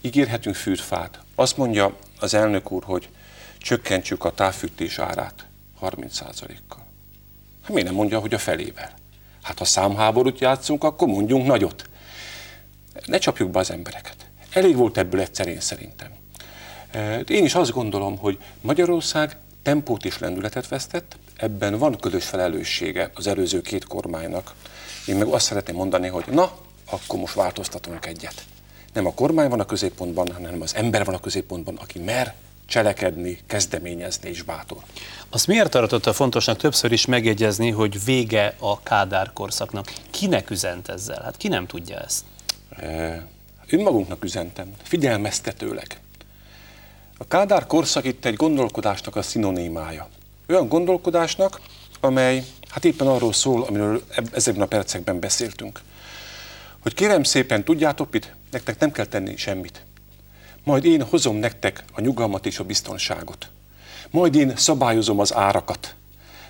[0.00, 1.20] Ígérhetünk fűtfát.
[1.34, 3.08] Azt mondja az elnök úr, hogy
[3.58, 5.46] csökkentsük a távfűtés árát
[5.80, 6.86] 30%-kal.
[7.62, 8.92] Hát miért nem mondja, hogy a felével?
[9.42, 11.88] Hát ha számháborút játszunk, akkor mondjunk nagyot.
[13.06, 14.16] Ne csapjuk be az embereket.
[14.52, 16.10] Elég volt ebből egyszer én szerintem.
[17.26, 23.26] Én is azt gondolom, hogy Magyarország tempót és lendületet vesztett, ebben van közös felelőssége az
[23.26, 24.54] előző két kormánynak.
[25.06, 26.52] Én meg azt szeretném mondani, hogy na,
[26.90, 28.44] akkor most változtatunk egyet.
[28.92, 32.34] Nem a kormány van a középpontban, hanem az ember van a középpontban, aki mer
[32.66, 34.78] cselekedni, kezdeményezni és bátor.
[35.28, 39.92] Azt miért tartotta fontosnak többször is megjegyezni, hogy vége a Kádár korszaknak?
[40.10, 41.22] Kinek üzent ezzel?
[41.22, 42.24] Hát ki nem tudja ezt?
[42.76, 43.26] E,
[43.70, 46.00] önmagunknak üzentem, figyelmeztetőleg.
[47.18, 50.08] A Kádár korszak itt egy gondolkodásnak a szinonimája
[50.52, 51.60] olyan gondolkodásnak,
[52.00, 54.02] amely hát éppen arról szól, amiről
[54.32, 55.80] ezekben a percekben beszéltünk.
[56.80, 58.34] Hogy kérem szépen, tudjátok mit?
[58.50, 59.84] Nektek nem kell tenni semmit.
[60.64, 63.48] Majd én hozom nektek a nyugalmat és a biztonságot.
[64.10, 65.94] Majd én szabályozom az árakat.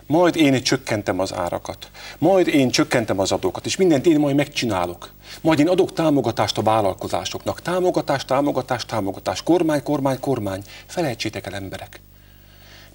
[0.07, 1.91] Majd én csökkentem az árakat.
[2.19, 5.13] Majd én csökkentem az adókat, és mindent én majd megcsinálok.
[5.41, 7.63] Majd én adok támogatást a vállalkozásoknak.
[7.63, 9.43] Támogatás, támogatás, támogatás.
[9.43, 10.63] Kormány, kormány, kormány.
[10.87, 12.01] Felejtsétek el emberek.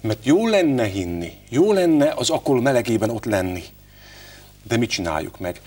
[0.00, 3.64] Mert jó lenne hinni, jó lenne az akkor melegében ott lenni.
[4.62, 5.60] De mit csináljuk meg?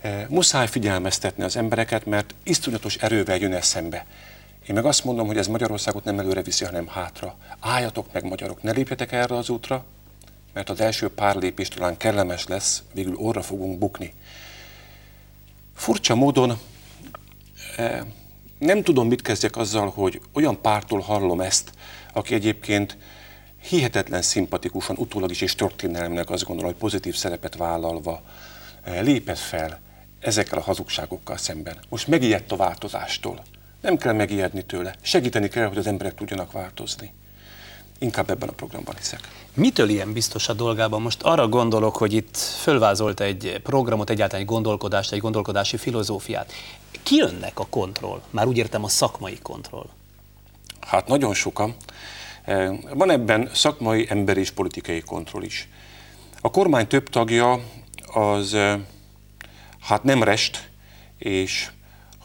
[0.00, 4.06] E, muszáj figyelmeztetni az embereket, mert iszonyatos erővel jön eszembe.
[4.68, 7.36] Én meg azt mondom, hogy ez Magyarországot nem előre viszi, hanem hátra.
[7.60, 9.84] Álljatok meg, magyarok, ne lépjetek erre az útra,
[10.52, 14.12] mert az első pár lépés talán kellemes lesz, végül orra fogunk bukni.
[15.74, 16.58] Furcsa módon
[17.76, 18.04] e,
[18.58, 21.70] nem tudom, mit kezdjek azzal, hogy olyan pártól hallom ezt,
[22.12, 22.96] aki egyébként
[23.68, 28.22] hihetetlen szimpatikusan, utólag is és történelmileg azt gondolom, hogy pozitív szerepet vállalva
[28.82, 29.80] eh, lépett fel
[30.20, 31.76] ezekkel a hazugságokkal szemben.
[31.88, 33.42] Most megijedt a változástól.
[33.80, 34.94] Nem kell megijedni tőle.
[35.00, 37.12] Segíteni kell, hogy az emberek tudjanak változni.
[37.98, 39.20] Inkább ebben a programban hiszek.
[39.54, 41.02] Mitől ilyen biztos a dolgában?
[41.02, 46.52] Most arra gondolok, hogy itt fölvázolt egy programot, egyáltalán egy gondolkodást, egy gondolkodási filozófiát.
[47.02, 48.20] Ki önnek a kontroll?
[48.30, 49.88] Már úgy értem a szakmai kontroll.
[50.80, 51.74] Hát nagyon sokan.
[52.46, 55.68] Eh, van ebben szakmai, emberi és politikai kontroll is.
[56.40, 57.60] A kormány több tagja
[58.06, 58.80] az eh,
[59.80, 60.68] hát nem rest,
[61.18, 61.70] és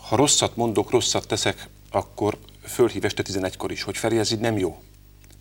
[0.09, 4.57] ha rosszat mondok, rosszat teszek, akkor fölhív este 11-kor is, hogy Feri, ez így nem
[4.57, 4.81] jó.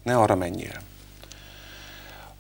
[0.02, 0.80] Ne arra menjél.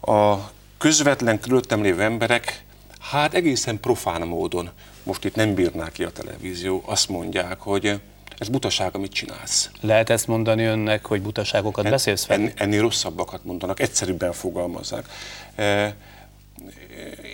[0.00, 0.36] A
[0.78, 2.64] közvetlen körülöttem lévő emberek,
[3.00, 4.70] hát egészen profán módon,
[5.02, 8.00] most itt nem bírnák ki a televízió, azt mondják, hogy
[8.40, 9.70] ez butaság, amit csinálsz.
[9.80, 12.40] Lehet ezt mondani önnek, hogy butaságokat en, beszélsz fel?
[12.40, 15.08] En, ennél rosszabbakat mondanak, egyszerűbben fogalmazzák.
[15.54, 15.96] E,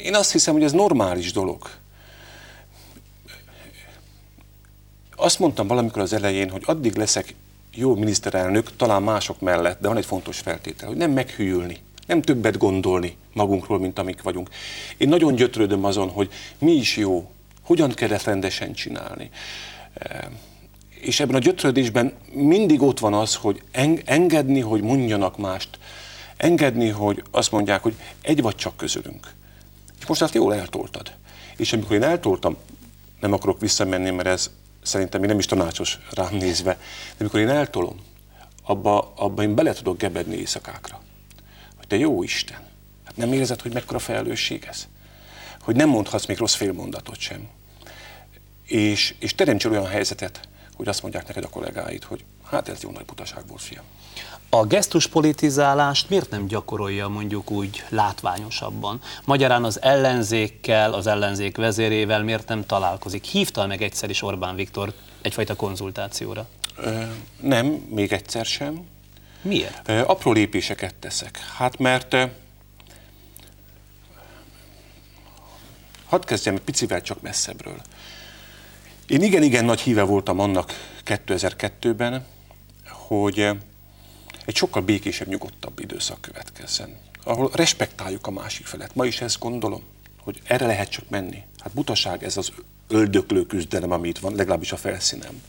[0.03, 1.71] én azt hiszem, hogy ez normális dolog.
[5.17, 7.35] Azt mondtam valamikor az elején, hogy addig leszek
[7.75, 12.59] jó miniszterelnök, talán mások mellett, de van egy fontos feltétel, hogy nem meghűlni, nem többet
[12.59, 14.51] gondolni magunkról, mint amik vagyunk.
[14.97, 17.31] Én nagyon gyötrődöm azon, hogy mi is jó,
[17.63, 19.31] hogyan kell ezt rendesen csinálni.
[21.07, 23.63] És ebben a gyötrődésben mindig ott van az, hogy
[24.05, 25.79] engedni, hogy mondjanak mást,
[26.37, 29.33] engedni, hogy azt mondják, hogy egy vagy csak közülünk.
[29.99, 31.13] És most azt jól eltoltad.
[31.57, 32.57] És amikor én eltoltam,
[33.21, 34.51] nem akarok visszamenni, mert ez
[34.83, 38.01] szerintem még nem is tanácsos rám nézve, de amikor én eltolom,
[38.63, 41.01] abba, abba én bele tudok gebedni éjszakákra.
[41.77, 42.59] Hogy te jó Isten,
[43.05, 44.87] hát nem érzed, hogy mekkora felelősség ez?
[45.61, 47.49] Hogy nem mondhatsz még rossz félmondatot sem.
[48.65, 52.91] És, és teremtsél olyan helyzetet, hogy azt mondják neked a kollégáid, hogy hát ez jó
[52.91, 53.85] nagy butaság volt, fiam.
[54.51, 59.01] A gesztuspolitizálást miért nem gyakorolja mondjuk úgy látványosabban?
[59.25, 63.25] Magyarán az ellenzékkel, az ellenzék vezérével miért nem találkozik?
[63.25, 64.93] Hívta meg egyszer is Orbán Viktor
[65.23, 66.49] egyfajta konzultációra?
[66.77, 67.03] Ö,
[67.41, 68.87] nem, még egyszer sem.
[69.43, 69.89] Miért?
[69.89, 71.39] Ö, apró lépéseket teszek.
[71.39, 72.17] Hát mert
[76.07, 77.83] hadd kezdjem egy picivel csak messzebbről.
[79.09, 80.73] Én igen-igen nagy híve voltam annak
[81.05, 82.25] 2002-ben,
[82.87, 83.39] hogy
[84.45, 88.95] egy sokkal békésebb, nyugodtabb időszak következzen, ahol respektáljuk a másik felet.
[88.95, 89.83] Ma is ezt gondolom,
[90.21, 91.43] hogy erre lehet csak menni.
[91.59, 92.53] Hát butaság ez az
[92.89, 95.43] öldöklő küzdelem, ami itt van, legalábbis a felszínen.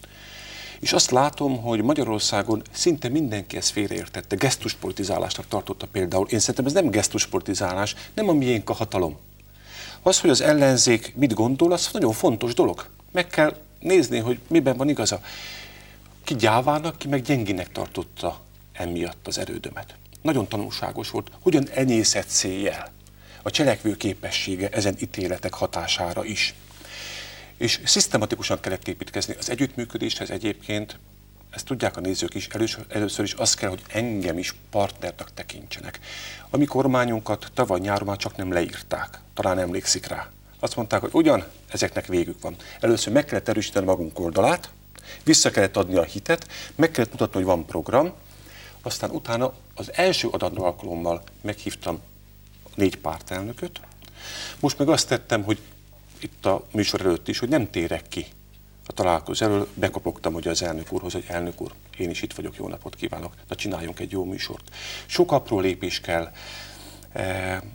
[0.79, 6.27] És azt látom, hogy Magyarországon szinte mindenki ezt félreértette, gesztuspolitizálásnak tartotta például.
[6.27, 9.17] Én szerintem ez nem gesztuspolitizálás, nem a miénk a hatalom.
[10.01, 12.87] Az, hogy az ellenzék mit gondol, az nagyon fontos dolog.
[13.17, 15.21] Meg kell nézni, hogy miben van igaza.
[16.23, 18.41] Ki gyávának, ki meg gyengének tartotta
[18.73, 19.95] emiatt az erődömet.
[20.21, 22.91] Nagyon tanulságos volt, hogyan enyészett széjjel
[23.41, 26.55] a cselekvő képessége ezen ítéletek hatására is.
[27.57, 29.35] És szisztematikusan kellett építkezni.
[29.39, 30.99] Az együttműködéshez egyébként,
[31.49, 35.99] ezt tudják a nézők is, először, először is az kell, hogy engem is partnernak tekintsenek.
[36.49, 40.31] A mi kormányunkat tavaly nyáron már csak nem leírták, talán emlékszik rá.
[40.59, 42.55] Azt mondták, hogy ugyan, ezeknek végük van.
[42.79, 44.69] Először meg kellett erősíteni magunk oldalát,
[45.23, 48.13] vissza kellett adni a hitet, meg kellett mutatni, hogy van program,
[48.81, 52.01] aztán utána az első adató alkalommal meghívtam
[52.75, 53.79] négy pártelnököt.
[54.59, 55.59] Most meg azt tettem, hogy
[56.19, 58.25] itt a műsor előtt is, hogy nem térek ki
[58.85, 62.55] a találkozó elől, bekopogtam hogy az elnök úrhoz, hogy elnök úr, én is itt vagyok,
[62.55, 64.75] jó napot kívánok, na csináljunk egy jó műsort.
[65.05, 66.31] Sok apró lépés kell,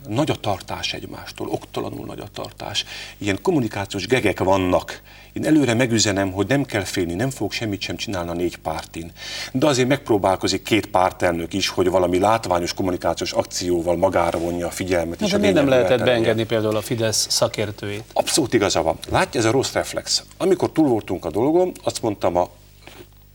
[0.09, 2.85] nagy a tartás egymástól, oktalanul nagy a tartás.
[3.19, 5.01] Ilyen kommunikációs gegek vannak.
[5.32, 9.12] Én előre megüzenem, hogy nem kell félni, nem fog semmit sem csinálni a négy pártin.
[9.52, 15.19] De azért megpróbálkozik két pártelnök is, hogy valami látványos kommunikációs akcióval magára vonja a figyelmet.
[15.19, 18.05] Na, és de miért nem lehetett beengedni például a Fidesz szakértőjét?
[18.12, 18.98] Abszolút igaza van.
[19.10, 20.24] Látja, ez a rossz reflex.
[20.36, 22.51] Amikor túl voltunk a dolgon, azt mondtam a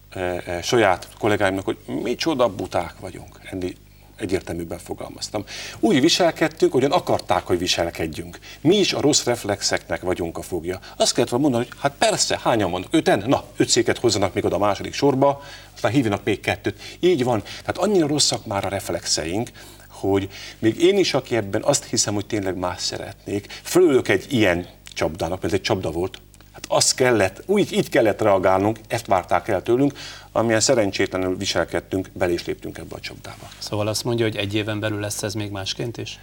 [0.10, 3.40] e, e, saját kollégáimnak, hogy micsoda buták vagyunk.
[3.44, 3.72] Ennél
[4.18, 5.44] egyértelműben fogalmaztam.
[5.80, 8.40] Úgy viselkedtünk, hogyan akarták, hogy viselkedjünk.
[8.62, 10.80] Mi is a rossz reflexeknek vagyunk a fogja.
[10.98, 12.88] Azt kellett volna mondani, hogy hát persze, hányan vannak?
[12.92, 13.24] Öten?
[13.28, 15.44] Na, öt széket hozzanak még oda a második sorba,
[15.76, 16.82] aztán hívjanak még kettőt.
[17.00, 17.42] Így van.
[17.42, 19.50] Tehát annyira rosszak már a reflexeink,
[19.90, 20.30] hogy
[20.60, 25.42] még én is, aki ebben azt hiszem, hogy tényleg más szeretnék, fölülök egy ilyen csapdának,
[25.42, 26.22] mert ez egy csapda volt,
[26.58, 29.94] Hát azt kellett, úgy, így kellett reagálnunk, ezt várták el tőlünk,
[30.32, 33.50] amilyen szerencsétlenül viselkedtünk, bel is léptünk ebbe a csapdába.
[33.58, 36.20] Szóval azt mondja, hogy egy éven belül lesz ez még másként is?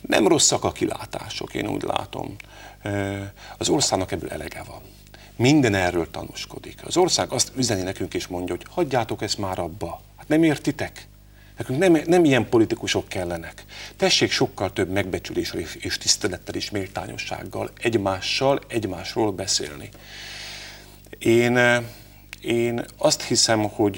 [0.00, 2.36] Nem rosszak a kilátások, én úgy látom.
[3.58, 4.80] Az országnak ebből elege van.
[5.36, 6.80] Minden erről tanúskodik.
[6.86, 10.00] Az ország azt üzeni nekünk és mondja, hogy hagyjátok ezt már abba.
[10.16, 11.08] Hát nem értitek?
[11.56, 13.64] Nekünk nem, nem ilyen politikusok kellenek.
[13.96, 19.88] Tessék sokkal több megbecsüléssel és, és tisztelettel és méltányossággal egymással, egymásról beszélni.
[21.18, 21.82] Én
[22.44, 23.96] Én azt hiszem, hogy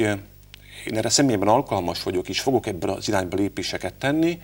[0.86, 4.40] én erre személyben alkalmas vagyok, és fogok ebből az irányba lépéseket tenni,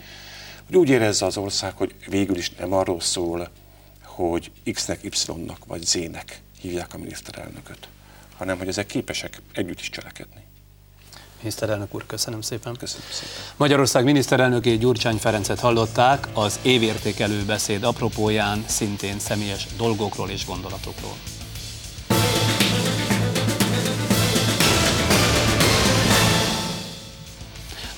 [0.67, 3.51] hogy úgy érezze az ország, hogy végül is nem arról szól,
[4.03, 7.89] hogy X-nek, Y-nak vagy Z-nek hívják a miniszterelnököt,
[8.37, 10.42] hanem hogy ezek képesek együtt is cselekedni.
[11.43, 12.77] Miniszterelnök úr, köszönöm szépen.
[12.77, 13.33] Köszönöm szépen.
[13.57, 21.13] Magyarország miniszterelnökét Gyurcsány Ferencet hallották az évértékelő beszéd apropóján szintén személyes dolgokról és gondolatokról.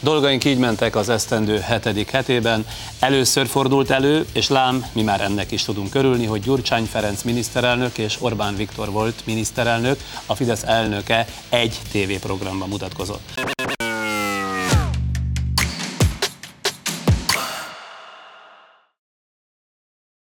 [0.05, 2.67] Dolgaink így mentek az esztendő hetedik hetében.
[2.99, 7.99] Először fordult elő, és lám, mi már ennek is tudunk körülni, hogy Gyurcsány Ferenc miniszterelnök
[7.99, 13.64] és Orbán Viktor volt miniszterelnök, a Fidesz elnöke egy tévéprogramban mutatkozott.